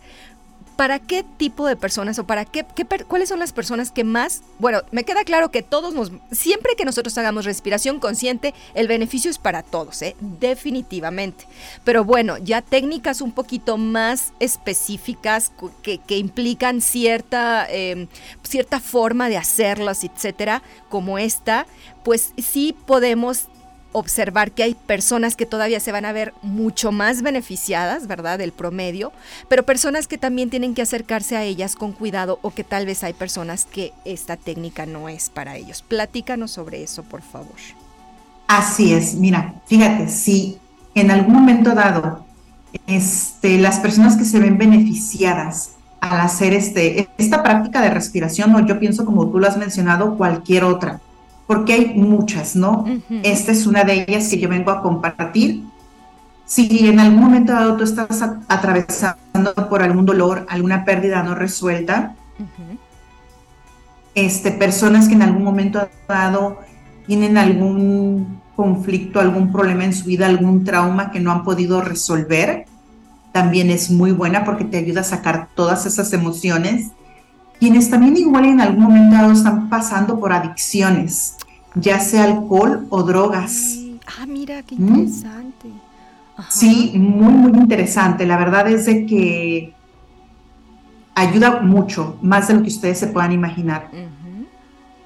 ¿para 0.76 1.00
qué 1.00 1.24
tipo 1.38 1.68
de 1.68 1.76
personas 1.76 2.20
o 2.20 2.28
para 2.28 2.46
qué, 2.46 2.66
cuáles 3.08 3.30
son 3.30 3.40
las 3.40 3.54
personas 3.54 3.92
que 3.92 4.04
más, 4.04 4.42
bueno, 4.60 4.82
me 4.92 5.04
queda 5.04 5.24
claro 5.24 5.50
que 5.50 5.64
todos 5.64 5.94
nos, 5.94 6.12
siempre 6.32 6.76
que 6.76 6.86
nosotros 6.86 7.18
hagamos 7.18 7.46
respiración 7.46 8.00
consciente, 8.00 8.54
el 8.74 8.88
beneficio 8.88 9.32
es 9.32 9.38
para 9.38 9.64
todos, 9.64 10.02
¿eh? 10.02 10.16
definitivamente. 10.20 11.48
Pero 11.84 12.04
bueno, 12.04 12.38
ya 12.38 12.62
técnicas 12.62 13.22
un 13.22 13.32
poquito 13.32 13.78
más 13.78 14.34
específicas 14.40 15.52
que, 15.82 16.18
implican 16.18 16.82
cierta, 16.82 17.68
em, 17.70 18.08
cierta 18.44 18.80
forma 18.80 19.30
de 19.30 19.38
hacerlas, 19.38 20.04
etcétera, 20.04 20.62
como 20.90 21.18
esta, 21.18 21.66
pues 22.04 22.34
sí 22.38 22.76
podemos 22.86 23.48
observar 23.96 24.52
que 24.52 24.64
hay 24.64 24.76
personas 24.76 25.38
que 25.38 25.46
todavía 25.46 25.80
se 25.80 25.94
van 25.94 26.04
a 26.04 26.12
ver 26.12 26.34
mucho 26.42 26.92
más 26.92 27.22
beneficiadas, 27.22 28.08
¿verdad? 28.08 28.38
Del 28.38 28.52
promedio, 28.52 29.14
pero 29.48 29.64
personas 29.64 30.08
que 30.08 30.18
también 30.18 30.50
tienen 30.50 30.76
que 30.76 30.82
acercarse 30.82 31.38
a 31.38 31.44
ellas 31.44 31.78
con 31.78 31.94
cuidado 31.94 32.38
o 32.42 32.52
que 32.52 32.66
tal 32.66 32.86
vez 32.86 33.06
hay 33.06 33.14
personas 33.14 33.64
que 33.64 33.94
esta 34.04 34.36
técnica 34.36 34.86
no 34.86 35.08
es 35.08 35.30
para 35.30 35.56
ellos. 35.56 35.82
Platícanos 35.82 36.52
sobre 36.52 36.84
eso, 36.84 37.04
por 37.04 37.22
favor. 37.22 37.56
Así 38.48 38.94
es, 38.94 39.16
mira, 39.16 39.56
fíjate, 39.66 40.10
si 40.10 40.58
en 40.94 41.10
algún 41.10 41.34
momento 41.34 41.74
dado 41.74 42.26
este, 42.88 43.58
las 43.60 43.80
personas 43.80 44.18
que 44.18 44.26
se 44.26 44.40
ven 44.40 44.58
beneficiadas 44.58 45.72
al 46.02 46.20
hacer 46.20 46.54
este, 46.54 47.08
esta 47.18 47.42
práctica 47.44 47.82
de 47.82 47.92
respiración, 47.92 48.54
o 48.56 48.66
yo 48.66 48.78
pienso 48.78 49.06
como 49.06 49.30
tú 49.30 49.40
lo 49.40 49.48
has 49.48 49.56
mencionado, 49.56 50.18
cualquier 50.18 50.66
otra, 50.66 51.00
porque 51.48 51.74
hay 51.74 51.94
muchas, 51.96 52.56
¿no? 52.56 52.86
Esta 53.24 53.52
es 53.52 53.68
una 53.68 53.84
de 53.84 54.06
ellas 54.08 54.30
que 54.30 54.40
yo 54.40 54.50
vengo 54.50 54.72
a 54.72 54.82
compartir. 54.82 55.64
Si 56.46 56.88
en 56.88 57.00
algún 57.00 57.22
momento 57.22 57.54
dado 57.54 57.76
tú 57.76 57.84
estás 57.84 58.24
atravesando 58.48 59.54
por 59.70 59.82
algún 59.82 60.06
dolor, 60.06 60.46
alguna 60.50 60.86
pérdida 60.86 61.24
no 61.24 61.36
resuelta, 61.36 62.16
este, 64.16 64.52
personas 64.52 65.08
que 65.08 65.16
en 65.16 65.22
algún 65.22 65.44
momento 65.44 65.88
dado 66.08 66.60
tienen 67.06 67.38
algún 67.38 68.42
conflicto, 68.56 69.20
algún 69.20 69.52
problema 69.52 69.84
en 69.86 69.94
su 69.94 70.06
vida, 70.06 70.28
algún 70.28 70.64
trauma 70.64 71.12
que 71.12 71.20
no 71.20 71.32
han 71.32 71.44
podido 71.44 71.82
resolver, 71.82 72.66
también 73.32 73.70
es 73.70 73.92
muy 73.92 74.12
buena 74.12 74.46
porque 74.46 74.64
te 74.64 74.78
ayuda 74.78 75.02
a 75.02 75.04
sacar 75.04 75.50
todas 75.56 75.86
esas 75.86 76.14
emociones 76.14 76.92
quienes 77.60 77.90
también 77.90 78.18
igual 78.18 78.46
en 78.46 78.62
algún 78.62 78.84
momento 78.84 79.16
dado 79.16 79.32
están 79.32 79.70
pasando 79.70 80.20
por 80.20 80.34
adicciones, 80.34 81.38
ya 81.76 82.00
sea 82.00 82.26
alcohol 82.26 82.86
o 82.90 83.04
drogas. 83.04 83.78
Ah, 84.20 84.26
mira, 84.26 84.62
qué 84.64 84.76
¿Mm? 84.76 84.88
interesante. 84.88 85.70
Sí, 86.50 86.94
muy, 86.96 87.32
muy 87.32 87.60
interesante. 87.60 88.26
La 88.26 88.38
verdad 88.38 88.68
es 88.68 88.86
de 88.86 89.06
que 89.06 89.74
ayuda 91.16 91.62
mucho, 91.62 92.18
más 92.22 92.48
de 92.48 92.56
lo 92.56 92.62
que 92.62 92.68
ustedes 92.68 93.00
se 93.00 93.08
puedan 93.08 93.32
imaginar. 93.32 93.90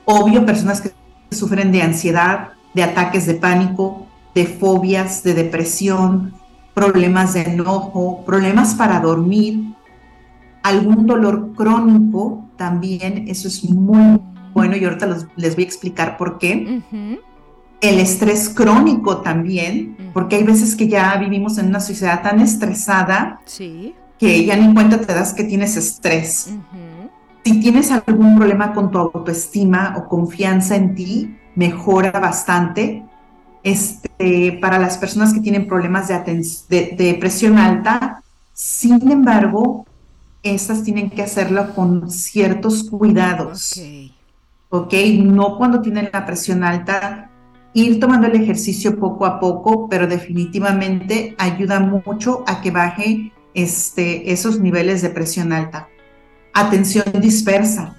Obvio, 0.06 0.46
personas 0.46 0.82
que 0.82 0.92
sufren 1.30 1.72
de 1.72 1.84
ansiedad, 1.84 2.50
de 2.74 2.84
ataques 2.84 3.28
de 3.28 3.36
pánico, 3.36 4.08
de 4.34 4.46
fobias, 4.46 5.22
de 5.22 5.36
depresión, 5.36 6.34
problemas 6.74 7.34
de 7.34 7.42
enojo, 7.42 8.24
problemas 8.26 8.74
para 8.74 9.00
dormir, 9.00 9.76
algún 10.64 11.06
dolor 11.06 11.54
crónico, 11.56 12.50
también 12.58 13.26
eso 13.28 13.48
es 13.48 13.64
muy 13.64 14.20
bueno 14.54 14.76
y 14.76 14.84
ahorita 14.84 15.08
les 15.36 15.56
voy 15.56 15.64
a 15.64 15.68
explicar 15.68 16.18
por 16.18 16.38
qué. 16.38 16.82
El 17.82 18.00
estrés 18.00 18.50
crónico 18.50 19.22
también, 19.22 20.12
porque 20.14 20.36
hay 20.36 20.44
veces 20.44 20.76
que 20.76 20.88
ya 20.88 21.16
vivimos 21.18 21.58
en 21.58 21.68
una 21.68 21.80
sociedad 21.80 22.22
tan 22.22 22.42
estresada 22.42 23.40
que 24.20 24.46
ya 24.46 24.58
ni 24.58 24.74
cuenta 24.74 25.00
te 25.00 25.14
das 25.14 25.34
que 25.34 25.46
tienes 25.46 25.78
estrés. 25.78 26.52
Si 27.46 27.60
tienes 27.62 27.90
algún 27.92 28.36
problema 28.36 28.74
con 28.74 28.92
tu 28.92 28.98
autoestima 28.98 29.96
o 29.98 30.10
confianza 30.10 30.76
en 30.76 30.94
ti, 30.94 31.38
mejora 31.56 32.12
bastante. 32.12 33.04
Este, 33.64 34.58
para 34.62 34.80
las 34.80 34.98
personas 34.98 35.34
que 35.34 35.40
tienen 35.42 35.68
problemas 35.68 36.08
de, 36.08 36.44
de, 36.70 36.96
de 36.98 37.14
presión 37.16 37.58
alta, 37.58 38.22
sin 38.54 39.10
embargo, 39.12 39.86
estas 40.44 40.84
tienen 40.84 41.10
que 41.10 41.22
hacerlo 41.22 41.74
con 41.76 42.10
ciertos 42.10 42.90
cuidados. 42.90 43.80
ok, 44.70 44.94
no 45.20 45.58
cuando 45.58 45.82
tienen 45.82 46.10
la 46.14 46.26
presión 46.26 46.64
alta, 46.64 47.30
ir 47.74 48.00
tomando 48.00 48.28
el 48.28 48.36
ejercicio 48.36 49.00
poco 49.00 49.26
a 49.26 49.40
poco, 49.40 49.88
pero 49.90 50.08
definitivamente 50.08 51.36
ayuda 51.38 51.80
mucho 51.80 52.44
a 52.48 52.62
que 52.62 52.72
baje 52.72 53.32
este, 53.54 54.32
esos 54.32 54.60
niveles 54.60 55.02
de 55.02 55.10
presión 55.10 55.54
alta. 55.54 55.88
Atención 56.54 57.06
dispersa. 57.20 57.96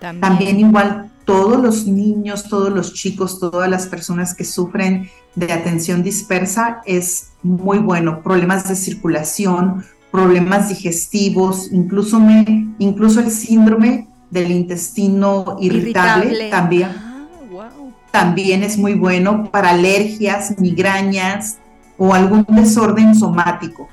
También. 0.00 0.20
También 0.20 0.60
igual 0.60 1.10
todos 1.24 1.60
los 1.60 1.86
niños, 1.86 2.48
todos 2.48 2.72
los 2.72 2.94
chicos, 2.94 3.40
todas 3.40 3.68
las 3.68 3.86
personas 3.88 4.34
que 4.34 4.44
sufren 4.44 5.10
de 5.34 5.52
atención 5.52 6.02
dispersa 6.02 6.82
es 6.86 7.30
muy 7.42 7.78
bueno. 7.78 8.22
Problemas 8.22 8.68
de 8.68 8.76
circulación, 8.76 9.84
problemas 10.10 10.68
digestivos, 10.68 11.70
incluso, 11.72 12.18
me, 12.20 12.44
incluso 12.78 13.20
el 13.20 13.30
síndrome 13.30 14.08
del 14.30 14.50
intestino 14.50 15.56
irritable, 15.60 16.50
también. 16.50 16.90
Ah, 16.96 17.70
también 18.10 18.62
es 18.62 18.78
muy 18.78 18.94
bueno 18.94 19.50
para 19.50 19.70
alergias, 19.70 20.58
migrañas 20.58 21.58
o 21.98 22.14
algún 22.14 22.46
desorden 22.48 23.14
somático. 23.14 23.88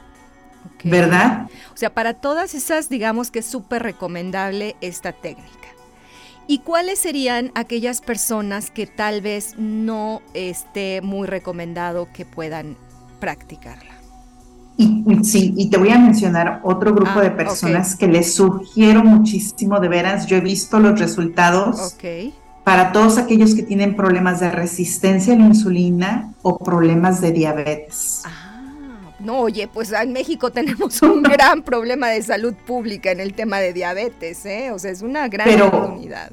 ¿Verdad? 0.85 1.47
O 1.73 1.77
sea, 1.77 1.93
para 1.93 2.13
todas 2.13 2.53
esas, 2.55 2.89
digamos 2.89 3.31
que 3.31 3.39
es 3.39 3.45
súper 3.45 3.83
recomendable 3.83 4.75
esta 4.81 5.13
técnica. 5.13 5.49
¿Y 6.45 6.59
cuáles 6.59 6.99
serían 6.99 7.51
aquellas 7.55 8.01
personas 8.01 8.69
que 8.69 8.85
tal 8.85 9.21
vez 9.21 9.55
no 9.57 10.21
esté 10.33 11.01
muy 11.01 11.25
recomendado 11.27 12.09
que 12.13 12.25
puedan 12.25 12.75
practicarla? 13.19 13.92
Y, 14.75 15.23
sí, 15.23 15.53
y 15.55 15.69
te 15.69 15.77
voy 15.77 15.89
a 15.89 15.99
mencionar 15.99 16.59
otro 16.63 16.93
grupo 16.93 17.19
de 17.21 17.27
ah, 17.27 17.37
personas 17.37 17.95
que 17.95 18.07
les 18.07 18.33
sugiero 18.33 19.03
muchísimo, 19.03 19.79
de 19.79 19.87
veras, 19.87 20.25
yo 20.25 20.37
he 20.37 20.41
visto 20.41 20.79
los 20.79 20.99
resultados 20.99 21.95
para 22.63 22.91
todos 22.91 23.17
aquellos 23.17 23.53
que 23.53 23.63
tienen 23.63 23.95
problemas 23.95 24.39
de 24.39 24.49
resistencia 24.49 25.33
a 25.33 25.37
la 25.37 25.45
insulina 25.45 26.33
o 26.41 26.57
problemas 26.57 27.21
de 27.21 27.31
diabetes. 27.31 28.23
Ah, 28.25 28.53
no, 29.19 29.39
oye, 29.39 29.67
pues 29.67 29.91
en 29.91 30.11
México 30.11 30.51
tenemos 30.51 31.01
un 31.01 31.21
gran 31.23 31.61
problema 31.61 32.07
de 32.09 32.21
salud 32.23 32.53
pública 32.65 33.11
en 33.11 33.19
el 33.19 33.33
tema 33.33 33.59
de 33.59 33.73
diabetes, 33.73 34.45
¿eh? 34.45 34.71
O 34.71 34.79
sea, 34.79 34.91
es 34.91 35.01
una 35.01 35.27
gran 35.27 35.61
oportunidad. 35.61 36.31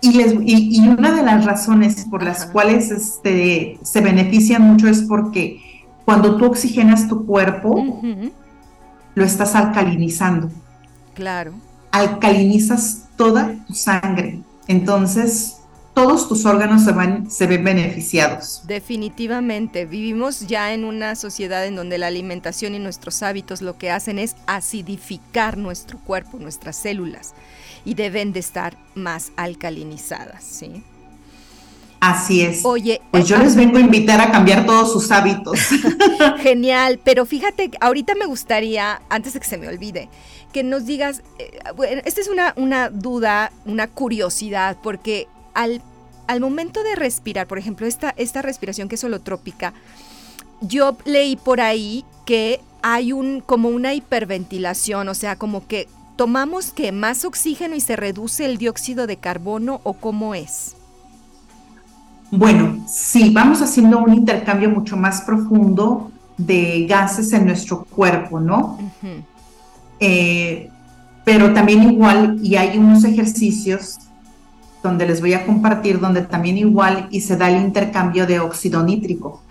Y, 0.00 0.76
y, 0.76 0.88
una 0.88 1.10
de 1.10 1.24
las 1.24 1.44
razones 1.44 2.06
por 2.08 2.22
las 2.22 2.46
cuales 2.46 2.92
este, 2.92 3.80
se 3.82 4.00
benefician 4.00 4.62
mucho 4.62 4.86
es 4.86 5.02
porque 5.02 5.60
cuando 6.08 6.38
tú 6.38 6.46
oxigenas 6.46 7.06
tu 7.06 7.26
cuerpo, 7.26 8.00
lo 9.14 9.24
estás 9.26 9.54
alcalinizando. 9.54 10.50
Claro. 11.12 11.52
Alcalinizas 11.90 13.08
toda 13.14 13.54
tu 13.66 13.74
sangre. 13.74 14.40
Entonces, 14.68 15.58
todos 15.92 16.26
tus 16.26 16.46
órganos 16.46 16.84
se, 16.84 16.92
van, 16.92 17.30
se 17.30 17.46
ven 17.46 17.62
beneficiados. 17.62 18.62
Definitivamente, 18.66 19.84
vivimos 19.84 20.46
ya 20.46 20.72
en 20.72 20.86
una 20.86 21.14
sociedad 21.14 21.66
en 21.66 21.76
donde 21.76 21.98
la 21.98 22.06
alimentación 22.06 22.74
y 22.74 22.78
nuestros 22.78 23.22
hábitos 23.22 23.60
lo 23.60 23.76
que 23.76 23.90
hacen 23.90 24.18
es 24.18 24.34
acidificar 24.46 25.58
nuestro 25.58 25.98
cuerpo, 25.98 26.38
nuestras 26.38 26.76
células, 26.76 27.34
y 27.84 27.92
deben 27.92 28.32
de 28.32 28.40
estar 28.40 28.78
más 28.94 29.30
alcalinizadas, 29.36 30.42
¿sí? 30.42 30.82
Así 32.00 32.42
es. 32.42 32.64
Oye, 32.64 33.00
pues 33.10 33.26
yo 33.26 33.36
les 33.38 33.56
vengo 33.56 33.78
a 33.78 33.80
invitar 33.80 34.20
a 34.20 34.30
cambiar 34.30 34.66
todos 34.66 34.92
sus 34.92 35.10
hábitos. 35.10 35.58
Genial, 36.38 37.00
pero 37.02 37.26
fíjate, 37.26 37.70
ahorita 37.80 38.14
me 38.14 38.26
gustaría, 38.26 39.02
antes 39.08 39.32
de 39.32 39.40
que 39.40 39.46
se 39.46 39.58
me 39.58 39.68
olvide, 39.68 40.08
que 40.52 40.62
nos 40.62 40.86
digas, 40.86 41.22
eh, 41.38 41.58
bueno, 41.76 42.00
esta 42.04 42.20
es 42.20 42.28
una, 42.28 42.54
una 42.56 42.88
duda, 42.88 43.50
una 43.66 43.88
curiosidad, 43.88 44.76
porque 44.82 45.26
al, 45.54 45.82
al 46.28 46.40
momento 46.40 46.84
de 46.84 46.94
respirar, 46.94 47.48
por 47.48 47.58
ejemplo, 47.58 47.86
esta, 47.86 48.14
esta 48.16 48.42
respiración 48.42 48.88
que 48.88 48.94
es 48.94 49.02
holotrópica, 49.02 49.74
yo 50.60 50.96
leí 51.04 51.36
por 51.36 51.60
ahí 51.60 52.04
que 52.24 52.60
hay 52.82 53.12
un 53.12 53.40
como 53.40 53.68
una 53.68 53.94
hiperventilación, 53.94 55.08
o 55.08 55.14
sea, 55.14 55.36
como 55.36 55.66
que 55.66 55.88
tomamos 56.16 56.70
que 56.70 56.92
más 56.92 57.24
oxígeno 57.24 57.74
y 57.74 57.80
se 57.80 57.96
reduce 57.96 58.44
el 58.44 58.58
dióxido 58.58 59.06
de 59.06 59.16
carbono 59.16 59.80
o 59.84 59.94
cómo 59.94 60.34
es. 60.34 60.76
Bueno, 62.30 62.84
sí, 62.86 63.30
vamos 63.32 63.62
haciendo 63.62 63.98
un 63.98 64.12
intercambio 64.12 64.68
mucho 64.68 64.96
más 64.96 65.22
profundo 65.22 66.10
de 66.36 66.86
gases 66.86 67.32
en 67.32 67.46
nuestro 67.46 67.84
cuerpo, 67.84 68.38
¿no? 68.38 68.78
Eh, 69.98 70.70
pero 71.24 71.52
también 71.52 71.82
igual, 71.90 72.38
y 72.42 72.56
hay 72.56 72.78
unos 72.78 73.04
ejercicios 73.04 73.98
donde 74.82 75.06
les 75.06 75.20
voy 75.20 75.34
a 75.34 75.44
compartir, 75.44 76.00
donde 76.00 76.22
también 76.22 76.56
igual 76.58 77.08
y 77.10 77.20
se 77.20 77.36
da 77.36 77.50
el 77.50 77.60
intercambio 77.62 78.26
de 78.26 78.40
óxido 78.40 78.82
nítrico. 78.82 79.42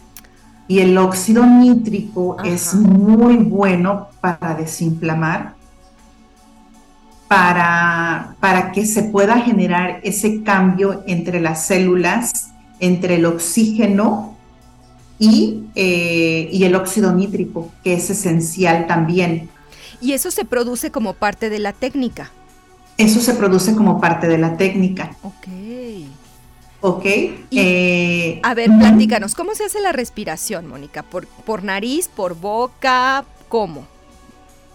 Y 0.67 0.79
el 0.79 0.97
óxido 0.97 1.45
nítrico 1.45 2.37
es 2.43 2.73
muy 2.73 3.37
bueno 3.37 4.07
para 4.21 4.53
desinflamar, 4.53 5.55
para, 7.27 8.35
para 8.39 8.71
que 8.71 8.85
se 8.85 9.03
pueda 9.03 9.39
generar 9.39 9.99
ese 10.03 10.43
cambio 10.43 11.03
entre 11.07 11.39
las 11.39 11.65
células, 11.65 12.51
entre 12.79 13.15
el 13.15 13.25
oxígeno 13.25 14.35
y, 15.19 15.63
eh, 15.75 16.49
y 16.51 16.63
el 16.63 16.75
óxido 16.75 17.13
nítrico, 17.13 17.71
que 17.83 17.93
es 17.93 18.09
esencial 18.09 18.87
también. 18.87 19.49
Y 20.01 20.13
eso 20.13 20.31
se 20.31 20.45
produce 20.45 20.91
como 20.91 21.13
parte 21.13 21.49
de 21.49 21.59
la 21.59 21.73
técnica. 21.73 22.31
Eso 22.97 23.19
se 23.19 23.33
produce 23.33 23.75
como 23.75 23.99
parte 23.99 24.27
de 24.27 24.37
la 24.37 24.57
técnica. 24.57 25.15
Ok. 25.23 25.47
Ok. 26.81 27.05
Eh, 27.51 28.39
a 28.43 28.53
ver, 28.53 28.69
platícanos, 28.77 29.33
¿cómo 29.33 29.55
se 29.55 29.65
hace 29.65 29.81
la 29.81 29.91
respiración, 29.91 30.67
Mónica? 30.67 31.03
¿Por, 31.03 31.27
¿Por 31.27 31.63
nariz, 31.63 32.07
por 32.07 32.39
boca? 32.39 33.25
¿Cómo? 33.49 33.87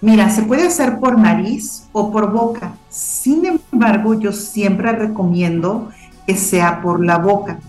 Mira, 0.00 0.30
se 0.30 0.42
puede 0.42 0.66
hacer 0.66 0.98
por 0.98 1.16
nariz 1.16 1.84
o 1.92 2.10
por 2.10 2.32
boca. 2.32 2.74
Sin 2.90 3.46
embargo, 3.46 4.14
yo 4.14 4.32
siempre 4.32 4.90
recomiendo 4.92 5.90
que 6.26 6.36
sea 6.36 6.80
por 6.82 7.04
la 7.04 7.18
boca. 7.18 7.60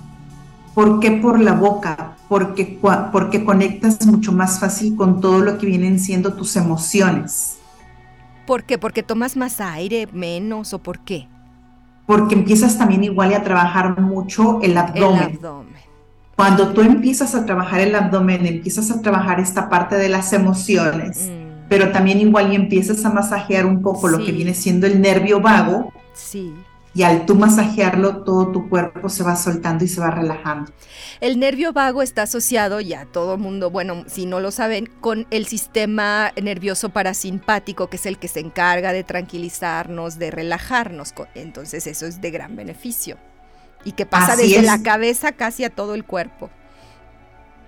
¿Por 0.73 0.99
qué 0.99 1.11
por 1.11 1.39
la 1.39 1.53
boca? 1.53 2.15
Porque, 2.27 2.79
porque 3.11 3.45
conectas 3.45 4.05
mucho 4.05 4.31
más 4.31 4.59
fácil 4.59 4.95
con 4.95 5.21
todo 5.21 5.39
lo 5.39 5.57
que 5.57 5.67
vienen 5.67 5.99
siendo 5.99 6.33
tus 6.33 6.55
emociones. 6.55 7.57
¿Por 8.47 8.63
qué? 8.63 8.77
¿Porque 8.77 9.03
tomas 9.03 9.37
más 9.37 9.61
aire, 9.61 10.07
menos 10.11 10.73
o 10.73 10.79
por 10.79 10.99
qué? 10.99 11.27
porque 12.05 12.35
empiezas 12.35 12.77
también 12.77 13.03
igual 13.03 13.33
a 13.33 13.43
trabajar 13.43 13.99
mucho 13.99 14.59
el 14.61 14.77
abdomen. 14.77 15.29
El 15.29 15.35
abdomen. 15.37 15.73
Cuando 16.35 16.73
tú 16.73 16.81
empiezas 16.81 17.35
a 17.35 17.45
trabajar 17.45 17.79
el 17.79 17.95
abdomen, 17.95 18.45
empiezas 18.45 18.91
a 18.91 19.01
trabajar 19.01 19.39
esta 19.39 19.69
parte 19.69 19.95
de 19.95 20.09
las 20.09 20.33
emociones, 20.33 21.29
mm. 21.29 21.67
pero 21.69 21.91
también 21.91 22.19
igual 22.19 22.51
y 22.51 22.55
empiezas 22.55 23.05
a 23.05 23.09
masajear 23.09 23.65
un 23.65 23.81
poco 23.81 24.07
lo 24.07 24.17
que 24.17 24.31
viene 24.31 24.53
siendo 24.53 24.87
el 24.87 24.99
nervio 24.99 25.39
vago. 25.39 25.93
Sí 26.13 26.53
y 26.93 27.03
al 27.03 27.25
tú 27.25 27.35
masajearlo, 27.35 28.23
todo 28.23 28.51
tu 28.51 28.69
cuerpo 28.69 29.09
se 29.09 29.23
va 29.23 29.35
soltando 29.35 29.83
y 29.83 29.87
se 29.87 29.99
va 29.99 30.11
relajando. 30.11 30.71
El 31.21 31.39
nervio 31.39 31.73
vago 31.73 32.01
está 32.01 32.23
asociado, 32.23 32.79
ya 32.81 33.05
todo 33.05 33.37
mundo, 33.37 33.71
bueno, 33.71 34.03
si 34.07 34.25
no 34.25 34.39
lo 34.39 34.51
saben, 34.51 34.87
con 35.01 35.25
el 35.31 35.47
sistema 35.47 36.31
nervioso 36.41 36.89
parasimpático, 36.89 37.87
que 37.87 37.97
es 37.97 38.05
el 38.05 38.19
que 38.19 38.27
se 38.27 38.41
encarga 38.41 38.93
de 38.93 39.03
tranquilizarnos, 39.03 40.19
de 40.19 40.31
relajarnos. 40.31 41.13
Entonces 41.33 41.87
eso 41.87 42.05
es 42.05 42.21
de 42.21 42.31
gran 42.31 42.55
beneficio. 42.55 43.17
Y 43.85 43.93
que 43.93 44.05
pasa 44.05 44.35
desde 44.35 44.61
la 44.61 44.81
cabeza 44.81 45.33
casi 45.33 45.63
a 45.63 45.69
todo 45.69 45.95
el 45.95 46.05
cuerpo. 46.05 46.49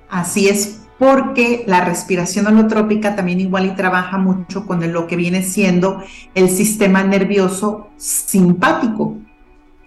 Así 0.09 0.47
es, 0.47 0.81
porque 0.97 1.63
la 1.67 1.83
respiración 1.83 2.47
holotrópica 2.47 3.15
también 3.15 3.41
igual 3.41 3.65
y 3.65 3.75
trabaja 3.75 4.17
mucho 4.17 4.65
con 4.65 4.91
lo 4.91 5.07
que 5.07 5.15
viene 5.15 5.43
siendo 5.43 6.01
el 6.33 6.49
sistema 6.49 7.03
nervioso 7.03 7.89
simpático, 7.97 9.17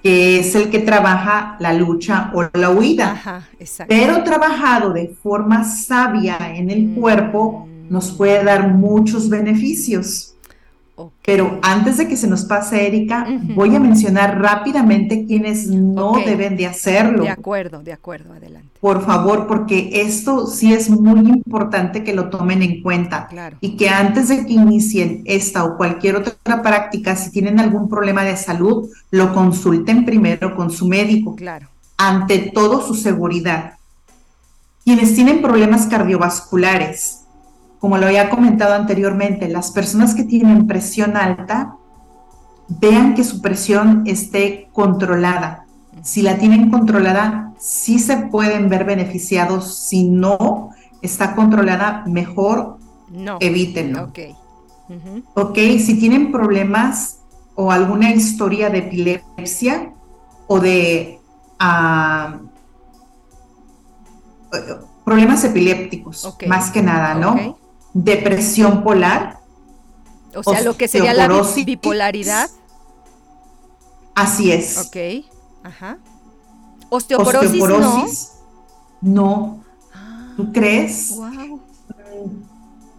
que 0.02 0.40
es 0.40 0.54
el 0.54 0.70
que 0.70 0.80
trabaja 0.80 1.56
la 1.60 1.72
lucha 1.72 2.30
o 2.34 2.48
la 2.52 2.70
huida. 2.70 3.46
Pero 3.88 4.22
trabajado 4.22 4.92
de 4.92 5.08
forma 5.08 5.64
sabia 5.64 6.38
en 6.54 6.70
el 6.70 6.94
cuerpo 6.94 7.66
mm. 7.66 7.92
nos 7.92 8.12
puede 8.12 8.44
dar 8.44 8.68
muchos 8.68 9.28
beneficios. 9.28 10.34
Pero 11.24 11.58
antes 11.62 11.98
de 11.98 12.08
que 12.08 12.16
se 12.16 12.26
nos 12.26 12.44
pase, 12.44 12.86
Erika, 12.86 13.26
voy 13.54 13.74
a 13.74 13.80
mencionar 13.80 14.40
rápidamente 14.40 15.26
quienes 15.26 15.66
no 15.66 16.14
deben 16.24 16.56
de 16.56 16.66
hacerlo. 16.66 17.22
De 17.22 17.30
acuerdo, 17.30 17.82
de 17.82 17.92
acuerdo, 17.92 18.32
adelante. 18.32 18.68
Por 18.80 19.04
favor, 19.04 19.46
porque 19.46 19.90
esto 20.02 20.46
sí 20.46 20.72
es 20.72 20.88
muy 20.88 21.20
importante 21.28 22.04
que 22.04 22.14
lo 22.14 22.30
tomen 22.30 22.62
en 22.62 22.82
cuenta. 22.82 23.28
Y 23.60 23.76
que 23.76 23.88
antes 23.88 24.28
de 24.28 24.46
que 24.46 24.52
inicien 24.52 25.22
esta 25.24 25.64
o 25.64 25.76
cualquier 25.76 26.16
otra 26.16 26.62
práctica, 26.62 27.16
si 27.16 27.30
tienen 27.30 27.58
algún 27.58 27.88
problema 27.88 28.24
de 28.24 28.36
salud, 28.36 28.88
lo 29.10 29.32
consulten 29.34 30.04
primero 30.04 30.54
con 30.54 30.70
su 30.70 30.86
médico. 30.86 31.34
Claro. 31.34 31.68
Ante 31.96 32.38
todo, 32.54 32.80
su 32.80 32.94
seguridad. 32.94 33.74
Quienes 34.84 35.14
tienen 35.14 35.42
problemas 35.42 35.86
cardiovasculares, 35.86 37.17
como 37.78 37.96
lo 37.98 38.06
había 38.06 38.30
comentado 38.30 38.74
anteriormente, 38.74 39.48
las 39.48 39.70
personas 39.70 40.14
que 40.14 40.24
tienen 40.24 40.66
presión 40.66 41.16
alta, 41.16 41.76
vean 42.68 43.14
que 43.14 43.24
su 43.24 43.40
presión 43.40 44.02
esté 44.06 44.68
controlada. 44.72 45.64
Si 46.02 46.22
la 46.22 46.38
tienen 46.38 46.70
controlada, 46.70 47.52
sí 47.58 47.98
se 47.98 48.16
pueden 48.16 48.68
ver 48.68 48.84
beneficiados. 48.84 49.76
Si 49.78 50.08
no 50.08 50.70
está 51.02 51.34
controlada, 51.34 52.04
mejor 52.06 52.78
no. 53.10 53.38
evítenlo. 53.40 54.04
Ok. 54.04 54.18
Ok, 55.34 55.58
si 55.78 55.98
tienen 55.98 56.32
problemas 56.32 57.20
o 57.54 57.70
alguna 57.70 58.10
historia 58.10 58.70
de 58.70 58.78
epilepsia 58.78 59.92
o 60.46 60.60
de 60.60 61.20
ah, 61.58 62.38
problemas 65.04 65.44
epilépticos, 65.44 66.36
más 66.46 66.70
que 66.70 66.82
nada, 66.82 67.14
¿no? 67.14 67.57
Depresión 68.04 68.82
polar. 68.82 69.38
O 70.34 70.42
sea, 70.42 70.60
lo 70.62 70.76
que 70.76 70.88
sería 70.88 71.14
la 71.14 71.28
bipolaridad. 71.64 72.48
Así 74.14 74.52
es. 74.52 74.78
Ok, 74.78 75.26
ajá. 75.62 75.98
Osteoporosis, 76.90 78.32
no. 79.00 79.60
Ah. 79.94 80.32
¿Tú 80.36 80.52
crees? 80.52 81.10
Wow. 81.10 81.60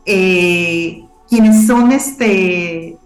Eh, 0.06 1.06
quienes 1.28 1.68
son 1.68 1.92
este, 1.92 2.98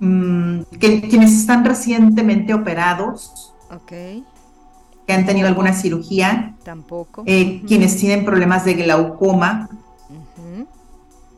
mm, 0.00 0.60
quienes 0.78 1.32
están 1.32 1.64
recientemente 1.64 2.54
operados. 2.54 3.54
Ok. 3.70 3.92
Que 5.06 5.12
han 5.12 5.24
tenido 5.24 5.48
alguna 5.48 5.72
cirugía. 5.72 6.54
Tampoco. 6.64 7.22
Eh, 7.26 7.62
quienes 7.66 7.96
tienen 7.96 8.24
problemas 8.24 8.64
de 8.64 8.74
glaucoma 8.74 9.70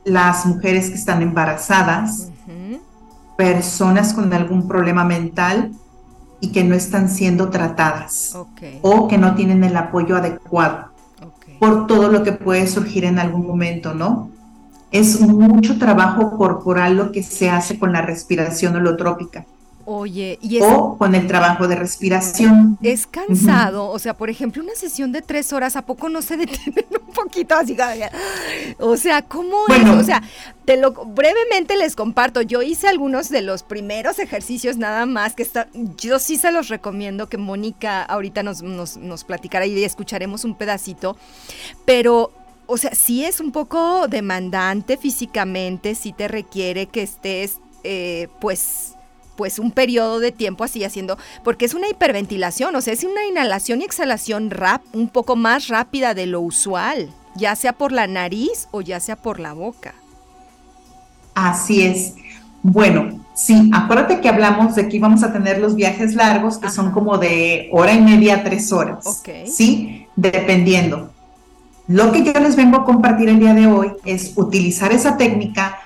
las 0.04 0.46
mujeres 0.46 0.88
que 0.88 0.96
están 0.96 1.22
embarazadas, 1.22 2.30
personas 3.36 4.12
con 4.12 4.32
algún 4.32 4.68
problema 4.68 5.04
mental 5.04 5.72
y 6.40 6.52
que 6.52 6.64
no 6.64 6.74
están 6.74 7.08
siendo 7.08 7.50
tratadas 7.50 8.36
o 8.82 9.08
que 9.08 9.18
no 9.18 9.34
tienen 9.34 9.64
el 9.64 9.76
apoyo 9.76 10.16
adecuado 10.16 10.90
por 11.58 11.86
todo 11.86 12.10
lo 12.10 12.22
que 12.22 12.32
puede 12.32 12.66
surgir 12.66 13.04
en 13.04 13.18
algún 13.18 13.46
momento, 13.46 13.94
¿no? 13.94 14.30
Es 14.90 15.20
mucho 15.20 15.78
trabajo 15.78 16.36
corporal 16.36 16.96
lo 16.96 17.12
que 17.12 17.22
se 17.22 17.50
hace 17.50 17.78
con 17.78 17.92
la 17.92 18.02
respiración 18.02 18.74
holotrópica. 18.76 19.44
Oye, 19.86 20.38
y 20.42 20.58
es, 20.58 20.64
o 20.64 20.96
con 20.98 21.14
el 21.14 21.26
trabajo 21.26 21.66
de 21.66 21.74
respiración. 21.74 22.78
Es 22.82 23.06
cansado, 23.06 23.88
o 23.88 23.98
sea, 23.98 24.14
por 24.14 24.30
ejemplo, 24.30 24.62
una 24.62 24.74
sesión 24.74 25.10
de 25.12 25.22
tres 25.22 25.52
horas, 25.52 25.76
¿a 25.76 25.82
poco 25.82 26.08
no 26.08 26.22
se 26.22 26.36
detienen 26.36 26.84
un 27.06 27.12
poquito 27.12 27.54
así? 27.54 27.76
O 28.78 28.96
sea, 28.96 29.22
¿cómo 29.22 29.56
es? 29.68 29.88
O 29.88 30.04
sea, 30.04 30.22
te 30.64 30.76
lo 30.76 30.92
brevemente 30.92 31.76
les 31.76 31.96
comparto. 31.96 32.42
Yo 32.42 32.62
hice 32.62 32.88
algunos 32.88 33.28
de 33.30 33.42
los 33.42 33.62
primeros 33.62 34.18
ejercicios 34.18 34.76
nada 34.76 35.06
más 35.06 35.34
que 35.34 35.42
está, 35.42 35.68
yo 35.96 36.18
sí 36.18 36.36
se 36.36 36.52
los 36.52 36.68
recomiendo 36.68 37.28
que 37.28 37.38
Mónica 37.38 38.02
ahorita 38.02 38.42
nos, 38.42 38.62
nos, 38.62 38.96
nos 38.96 39.24
platicara 39.24 39.66
y 39.66 39.82
escucharemos 39.82 40.44
un 40.44 40.54
pedacito, 40.54 41.16
pero 41.84 42.32
o 42.72 42.76
sea, 42.76 42.94
sí 42.94 43.24
es 43.24 43.40
un 43.40 43.50
poco 43.50 44.06
demandante 44.06 44.96
físicamente, 44.96 45.96
sí 45.96 46.12
te 46.12 46.28
requiere 46.28 46.86
que 46.86 47.02
estés, 47.02 47.58
eh, 47.82 48.28
pues, 48.40 48.94
pues 49.40 49.58
un 49.58 49.70
periodo 49.70 50.20
de 50.20 50.32
tiempo 50.32 50.64
así 50.64 50.84
haciendo, 50.84 51.16
porque 51.42 51.64
es 51.64 51.72
una 51.72 51.88
hiperventilación, 51.88 52.76
o 52.76 52.82
sea, 52.82 52.92
es 52.92 53.04
una 53.04 53.24
inhalación 53.24 53.80
y 53.80 53.84
exhalación 53.84 54.50
rap, 54.50 54.82
un 54.92 55.08
poco 55.08 55.34
más 55.34 55.68
rápida 55.68 56.12
de 56.12 56.26
lo 56.26 56.42
usual, 56.42 57.08
ya 57.36 57.56
sea 57.56 57.72
por 57.72 57.90
la 57.90 58.06
nariz 58.06 58.68
o 58.70 58.82
ya 58.82 59.00
sea 59.00 59.16
por 59.16 59.40
la 59.40 59.54
boca. 59.54 59.94
Así 61.34 61.80
es. 61.80 62.16
Bueno, 62.62 63.24
sí, 63.34 63.70
acuérdate 63.72 64.20
que 64.20 64.28
hablamos 64.28 64.74
de 64.74 64.90
que 64.90 64.98
íbamos 64.98 65.22
a 65.22 65.32
tener 65.32 65.58
los 65.58 65.74
viajes 65.74 66.14
largos, 66.14 66.58
que 66.58 66.68
son 66.68 66.90
como 66.90 67.16
de 67.16 67.70
hora 67.72 67.94
y 67.94 68.02
media 68.02 68.34
a 68.34 68.44
tres 68.44 68.70
horas. 68.74 69.06
Ok. 69.06 69.46
Sí, 69.46 70.06
dependiendo. 70.16 71.14
Lo 71.88 72.12
que 72.12 72.24
yo 72.24 72.34
les 72.34 72.56
vengo 72.56 72.76
a 72.76 72.84
compartir 72.84 73.30
el 73.30 73.38
día 73.38 73.54
de 73.54 73.66
hoy 73.68 73.92
es 74.04 74.34
utilizar 74.36 74.92
esa 74.92 75.16
técnica 75.16 75.78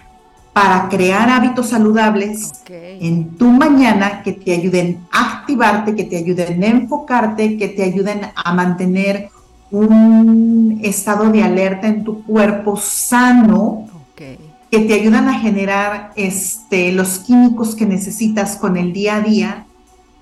para 0.55 0.88
crear 0.88 1.28
hábitos 1.28 1.70
saludables 1.70 2.52
en 2.68 3.36
tu 3.36 3.50
mañana 3.50 4.22
que 4.22 4.32
te 4.32 4.52
ayuden 4.52 5.00
a 5.11 5.38
activarte, 5.38 5.96
que 5.96 6.05
te 6.05 6.16
ayuden 6.16 6.62
a 6.62 6.66
enfocarte, 6.68 7.59
que 7.59 7.68
te 7.68 7.82
ayuden 7.82 8.20
a 8.36 8.55
mantener 8.55 9.30
un 9.72 10.78
estado 10.84 11.30
de 11.32 11.42
alerta 11.42 11.88
en 11.88 12.05
tu 12.05 12.22
cuerpo 12.22 12.76
sano, 12.76 13.88
que 14.14 14.80
te 14.80 14.94
ayudan 14.94 15.28
a 15.28 15.40
generar 15.40 16.12
este, 16.14 16.92
los 16.92 17.18
químicos 17.18 17.74
que 17.74 17.84
necesitas 17.84 18.57
con 18.57 18.76
el 18.76 18.92
día 18.92 19.16
a 19.16 19.20
día, 19.22 19.66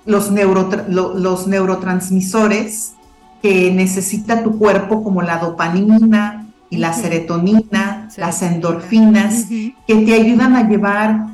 los, 0.06 0.30
los 0.88 1.46
neurotransmisores 1.46 2.94
que 3.42 3.70
necesita 3.70 4.42
tu 4.42 4.58
cuerpo 4.58 5.04
como 5.04 5.20
la 5.20 5.38
dopamina, 5.38 6.41
y 6.72 6.78
la 6.78 6.94
serotonina, 6.94 8.08
las 8.16 8.40
endorfinas, 8.40 9.44
que 9.44 9.94
te 9.94 10.14
ayudan 10.14 10.56
a 10.56 10.66
llevar 10.66 11.26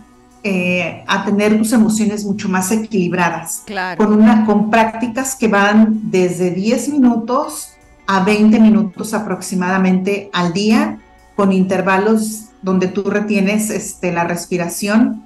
eh, 0.43 1.05
a 1.07 1.25
tener 1.25 1.57
tus 1.57 1.73
emociones 1.73 2.25
mucho 2.25 2.49
más 2.49 2.73
equilibradas. 2.73 3.63
Con, 3.97 4.15
una, 4.15 4.45
con 4.45 4.69
prácticas 4.69 5.37
que 5.37 5.47
van 5.47 6.11
desde 6.11 6.51
10 6.51 6.89
minutos 6.89 7.69
a 8.09 8.25
20 8.25 8.59
minutos 8.59 9.15
aproximadamente 9.15 10.29
al 10.33 10.53
día, 10.53 10.99
con 11.37 11.53
intervalos 11.53 12.47
donde 12.61 12.89
tú 12.89 13.05
retienes 13.05 13.71
este, 13.71 14.11
la 14.11 14.25
respiración 14.25 15.25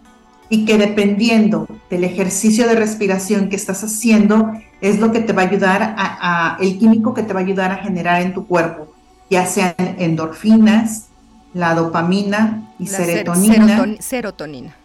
y 0.51 0.67
que 0.67 0.77
dependiendo 0.77 1.67
del 1.89 2.05
ejercicio 2.05 2.69
de 2.69 2.75
respiración 2.75 3.49
que 3.49 3.57
estás 3.57 3.83
haciendo, 3.83 4.53
es 4.83 5.01
lo 5.01 5.11
que 5.11 5.21
te 5.21 5.33
va 5.33 5.41
a 5.41 5.47
ayudar 5.47 5.95
a 5.97 6.59
el 6.61 6.79
químico 6.79 7.15
que 7.15 7.23
te 7.23 7.33
va 7.33 7.41
a 7.41 7.45
ayudar 7.45 7.73
a 7.73 7.77
generar 7.77 8.21
en 8.21 8.35
tu 8.35 8.47
cuerpo 8.47 8.92
ya 9.33 9.47
sean 9.47 9.75
endorfinas, 9.79 11.07
la 11.55 11.75
dopamina 11.75 12.75
y 12.79 12.87
serotonina. 12.87 13.97
serotonina. 13.99 14.77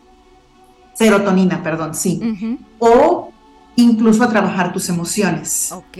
Serotonina, 0.94 1.62
perdón, 1.62 1.94
sí. 1.94 2.58
O 2.80 3.32
incluso 3.76 4.24
a 4.24 4.30
trabajar 4.30 4.72
tus 4.72 4.88
emociones. 4.88 5.72
Ok, 5.74 5.98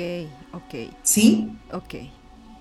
ok. 0.54 0.94
¿Sí? 1.04 1.52
Ok, 1.74 1.96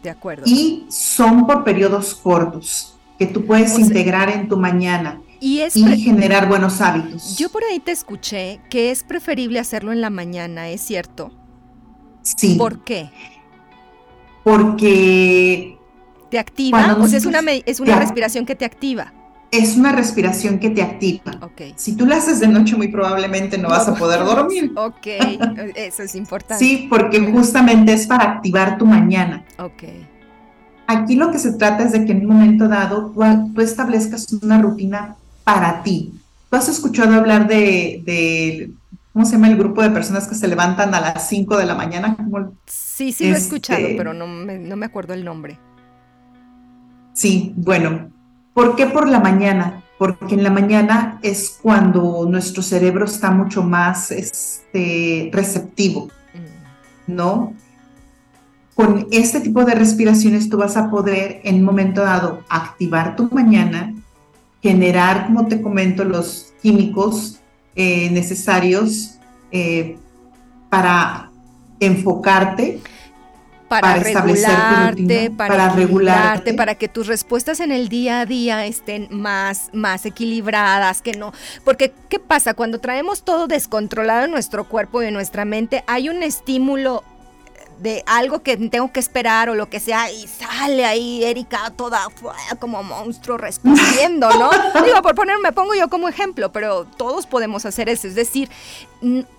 de 0.03 0.11
acuerdo. 0.11 0.43
Y 0.45 0.87
son 0.89 1.47
por 1.47 1.63
periodos 1.63 2.17
cortos 2.17 2.99
que 3.17 3.27
tú 3.27 3.47
puedes 3.47 3.79
integrar 3.79 4.29
en 4.29 4.49
tu 4.49 4.57
mañana. 4.57 5.21
Y, 5.39 5.63
y 5.63 6.01
generar 6.01 6.49
buenos 6.49 6.81
hábitos. 6.81 7.37
Yo 7.37 7.49
por 7.51 7.63
ahí 7.63 7.79
te 7.79 7.93
escuché 7.93 8.59
que 8.71 8.91
es 8.91 9.05
preferible 9.05 9.61
hacerlo 9.61 9.93
en 9.93 10.01
la 10.01 10.11
mañana, 10.11 10.69
¿es 10.71 10.81
cierto? 10.81 11.31
Sí. 12.23 12.57
¿Por 12.57 12.83
qué? 12.83 13.11
Porque 14.47 15.77
¿Te 16.31 16.39
activa? 16.39 16.97
O 17.01 17.09
sea, 17.09 17.19
es 17.19 17.27
una, 17.27 17.41
es 17.41 17.81
una 17.81 17.99
respiración 17.99 18.47
que 18.47 18.55
te 18.55 18.65
activa. 18.65 19.13
Es 19.51 19.77
una 19.77 19.91
respiración 19.91 20.61
que 20.61 20.71
te 20.71 20.83
activa. 20.83 21.33
Okay. 21.41 21.75
Si 21.75 21.97
tú 21.97 22.07
la 22.07 22.19
haces 22.19 22.39
de 22.39 22.47
noche, 22.47 22.77
muy 22.77 22.87
probablemente 22.87 23.59
no, 23.59 23.71
vas 23.71 23.89
a 23.89 23.97
poder 23.97 24.25
dormir. 24.25 24.71
Ok, 24.77 25.09
eso 25.75 26.05
es 26.05 26.15
importante. 26.15 26.65
Sí, 26.65 26.87
porque 26.89 27.19
justamente 27.33 27.93
es 27.93 28.07
para 28.07 28.23
activar 28.23 28.79
tu 28.79 28.87
mañana. 28.87 29.45
Ok. 29.59 29.83
Aquí 30.87 31.17
lo 31.17 31.33
que 31.33 31.41
se 31.41 31.55
trata 31.55 31.83
es 31.83 31.91
de 31.91 32.05
que 32.05 32.13
en 32.13 32.21
un 32.21 32.37
momento 32.37 32.69
dado 32.69 33.11
tú, 33.11 33.61
establezcas 33.61 34.33
una 34.33 34.63
rutina 34.63 35.17
para 35.43 35.83
ti. 35.83 36.13
¿Tú 36.51 36.57
has 36.57 36.69
escuchado 36.69 37.17
hablar 37.17 37.49
de, 37.49 38.71
¿cómo 39.17 39.25
se 39.25 39.33
llama 39.33 39.49
el 39.49 39.57
grupo 39.57 39.81
de 39.81 39.89
personas 39.89 40.29
que 40.29 40.35
se 40.35 40.47
levantan 40.47 40.95
a 40.95 41.01
las 41.01 41.27
5 41.31 41.57
de 41.57 41.65
la 41.65 41.75
mañana? 41.75 42.19
Sí, 42.67 43.13
sí 43.13 43.31
lo 43.31 43.35
he 43.35 43.39
escuchado, 43.39 43.81
este 43.81 43.97
pero 43.97 44.13
no 44.13 44.27
no 44.27 44.77
me 44.77 44.85
acuerdo 44.85 45.15
el 45.15 45.25
nombre. 45.25 45.59
Sí, 47.15 47.55
bueno, 47.57 48.11
¿por 48.53 48.77
qué 48.77 48.85
por 48.85 49.09
la 49.09 49.19
mañana? 49.19 49.83
Porque 49.97 50.35
en 50.35 50.43
la 50.43 50.51
mañana 50.51 51.19
es 51.23 51.59
cuando 51.63 52.27
nuestro 52.29 52.63
cerebro 52.63 53.07
está 53.07 53.31
mucho 53.31 53.63
más 53.63 54.11
este, 54.11 55.31
receptivo, 55.33 56.11
mm. 56.35 57.15
¿no? 57.15 57.55
Con 58.75 59.07
este 59.13 59.41
tipo 59.41 59.65
de 59.65 59.77
respiraciones 59.77 60.51
tú 60.51 60.59
vas 60.59 60.77
a 60.77 60.91
poder 60.91 61.41
en 61.43 61.61
un 61.61 61.65
momento 61.65 62.03
dado 62.03 62.45
activar 62.51 63.17
tu 63.17 63.31
mañana, 63.33 63.95
generar, 64.63 65.29
como 65.29 65.47
te 65.47 65.63
comento, 65.63 66.05
los 66.05 66.53
químicos 66.61 67.41
eh, 67.77 68.11
necesarios 68.11 69.19
eh, 69.53 69.97
para 70.69 71.31
enfocarte 71.79 72.81
para, 73.69 73.95
regularte, 73.97 75.31
para, 75.31 75.71
regularte, 75.71 76.55
para 76.55 76.75
que 76.77 76.89
tus 76.89 77.07
respuestas 77.07 77.61
en 77.61 77.73
el 77.73 77.89
día 77.89 78.21
a 78.21 78.27
día 78.27 78.65
estén 78.65 79.09
más, 79.11 79.71
más 79.73 80.07
equilibradas, 80.07 81.03
que 81.03 81.13
no. 81.13 81.33
Porque, 81.65 81.93
¿qué 82.09 82.19
pasa? 82.21 82.55
Cuando 82.55 82.79
traemos 82.79 83.25
todo 83.25 83.49
descontrolado 83.49 84.27
en 84.27 84.31
nuestro 84.31 84.69
cuerpo 84.69 85.03
y 85.03 85.07
en 85.07 85.15
nuestra 85.15 85.45
mente, 85.45 85.83
hay 85.87 86.09
un 86.09 86.23
estímulo 86.23 87.03
de 87.79 88.03
algo 88.07 88.43
que 88.43 88.57
tengo 88.57 88.93
que 88.93 89.01
esperar 89.01 89.49
o 89.51 89.55
lo 89.55 89.69
que 89.69 89.81
sea 89.81 90.11
y 90.11 90.27
sale 90.27 90.85
ahí 90.85 91.25
Erika 91.25 91.71
toda 91.77 92.07
como 92.59 92.83
monstruo 92.83 93.37
respondiendo, 93.37 94.31
¿no? 94.31 94.51
Digo, 94.85 95.03
por 95.03 95.15
poner, 95.15 95.39
me 95.39 95.53
pongo 95.53 95.75
yo 95.75 95.89
como 95.89 96.09
ejemplo, 96.09 96.53
pero 96.53 96.85
todos 96.85 97.27
podemos 97.27 97.67
hacer 97.67 97.89
eso. 97.89 98.07
Es 98.09 98.15
decir, 98.15 98.49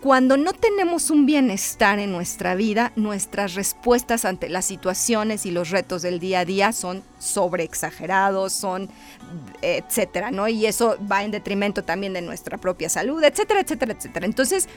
cuando 0.01 0.38
no 0.38 0.53
tenemos 0.53 1.09
un 1.09 1.26
bienestar 1.26 1.99
en 1.99 2.11
nuestra 2.11 2.55
vida, 2.55 2.91
nuestras 2.95 3.55
respuestas 3.55 4.24
ante 4.26 4.49
las 4.49 4.65
situaciones 4.65 5.45
y 5.45 5.51
los 5.51 5.72
retos 5.72 6.01
del 6.01 6.20
día 6.20 6.41
a 6.41 6.45
día 6.45 6.72
son 6.72 7.03
sobreexagerados, 7.20 8.53
son 8.53 8.89
etcétera, 9.61 10.32
¿no? 10.32 10.47
Y 10.47 10.65
eso 10.65 10.97
va 11.11 11.24
en 11.24 11.32
detrimento 11.32 11.84
también 11.84 12.13
de 12.13 12.22
nuestra 12.22 12.57
propia 12.57 12.89
salud, 12.89 13.24
etcétera, 13.24 13.61
etcétera, 13.61 13.93
etcétera. 13.93 14.26
Entonces, 14.26 14.70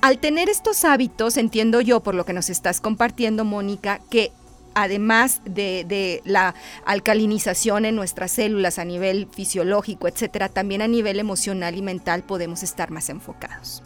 al 0.00 0.18
tener 0.18 0.48
estos 0.48 0.84
hábitos, 0.84 1.36
entiendo 1.36 1.80
yo 1.80 2.00
por 2.00 2.14
lo 2.14 2.26
que 2.26 2.32
nos 2.32 2.50
estás 2.50 2.80
compartiendo, 2.80 3.44
Mónica, 3.44 4.00
que 4.10 4.32
además 4.74 5.40
de, 5.44 5.84
de, 5.86 6.20
la 6.24 6.54
alcalinización 6.84 7.84
en 7.84 7.94
nuestras 7.94 8.32
células 8.32 8.78
a 8.78 8.84
nivel 8.84 9.28
fisiológico, 9.32 10.08
etcétera, 10.08 10.48
también 10.48 10.82
a 10.82 10.88
nivel 10.88 11.20
emocional 11.20 11.76
y 11.76 11.82
mental 11.82 12.24
podemos 12.24 12.62
estar 12.62 12.90
más 12.90 13.08
enfocados. 13.08 13.82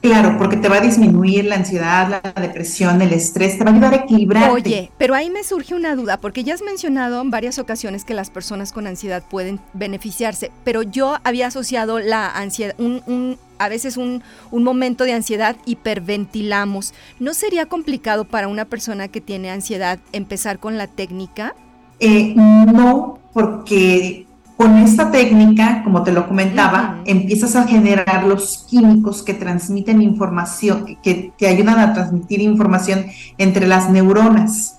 Claro, 0.00 0.36
porque 0.38 0.56
te 0.56 0.68
va 0.68 0.76
a 0.76 0.80
disminuir 0.80 1.46
la 1.46 1.56
ansiedad, 1.56 2.08
la 2.08 2.40
depresión, 2.40 3.02
el 3.02 3.12
estrés, 3.12 3.58
te 3.58 3.64
va 3.64 3.70
a 3.70 3.74
ayudar 3.74 3.94
a 3.94 3.96
equilibrar. 3.96 4.50
Oye, 4.50 4.92
pero 4.96 5.14
ahí 5.14 5.28
me 5.28 5.42
surge 5.42 5.74
una 5.74 5.96
duda, 5.96 6.20
porque 6.20 6.44
ya 6.44 6.54
has 6.54 6.62
mencionado 6.62 7.20
en 7.20 7.30
varias 7.30 7.58
ocasiones 7.58 8.04
que 8.04 8.14
las 8.14 8.30
personas 8.30 8.72
con 8.72 8.86
ansiedad 8.86 9.24
pueden 9.28 9.58
beneficiarse, 9.72 10.52
pero 10.62 10.82
yo 10.82 11.18
había 11.24 11.48
asociado 11.48 11.98
la 11.98 12.30
ansiedad, 12.30 12.76
un, 12.78 13.38
a 13.58 13.68
veces 13.68 13.96
un, 13.96 14.22
un, 14.52 14.62
momento 14.62 15.02
de 15.02 15.14
ansiedad 15.14 15.56
hiperventilamos. 15.66 16.94
¿No 17.18 17.34
sería 17.34 17.66
complicado 17.66 18.24
para 18.24 18.46
una 18.46 18.66
persona 18.66 19.08
que 19.08 19.20
tiene 19.20 19.50
ansiedad 19.50 19.98
empezar 20.12 20.60
con 20.60 20.78
la 20.78 20.86
técnica? 20.86 21.56
Eh, 21.98 22.34
no, 22.36 23.18
porque 23.32 24.27
con 24.58 24.76
esta 24.78 25.12
técnica, 25.12 25.82
como 25.84 26.02
te 26.02 26.10
lo 26.10 26.26
comentaba, 26.26 27.00
empiezas 27.04 27.54
a 27.54 27.68
generar 27.68 28.24
los 28.24 28.66
químicos 28.68 29.22
que 29.22 29.32
transmiten 29.32 30.02
información, 30.02 30.98
que 31.00 31.32
te 31.38 31.46
ayudan 31.46 31.78
a 31.78 31.94
transmitir 31.94 32.40
información 32.40 33.06
entre 33.38 33.68
las 33.68 33.88
neuronas. 33.88 34.78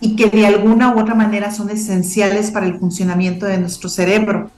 Y 0.00 0.16
que 0.16 0.28
de 0.28 0.46
alguna 0.46 0.94
u 0.94 1.00
otra 1.00 1.14
manera 1.14 1.50
son 1.50 1.70
esenciales 1.70 2.50
para 2.50 2.66
el 2.66 2.78
funcionamiento 2.78 3.46
de 3.46 3.56
nuestro 3.56 3.88
cerebro. 3.88 4.50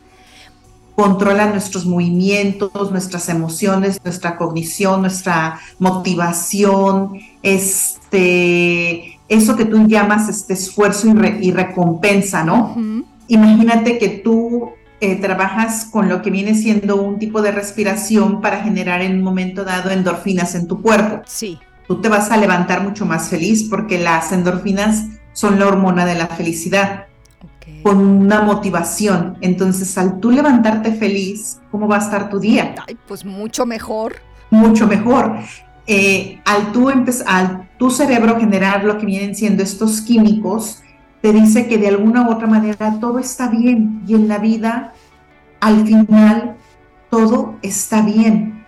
Controlan 0.96 1.52
nuestros 1.52 1.86
movimientos, 1.86 2.90
nuestras 2.90 3.28
emociones, 3.28 4.00
nuestra 4.02 4.36
cognición, 4.36 5.02
nuestra 5.02 5.60
motivación, 5.78 7.20
este, 7.44 9.20
eso 9.28 9.54
que 9.54 9.66
tú 9.66 9.86
llamas 9.86 10.28
este 10.28 10.54
esfuerzo 10.54 11.06
y, 11.40 11.52
recompensa, 11.52 12.42
¿no? 12.42 12.74
Imagínate 13.28 13.98
que 13.98 14.08
tú 14.08 14.72
eh, 15.00 15.16
trabajas 15.16 15.88
con 15.90 16.08
lo 16.08 16.22
que 16.22 16.30
viene 16.30 16.54
siendo 16.54 16.96
un 16.96 17.18
tipo 17.18 17.42
de 17.42 17.52
respiración 17.52 18.40
para 18.40 18.62
generar 18.62 19.02
en 19.02 19.16
un 19.16 19.22
momento 19.22 19.64
dado 19.64 19.90
endorfinas 19.90 20.54
en 20.54 20.66
tu 20.66 20.80
cuerpo. 20.80 21.22
Sí. 21.26 21.58
Tú 21.86 22.00
te 22.00 22.08
vas 22.08 22.30
a 22.30 22.36
levantar 22.36 22.82
mucho 22.82 23.04
más 23.04 23.28
feliz 23.28 23.68
porque 23.68 23.98
las 23.98 24.32
endorfinas 24.32 25.04
son 25.32 25.58
la 25.58 25.66
hormona 25.66 26.06
de 26.06 26.14
la 26.14 26.26
felicidad. 26.28 27.06
con 27.82 27.98
una 27.98 28.42
motivación. 28.42 29.36
Entonces, 29.40 29.98
al 29.98 30.18
tú 30.20 30.30
levantarte 30.30 30.92
feliz, 30.92 31.60
¿cómo 31.70 31.88
va 31.88 31.96
a 31.96 31.98
estar 31.98 32.30
tu 32.30 32.38
día? 32.38 32.76
Ay, 32.86 32.96
pues 33.06 33.24
mucho 33.24 33.66
mejor. 33.66 34.16
Mucho 34.50 34.86
mejor. 34.86 35.36
Eh, 35.86 36.40
al, 36.44 36.72
tú 36.72 36.88
al 36.88 37.68
tu 37.76 37.90
cerebro 37.90 38.38
generar 38.40 38.84
lo 38.84 38.98
que 38.98 39.06
vienen 39.06 39.34
siendo 39.34 39.62
estos 39.62 40.00
químicos, 40.00 40.82
te 41.22 41.32
dice 41.32 41.66
que 41.66 41.78
de 41.78 41.88
alguna 41.88 42.28
u 42.28 42.32
otra 42.32 42.46
manera 42.46 42.98
todo 43.00 43.18
está 43.18 43.48
bien 43.48 44.02
y 44.06 44.14
en 44.14 44.28
la 44.28 44.38
vida, 44.38 44.92
al 45.60 45.86
final, 45.86 46.56
todo 47.10 47.56
está 47.62 48.02
bien. 48.02 48.64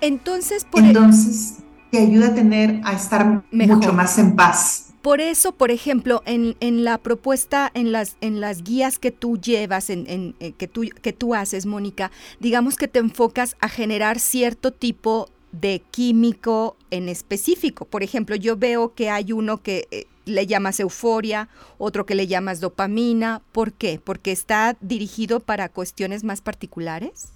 Entonces, 0.00 0.64
por 0.64 0.82
e- 0.82 0.88
Entonces 0.88 1.58
te 1.90 1.98
ayuda 1.98 2.28
a 2.28 2.34
tener, 2.34 2.80
a 2.84 2.92
estar 2.92 3.42
mucho 3.50 3.92
más 3.92 4.18
en 4.18 4.36
paz. 4.36 4.86
Por 5.02 5.20
eso, 5.22 5.52
por 5.52 5.70
ejemplo, 5.70 6.22
en, 6.26 6.56
en, 6.60 6.84
la 6.84 6.98
propuesta, 6.98 7.70
en 7.72 7.90
las, 7.90 8.16
en 8.20 8.40
las 8.40 8.62
guías 8.62 8.98
que 8.98 9.10
tú 9.10 9.38
llevas, 9.38 9.88
en, 9.88 10.04
en, 10.08 10.34
eh, 10.40 10.52
que, 10.52 10.68
tú, 10.68 10.82
que 11.00 11.14
tú 11.14 11.34
haces, 11.34 11.64
Mónica, 11.64 12.10
digamos 12.38 12.76
que 12.76 12.86
te 12.86 12.98
enfocas 12.98 13.56
a 13.60 13.68
generar 13.70 14.18
cierto 14.18 14.72
tipo 14.72 15.30
de 15.52 15.82
químico 15.90 16.76
en 16.90 17.08
específico. 17.08 17.86
Por 17.86 18.02
ejemplo, 18.02 18.36
yo 18.36 18.56
veo 18.58 18.94
que 18.94 19.08
hay 19.08 19.32
uno 19.32 19.62
que 19.62 19.88
eh, 19.90 20.06
le 20.30 20.46
llamas 20.46 20.80
euforia, 20.80 21.48
otro 21.78 22.06
que 22.06 22.14
le 22.14 22.26
llamas 22.26 22.60
dopamina. 22.60 23.42
¿Por 23.52 23.72
qué? 23.72 24.00
¿Porque 24.02 24.32
está 24.32 24.76
dirigido 24.80 25.40
para 25.40 25.68
cuestiones 25.68 26.24
más 26.24 26.40
particulares? 26.40 27.28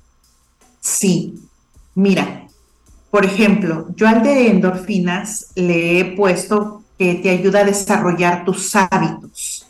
Sí. 0.81 1.35
Mira, 1.95 2.49
por 3.11 3.25
ejemplo, 3.25 3.87
yo 3.95 4.09
al 4.09 4.23
de 4.23 4.51
endorfinas 4.51 5.53
le 5.55 6.01
he 6.01 6.05
puesto 6.17 6.83
que 6.99 7.15
te 7.15 7.31
ayuda 7.31 7.61
a 7.61 7.65
desarrollar 7.65 8.45
tus 8.45 8.75
hábitos. 8.75 9.67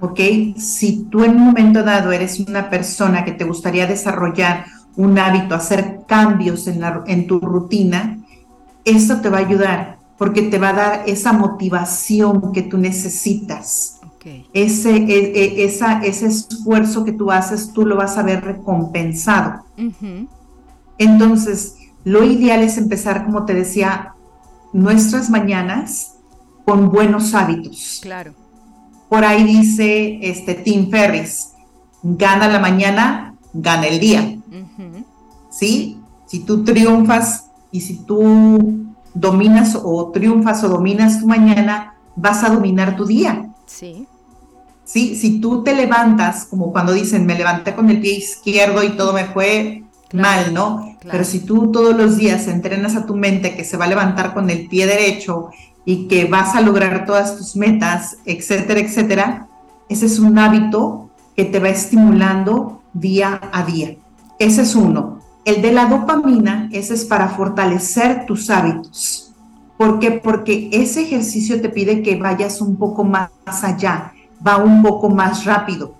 ¿Ok? 0.00 0.20
Si 0.56 1.04
tú 1.10 1.24
en 1.24 1.36
un 1.36 1.42
momento 1.42 1.82
dado 1.82 2.12
eres 2.12 2.40
una 2.40 2.68
persona 2.68 3.24
que 3.24 3.32
te 3.32 3.44
gustaría 3.44 3.86
desarrollar 3.86 4.66
un 4.96 5.18
hábito, 5.18 5.54
hacer 5.54 6.00
cambios 6.06 6.66
en, 6.66 6.80
la, 6.80 7.02
en 7.06 7.26
tu 7.26 7.40
rutina, 7.40 8.18
esto 8.84 9.20
te 9.20 9.28
va 9.28 9.38
a 9.38 9.46
ayudar 9.46 9.99
porque 10.20 10.42
te 10.42 10.58
va 10.58 10.68
a 10.68 10.72
dar 10.74 11.02
esa 11.06 11.32
motivación 11.32 12.52
que 12.52 12.60
tú 12.60 12.76
necesitas. 12.76 14.00
Ese, 14.52 14.94
e, 14.94 15.16
e, 15.34 15.64
esa, 15.64 16.00
ese 16.02 16.26
esfuerzo 16.26 17.06
que 17.06 17.12
tú 17.12 17.30
haces, 17.30 17.72
tú 17.72 17.86
lo 17.86 17.96
vas 17.96 18.18
a 18.18 18.22
ver 18.22 18.44
recompensado. 18.44 19.64
Entonces, 20.98 21.76
lo 22.04 22.22
ideal 22.22 22.60
es 22.60 22.76
empezar, 22.76 23.24
como 23.24 23.46
te 23.46 23.54
decía, 23.54 24.12
nuestras 24.74 25.30
mañanas 25.30 26.18
con 26.66 26.90
buenos 26.90 27.32
hábitos. 27.32 28.00
Claro. 28.02 28.34
Por 29.08 29.24
ahí 29.24 29.42
dice 29.42 30.18
este 30.20 30.52
Tim 30.52 30.90
Ferris, 30.90 31.52
gana 32.02 32.46
la 32.46 32.58
mañana, 32.58 33.36
gana 33.54 33.86
el 33.86 33.98
día. 33.98 34.38
¿Sí? 35.50 35.98
Si 36.26 36.40
tú 36.40 36.62
triunfas 36.62 37.46
y 37.72 37.80
si 37.80 38.04
tú 38.04 38.89
dominas 39.14 39.78
o 39.82 40.10
triunfas 40.10 40.62
o 40.64 40.68
dominas 40.68 41.20
tu 41.20 41.26
mañana, 41.26 41.94
vas 42.16 42.44
a 42.44 42.50
dominar 42.50 42.96
tu 42.96 43.06
día. 43.06 43.50
Sí. 43.66 44.06
Sí, 44.84 45.14
si 45.14 45.40
tú 45.40 45.62
te 45.62 45.74
levantas, 45.74 46.46
como 46.46 46.72
cuando 46.72 46.92
dicen, 46.92 47.24
me 47.24 47.36
levanté 47.36 47.74
con 47.74 47.90
el 47.90 48.00
pie 48.00 48.14
izquierdo 48.18 48.82
y 48.82 48.90
todo 48.96 49.12
me 49.12 49.24
fue 49.24 49.84
mal, 50.12 50.52
¿no? 50.52 50.96
Pero 51.08 51.24
si 51.24 51.40
tú 51.40 51.70
todos 51.70 51.96
los 51.96 52.16
días 52.16 52.48
entrenas 52.48 52.96
a 52.96 53.06
tu 53.06 53.14
mente 53.14 53.54
que 53.54 53.64
se 53.64 53.76
va 53.76 53.84
a 53.84 53.88
levantar 53.88 54.34
con 54.34 54.50
el 54.50 54.66
pie 54.68 54.86
derecho 54.86 55.50
y 55.84 56.08
que 56.08 56.24
vas 56.24 56.56
a 56.56 56.60
lograr 56.60 57.06
todas 57.06 57.36
tus 57.36 57.56
metas, 57.56 58.18
etcétera, 58.24 58.80
etcétera, 58.80 59.46
ese 59.88 60.06
es 60.06 60.18
un 60.18 60.38
hábito 60.38 61.10
que 61.36 61.44
te 61.44 61.58
va 61.58 61.68
estimulando 61.68 62.82
día 62.92 63.40
a 63.52 63.62
día. 63.64 63.96
Ese 64.38 64.62
es 64.62 64.74
uno. 64.74 65.19
El 65.44 65.62
de 65.62 65.72
la 65.72 65.86
dopamina, 65.86 66.68
ese 66.72 66.94
es 66.94 67.04
para 67.04 67.28
fortalecer 67.28 68.26
tus 68.26 68.50
hábitos. 68.50 69.32
¿Por 69.76 69.98
qué? 69.98 70.10
Porque 70.10 70.68
ese 70.72 71.02
ejercicio 71.02 71.60
te 71.60 71.70
pide 71.70 72.02
que 72.02 72.16
vayas 72.16 72.60
un 72.60 72.76
poco 72.76 73.02
más 73.02 73.30
allá, 73.62 74.12
va 74.46 74.58
un 74.58 74.82
poco 74.82 75.08
más 75.08 75.44
rápido. 75.46 75.94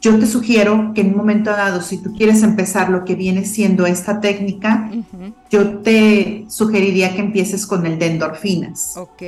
Yo 0.00 0.18
te 0.18 0.26
sugiero 0.26 0.92
que 0.94 1.00
en 1.00 1.08
un 1.08 1.16
momento 1.16 1.50
dado, 1.50 1.82
si 1.82 1.98
tú 1.98 2.14
quieres 2.14 2.44
empezar 2.44 2.90
lo 2.90 3.04
que 3.04 3.16
viene 3.16 3.44
siendo 3.44 3.86
esta 3.86 4.20
técnica, 4.20 4.90
yo 5.50 5.78
te 5.78 6.46
sugeriría 6.48 7.12
que 7.14 7.20
empieces 7.22 7.66
con 7.66 7.84
el 7.84 7.98
de 7.98 8.06
endorfinas. 8.06 8.96
Ok. 8.96 9.22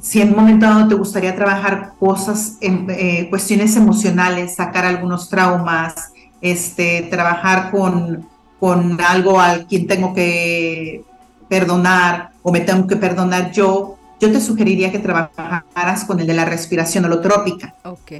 Si 0.00 0.20
en 0.20 0.30
un 0.30 0.36
momento 0.36 0.66
dado 0.66 0.88
te 0.88 0.94
gustaría 0.94 1.36
trabajar 1.36 1.92
cosas, 1.98 2.56
en, 2.60 2.86
eh, 2.90 3.26
cuestiones 3.28 3.76
emocionales, 3.76 4.54
sacar 4.54 4.84
algunos 4.84 5.28
traumas, 5.28 6.12
este, 6.40 7.02
trabajar 7.10 7.70
con, 7.70 8.26
con 8.58 9.00
algo 9.00 9.40
al 9.40 9.66
quien 9.66 9.86
tengo 9.86 10.14
que 10.14 11.04
perdonar 11.48 12.30
o 12.42 12.52
me 12.52 12.60
tengo 12.60 12.86
que 12.86 12.96
perdonar 12.96 13.52
yo, 13.52 13.98
yo 14.20 14.32
te 14.32 14.40
sugeriría 14.40 14.90
que 14.90 14.98
trabajaras 14.98 16.04
con 16.04 16.20
el 16.20 16.26
de 16.26 16.34
la 16.34 16.44
respiración 16.44 17.04
holotrópica. 17.04 17.74
Ok 17.84 18.12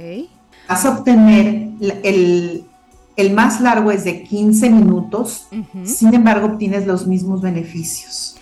vas 0.71 0.85
a 0.85 0.91
obtener 0.91 1.67
el, 2.03 2.63
el 3.17 3.33
más 3.33 3.59
largo 3.59 3.91
es 3.91 4.05
de 4.05 4.23
15 4.23 4.69
minutos, 4.69 5.47
sin 5.83 6.13
embargo 6.13 6.47
obtienes 6.47 6.87
los 6.87 7.07
mismos 7.07 7.41
beneficios. 7.41 8.37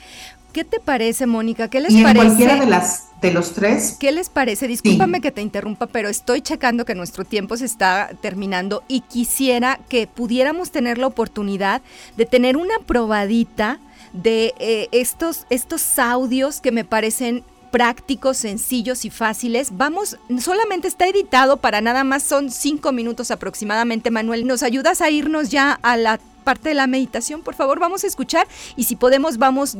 ¿Qué 0.54 0.64
te 0.64 0.80
parece, 0.80 1.26
Mónica? 1.26 1.70
¿Qué 1.70 1.80
les 1.80 1.92
y 1.92 1.98
en 1.98 2.04
parece? 2.04 2.26
Cualquiera 2.26 2.56
de 2.56 2.66
las 2.66 3.10
de 3.22 3.32
los 3.32 3.52
tres. 3.52 3.98
¿Qué 4.00 4.12
les 4.12 4.30
parece? 4.30 4.68
Discúlpame 4.68 5.22
que 5.22 5.32
te 5.32 5.42
interrumpa, 5.42 5.88
pero 5.88 6.10
estoy 6.10 6.42
checando 6.42 6.86
que 6.86 6.96
nuestro 6.96 7.26
tiempo 7.26 7.58
se 7.58 7.66
está 7.66 8.12
terminando 8.22 8.84
y 8.88 9.02
quisiera 9.02 9.80
que 9.90 10.08
pudiéramos 10.08 10.72
tener 10.72 10.98
la 10.98 11.08
oportunidad 11.08 11.82
de 12.16 12.26
tener 12.26 12.56
una 12.56 12.76
probadita 12.86 13.80
de 14.14 14.54
eh, 14.60 14.88
estos, 14.92 15.46
estos 15.50 16.00
audios 16.00 16.62
que 16.62 16.72
me 16.72 16.86
parecen 16.86 17.44
prácticos, 17.72 18.38
sencillos 18.38 19.06
y 19.06 19.10
fáciles. 19.10 19.78
Vamos, 19.78 20.18
solamente 20.40 20.88
está 20.88 21.08
editado 21.08 21.58
para 21.58 21.82
nada 21.82 22.04
más, 22.04 22.24
son 22.24 22.50
cinco 22.52 22.92
minutos 22.92 23.32
aproximadamente. 23.32 24.12
Manuel, 24.12 24.48
¿nos 24.48 24.64
ayudas 24.64 25.02
a 25.02 25.10
irnos 25.10 25.50
ya 25.50 25.74
a 25.82 25.98
la 25.98 26.20
parte 26.50 26.70
de 26.70 26.74
la 26.74 26.88
meditación? 26.88 27.44
Por 27.44 27.54
favor, 27.54 27.80
vamos 27.80 28.04
a 28.04 28.08
escuchar 28.08 28.48
y 28.76 28.86
si 28.86 28.96
podemos, 28.96 29.38
vamos, 29.38 29.78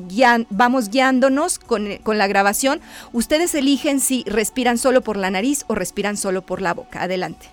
vamos 0.52 0.90
guiándonos 0.90 1.58
con, 1.58 1.98
con 2.04 2.20
la 2.20 2.28
grabación. 2.28 2.80
Ustedes 3.12 3.56
eligen 3.56 4.00
si 4.00 4.24
respiran 4.28 4.78
solo 4.78 5.02
por 5.02 5.18
la 5.18 5.32
nariz 5.32 5.66
o 5.66 5.74
respiran 5.74 6.16
solo 6.16 6.44
por 6.44 6.62
la 6.62 6.76
boca. 6.76 7.02
Adelante. 7.02 7.50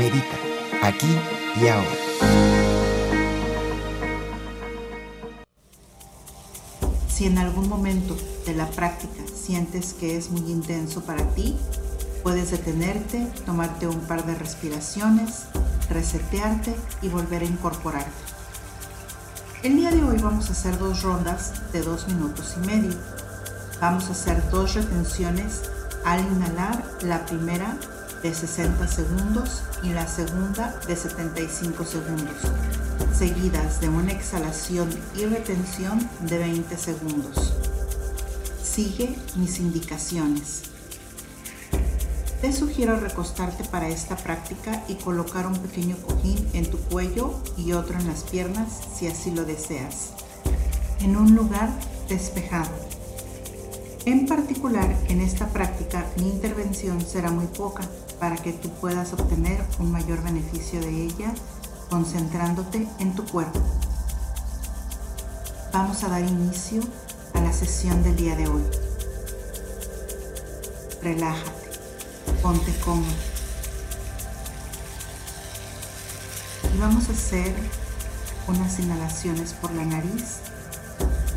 Medita, 0.00 0.36
aquí 0.82 1.06
y 1.62 1.68
ahora. 1.68 2.11
Si 7.22 7.28
en 7.28 7.38
algún 7.38 7.68
momento 7.68 8.16
de 8.46 8.52
la 8.52 8.68
práctica 8.68 9.22
sientes 9.32 9.92
que 9.92 10.16
es 10.16 10.28
muy 10.30 10.50
intenso 10.50 11.02
para 11.02 11.22
ti, 11.36 11.56
puedes 12.24 12.50
detenerte, 12.50 13.28
tomarte 13.46 13.86
un 13.86 14.00
par 14.00 14.26
de 14.26 14.34
respiraciones, 14.34 15.44
resetearte 15.88 16.74
y 17.00 17.08
volver 17.08 17.42
a 17.42 17.44
incorporarte. 17.44 18.10
El 19.62 19.76
día 19.76 19.92
de 19.92 20.02
hoy 20.02 20.16
vamos 20.20 20.48
a 20.48 20.52
hacer 20.52 20.76
dos 20.80 21.04
rondas 21.04 21.52
de 21.72 21.82
dos 21.82 22.08
minutos 22.08 22.56
y 22.60 22.66
medio. 22.66 22.98
Vamos 23.80 24.08
a 24.08 24.12
hacer 24.14 24.42
dos 24.50 24.74
retenciones 24.74 25.62
al 26.04 26.26
inhalar. 26.26 26.82
La 27.02 27.24
primera 27.24 27.78
de 28.24 28.34
60 28.34 28.88
segundos 28.88 29.62
y 29.84 29.90
la 29.90 30.08
segunda 30.08 30.74
de 30.88 30.96
75 30.96 31.84
segundos, 31.84 32.34
seguidas 33.14 33.80
de 33.80 33.88
una 33.88 34.12
exhalación 34.12 34.88
y 35.16 35.26
retención 35.26 36.08
de 36.20 36.38
20 36.38 36.76
segundos. 36.76 37.54
Sigue 38.62 39.14
mis 39.36 39.58
indicaciones. 39.58 40.62
Te 42.40 42.52
sugiero 42.52 42.98
recostarte 42.98 43.64
para 43.64 43.88
esta 43.88 44.16
práctica 44.16 44.82
y 44.88 44.94
colocar 44.94 45.46
un 45.46 45.56
pequeño 45.58 45.96
cojín 45.98 46.48
en 46.54 46.68
tu 46.68 46.78
cuello 46.78 47.34
y 47.56 47.72
otro 47.72 47.98
en 47.98 48.08
las 48.08 48.24
piernas 48.24 48.80
si 48.96 49.06
así 49.06 49.30
lo 49.30 49.44
deseas, 49.44 50.10
en 51.00 51.16
un 51.16 51.34
lugar 51.34 51.70
despejado. 52.08 52.70
En 54.04 54.26
particular, 54.26 54.96
en 55.08 55.20
esta 55.20 55.46
práctica 55.48 56.04
mi 56.16 56.28
intervención 56.28 57.00
será 57.00 57.30
muy 57.30 57.46
poca 57.46 57.84
para 58.18 58.36
que 58.36 58.52
tú 58.52 58.70
puedas 58.80 59.12
obtener 59.12 59.62
un 59.78 59.92
mayor 59.92 60.22
beneficio 60.24 60.80
de 60.80 61.04
ella 61.04 61.32
concentrándote 61.92 62.88
en 63.00 63.14
tu 63.14 63.22
cuerpo. 63.26 63.60
Vamos 65.74 66.02
a 66.02 66.08
dar 66.08 66.22
inicio 66.22 66.80
a 67.34 67.40
la 67.42 67.52
sesión 67.52 68.02
del 68.02 68.16
día 68.16 68.34
de 68.34 68.48
hoy. 68.48 68.62
Relájate, 71.02 71.68
ponte 72.40 72.72
cómodo. 72.82 73.12
vamos 76.80 77.10
a 77.10 77.12
hacer 77.12 77.54
unas 78.48 78.78
inhalaciones 78.80 79.52
por 79.52 79.70
la 79.72 79.84
nariz 79.84 80.38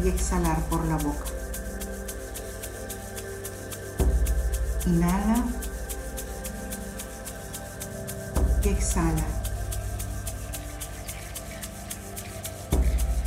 y 0.03 0.07
exhalar 0.07 0.57
por 0.69 0.85
la 0.85 0.95
boca. 0.95 1.25
Inhala 4.85 5.43
y 8.63 8.69
exhala. 8.69 9.44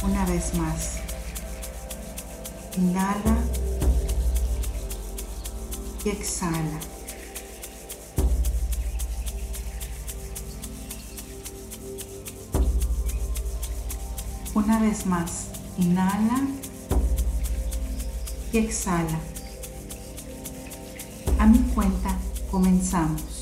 Una 0.09 0.25
vez 0.25 0.55
más. 0.55 1.01
Inhala 2.79 3.37
y 6.03 6.09
exhala. 6.09 6.81
Una 14.55 14.81
vez 14.81 15.05
más, 15.05 15.49
inhala 15.77 16.41
y 18.51 18.59
exhala. 18.59 19.21
A 21.39 21.47
mi 21.47 21.59
cuenta, 21.75 22.17
comenzamos. 22.51 23.38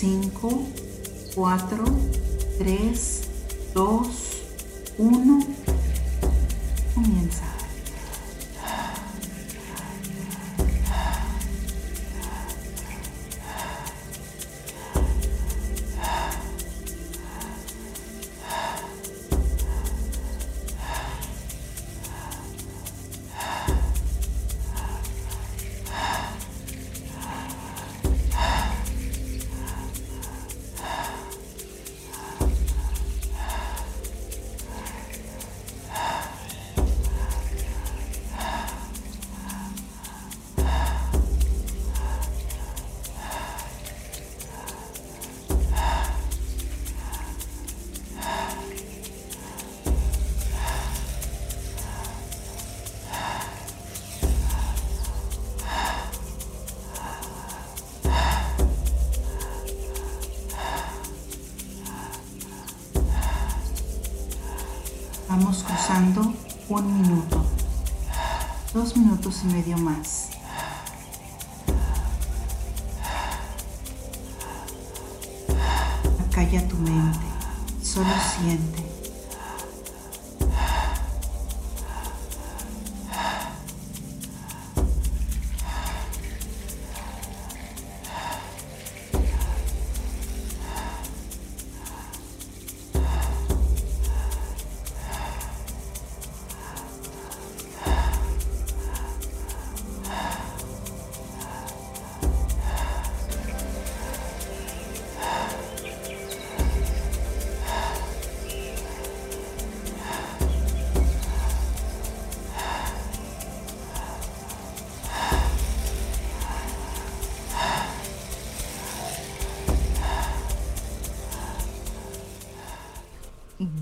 5, 0.00 0.30
4, 1.34 1.84
3, 2.60 2.94
2, 3.74 4.02
1. 4.96 5.57
Un 65.98 67.02
minuto, 67.02 67.44
dos 68.72 68.96
minutos 68.96 69.40
y 69.42 69.46
medio 69.48 69.76
más. 69.78 70.28
Acalla 76.30 76.68
tu 76.68 76.76
mente, 76.76 77.18
solo 77.82 78.10
siente. 78.36 78.87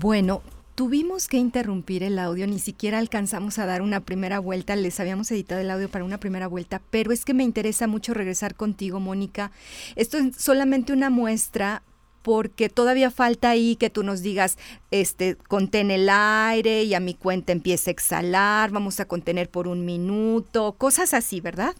Bueno, 0.07 0.41
tuvimos 0.75 1.27
que 1.27 1.35
interrumpir 1.35 2.01
el 2.01 2.17
audio, 2.17 2.47
ni 2.47 2.59
siquiera 2.59 2.97
alcanzamos 2.97 3.59
a 3.59 3.65
dar 3.65 3.81
una 3.81 3.99
primera 3.99 4.39
vuelta, 4.39 4.73
les 4.77 5.01
habíamos 5.01 5.29
editado 5.31 5.59
el 5.59 5.69
audio 5.69 5.91
para 5.91 6.05
una 6.05 6.17
primera 6.17 6.47
vuelta, 6.47 6.81
pero 6.91 7.11
es 7.11 7.25
que 7.25 7.33
me 7.33 7.43
interesa 7.43 7.87
mucho 7.87 8.13
regresar 8.13 8.55
contigo, 8.55 9.01
Mónica. 9.01 9.51
Esto 9.97 10.17
es 10.17 10.37
solamente 10.37 10.93
una 10.93 11.09
muestra 11.09 11.83
porque 12.21 12.69
todavía 12.69 13.11
falta 13.11 13.49
ahí 13.49 13.75
que 13.75 13.89
tú 13.89 14.01
nos 14.01 14.21
digas, 14.21 14.57
este, 14.91 15.35
contén 15.35 15.91
el 15.91 16.07
aire 16.09 16.83
y 16.83 16.93
a 16.93 17.01
mi 17.01 17.13
cuenta 17.13 17.51
empieza 17.51 17.89
a 17.89 17.91
exhalar, 17.91 18.71
vamos 18.71 19.01
a 19.01 19.09
contener 19.09 19.49
por 19.49 19.67
un 19.67 19.85
minuto, 19.85 20.71
cosas 20.77 21.13
así, 21.13 21.41
¿verdad? 21.41 21.75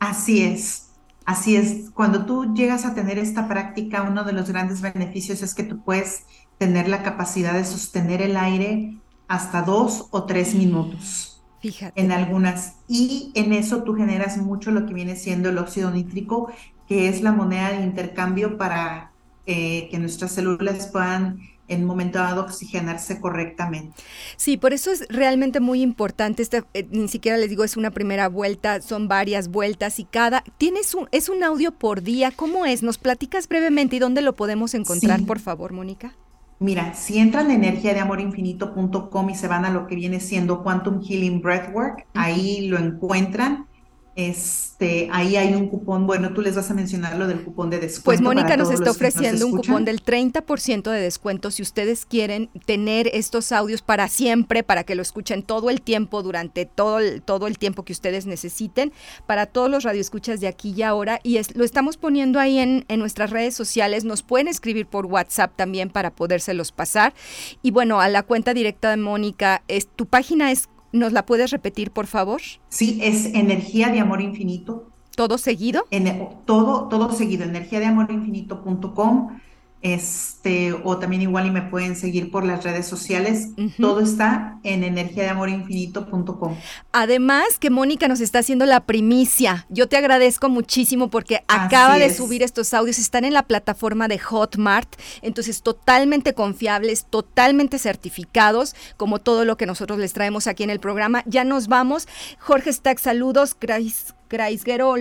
Así 0.00 0.42
es. 0.42 0.92
Así 1.24 1.54
es, 1.54 1.90
cuando 1.94 2.26
tú 2.26 2.52
llegas 2.52 2.84
a 2.84 2.94
tener 2.94 3.16
esta 3.16 3.46
práctica, 3.46 4.02
uno 4.02 4.24
de 4.24 4.32
los 4.32 4.50
grandes 4.50 4.80
beneficios 4.80 5.40
es 5.42 5.54
que 5.54 5.62
tú 5.62 5.82
puedes 5.84 6.24
tener 6.62 6.88
la 6.88 7.02
capacidad 7.02 7.54
de 7.54 7.64
sostener 7.64 8.22
el 8.22 8.36
aire 8.36 8.96
hasta 9.26 9.62
dos 9.62 10.06
o 10.12 10.26
tres 10.26 10.54
minutos. 10.54 11.42
Fíjate. 11.60 12.00
En 12.00 12.12
algunas. 12.12 12.74
Y 12.86 13.32
en 13.34 13.52
eso 13.52 13.82
tú 13.82 13.96
generas 13.96 14.36
mucho 14.36 14.70
lo 14.70 14.86
que 14.86 14.94
viene 14.94 15.16
siendo 15.16 15.48
el 15.48 15.58
óxido 15.58 15.90
nítrico, 15.90 16.52
que 16.86 17.08
es 17.08 17.20
la 17.20 17.32
moneda 17.32 17.70
de 17.72 17.82
intercambio 17.84 18.56
para 18.58 19.10
eh, 19.44 19.88
que 19.90 19.98
nuestras 19.98 20.30
células 20.30 20.86
puedan 20.86 21.40
en 21.66 21.80
un 21.80 21.86
momento 21.86 22.20
dado 22.20 22.42
oxigenarse 22.42 23.20
correctamente. 23.20 24.00
Sí, 24.36 24.56
por 24.56 24.72
eso 24.72 24.92
es 24.92 25.04
realmente 25.08 25.58
muy 25.58 25.82
importante. 25.82 26.42
Este, 26.44 26.62
eh, 26.74 26.86
ni 26.92 27.08
siquiera 27.08 27.38
les 27.38 27.50
digo 27.50 27.64
es 27.64 27.76
una 27.76 27.90
primera 27.90 28.28
vuelta, 28.28 28.80
son 28.82 29.08
varias 29.08 29.48
vueltas 29.48 29.98
y 29.98 30.04
cada. 30.04 30.44
Tienes 30.58 30.94
un, 30.94 31.08
es 31.10 31.28
un 31.28 31.42
audio 31.42 31.72
por 31.72 32.02
día. 32.02 32.30
¿Cómo 32.30 32.66
es? 32.66 32.84
¿Nos 32.84 32.98
platicas 32.98 33.48
brevemente 33.48 33.96
y 33.96 33.98
dónde 33.98 34.22
lo 34.22 34.34
podemos 34.36 34.74
encontrar, 34.74 35.18
Sí. 35.18 35.24
por 35.24 35.40
favor, 35.40 35.72
Mónica? 35.72 36.14
Mira, 36.62 36.94
si 36.94 37.18
entran 37.18 37.50
a 37.50 37.54
energiadeamorinfinito.com 37.54 39.30
y 39.30 39.34
se 39.34 39.48
van 39.48 39.64
a 39.64 39.70
lo 39.70 39.88
que 39.88 39.96
viene 39.96 40.20
siendo 40.20 40.62
Quantum 40.62 41.02
Healing 41.02 41.42
Breathwork, 41.42 42.06
ahí 42.14 42.68
lo 42.68 42.78
encuentran. 42.78 43.66
Este, 44.14 45.08
ahí 45.10 45.36
hay 45.36 45.54
un 45.54 45.68
cupón, 45.68 46.06
bueno, 46.06 46.34
tú 46.34 46.42
les 46.42 46.54
vas 46.54 46.70
a 46.70 46.74
mencionar 46.74 47.16
lo 47.16 47.26
del 47.26 47.40
cupón 47.42 47.70
de 47.70 47.78
descuento. 47.78 48.04
Pues 48.04 48.20
Mónica 48.20 48.56
nos 48.58 48.70
está 48.70 48.84
nos 48.86 48.96
ofreciendo 48.96 49.46
un 49.46 49.56
cupón 49.56 49.84
del 49.86 50.02
30% 50.04 50.90
de 50.90 51.00
descuento 51.00 51.50
si 51.50 51.62
ustedes 51.62 52.04
quieren 52.04 52.50
tener 52.66 53.08
estos 53.14 53.52
audios 53.52 53.80
para 53.80 54.08
siempre, 54.08 54.62
para 54.62 54.84
que 54.84 54.94
lo 54.94 55.02
escuchen 55.02 55.42
todo 55.42 55.70
el 55.70 55.80
tiempo, 55.80 56.22
durante 56.22 56.66
todo 56.66 56.98
el, 56.98 57.22
todo 57.22 57.46
el 57.46 57.58
tiempo 57.58 57.84
que 57.84 57.92
ustedes 57.94 58.26
necesiten, 58.26 58.92
para 59.26 59.46
todos 59.46 59.70
los 59.70 59.82
radioescuchas 59.84 60.40
de 60.40 60.48
aquí 60.48 60.74
y 60.76 60.82
ahora. 60.82 61.18
Y 61.22 61.38
es- 61.38 61.56
lo 61.56 61.64
estamos 61.64 61.96
poniendo 61.96 62.38
ahí 62.38 62.58
en, 62.58 62.84
en 62.88 62.98
nuestras 63.00 63.30
redes 63.30 63.54
sociales. 63.54 64.04
Nos 64.04 64.22
pueden 64.22 64.46
escribir 64.48 64.86
por 64.86 65.06
WhatsApp 65.06 65.52
también 65.56 65.88
para 65.88 66.10
podérselos 66.14 66.70
pasar. 66.70 67.14
Y 67.62 67.70
bueno, 67.70 68.00
a 68.00 68.08
la 68.10 68.22
cuenta 68.22 68.52
directa 68.52 68.90
de 68.90 68.98
Mónica, 68.98 69.62
es, 69.68 69.88
tu 69.88 70.04
página 70.06 70.50
es, 70.52 70.68
¿nos 70.92 71.12
la 71.12 71.26
puedes 71.26 71.50
repetir, 71.50 71.90
por 71.90 72.06
favor? 72.06 72.40
Sí, 72.68 73.00
es 73.02 73.26
energía 73.26 73.88
de 73.88 74.00
amor 74.00 74.20
infinito. 74.20 74.88
¿Todo 75.16 75.36
seguido? 75.38 75.86
En, 75.90 76.28
todo, 76.46 76.88
todo 76.88 77.12
seguido, 77.12 77.44
energiadeamorinfinito.com. 77.44 79.40
este, 79.82 80.72
o 80.72 80.98
también 80.98 81.22
igual 81.22 81.46
y 81.46 81.50
me 81.50 81.62
pueden 81.62 81.96
seguir 81.96 82.30
por 82.30 82.44
las 82.44 82.62
redes 82.62 82.86
sociales. 82.86 83.48
Todo 83.78 84.00
está 84.00 84.58
en 84.62 84.84
energiadeamorinfinito.com. 84.84 86.56
Además 86.92 87.58
que 87.58 87.70
Mónica 87.70 88.06
nos 88.06 88.20
está 88.20 88.38
haciendo 88.38 88.64
la 88.64 88.80
primicia. 88.80 89.66
Yo 89.68 89.88
te 89.88 89.96
agradezco 89.96 90.48
muchísimo 90.48 91.10
porque 91.10 91.42
acaba 91.48 91.98
de 91.98 92.14
subir 92.14 92.42
estos 92.42 92.72
audios, 92.74 92.98
están 92.98 93.24
en 93.24 93.34
la 93.34 93.42
plataforma 93.42 94.08
de 94.08 94.18
Hotmart, 94.18 94.88
entonces 95.20 95.62
totalmente 95.62 96.32
confiables, 96.32 97.06
totalmente 97.06 97.78
certificados, 97.78 98.76
como 98.96 99.18
todo 99.18 99.44
lo 99.44 99.56
que 99.56 99.66
nosotros 99.66 99.98
les 99.98 100.12
traemos 100.12 100.46
aquí 100.46 100.62
en 100.62 100.70
el 100.70 100.80
programa. 100.80 101.24
Ya 101.26 101.44
nos 101.44 101.66
vamos. 101.66 102.06
Jorge 102.38 102.72
Stack, 102.72 102.98
saludos. 102.98 103.56
Gracias 103.60 104.14
Graisguero, 104.32 104.94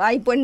ay, 0.00 0.20
pues, 0.20 0.38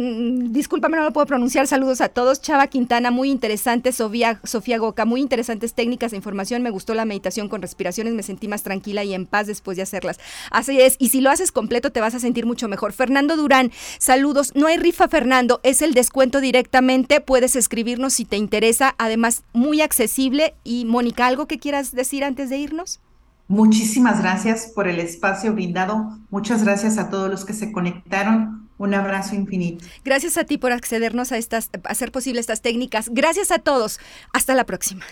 discúlpame, 0.53 0.99
no 0.99 1.05
lo 1.05 1.13
puedo 1.15 1.27
pronunciar. 1.27 1.67
Saludos 1.67 2.03
a 2.03 2.11
todos. 2.11 2.43
Chava 2.43 2.67
Quintana, 2.67 3.11
muy 3.11 3.31
interesante. 3.31 3.91
Sofía, 3.91 4.39
Sofía 4.45 4.77
Goca, 4.77 5.07
muy 5.07 5.23
interesantes 5.23 5.73
técnicas 5.73 6.11
de 6.11 6.19
información. 6.19 6.63
Me 6.63 6.69
gustó 6.69 6.93
la 6.93 7.07
meditación 7.07 7.49
con 7.49 7.63
respiraciones, 7.63 8.13
me 8.13 8.23
sentí 8.23 8.47
más 8.47 8.63
tranquila 8.63 9.03
y 9.03 9.15
en 9.15 9.25
paz 9.25 9.47
después 9.47 9.79
de 9.79 9.83
hacerlas. 9.83 10.21
Así 10.51 10.79
es, 10.79 10.97
y 10.99 11.09
si 11.09 11.23
lo 11.23 11.31
haces 11.31 11.53
completo 11.53 11.91
te 11.91 12.03
vas 12.03 12.15
a 12.15 12.21
sentir 12.21 12.45
mucho 12.45 12.69
mejor. 12.69 12.93
Fernando 12.93 13.37
Durán, 13.37 13.73
saludos. 13.99 14.53
No 14.55 14.67
hay 14.67 14.77
rifa, 14.77 15.09
Fernando, 15.09 15.61
es 15.63 15.81
el 15.81 15.95
descuento 15.95 16.43
directamente. 16.43 17.23
Puedes 17.23 17.57
escribirnos 17.57 18.13
si 18.13 18.27
te 18.27 18.37
interesa. 18.37 18.95
Además, 18.99 19.43
muy 19.55 19.81
accesible. 19.81 20.55
Y 20.65 20.85
Mónica, 20.85 21.27
¿algo 21.27 21.47
que 21.47 21.59
quieras 21.59 21.93
decir 21.93 22.25
antes 22.25 22.51
de 22.51 22.59
irnos? 22.59 23.01
Muchísimas 23.49 24.21
gracias 24.21 24.71
por 24.75 24.89
el 24.89 25.01
espacio 25.01 25.55
brindado. 25.55 26.19
Muchas 26.31 26.63
gracias 26.63 26.99
a 26.99 27.09
todos 27.09 27.31
los 27.31 27.47
que 27.47 27.55
se 27.55 27.73
conectaron. 27.73 28.69
Un 28.77 28.95
abrazo 28.95 29.35
infinito. 29.35 29.85
Gracias 30.05 30.37
a 30.37 30.45
ti 30.45 30.59
por 30.59 30.71
accedernos 30.71 31.33
a 31.33 31.39
estas, 31.39 31.71
hacer 31.85 32.13
posible 32.13 32.41
estas 32.41 32.61
técnicas. 32.61 33.09
Gracias 33.11 33.51
a 33.51 33.59
todos. 33.59 33.99
Hasta 34.35 34.55
la 34.55 34.65
próxima. 34.65 35.03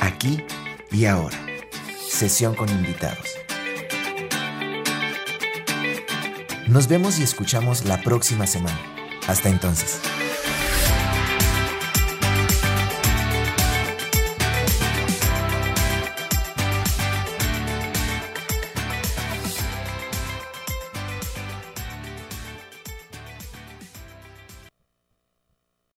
Aquí 0.00 0.44
y 0.90 1.06
ahora. 1.06 1.38
Sesión 2.06 2.54
con 2.54 2.68
invitados. 2.68 3.30
Nos 6.68 6.86
vemos 6.86 7.18
y 7.18 7.22
escuchamos 7.22 7.86
la 7.86 8.00
próxima 8.02 8.46
semana. 8.46 8.78
Hasta 9.26 9.48
entonces. 9.48 10.00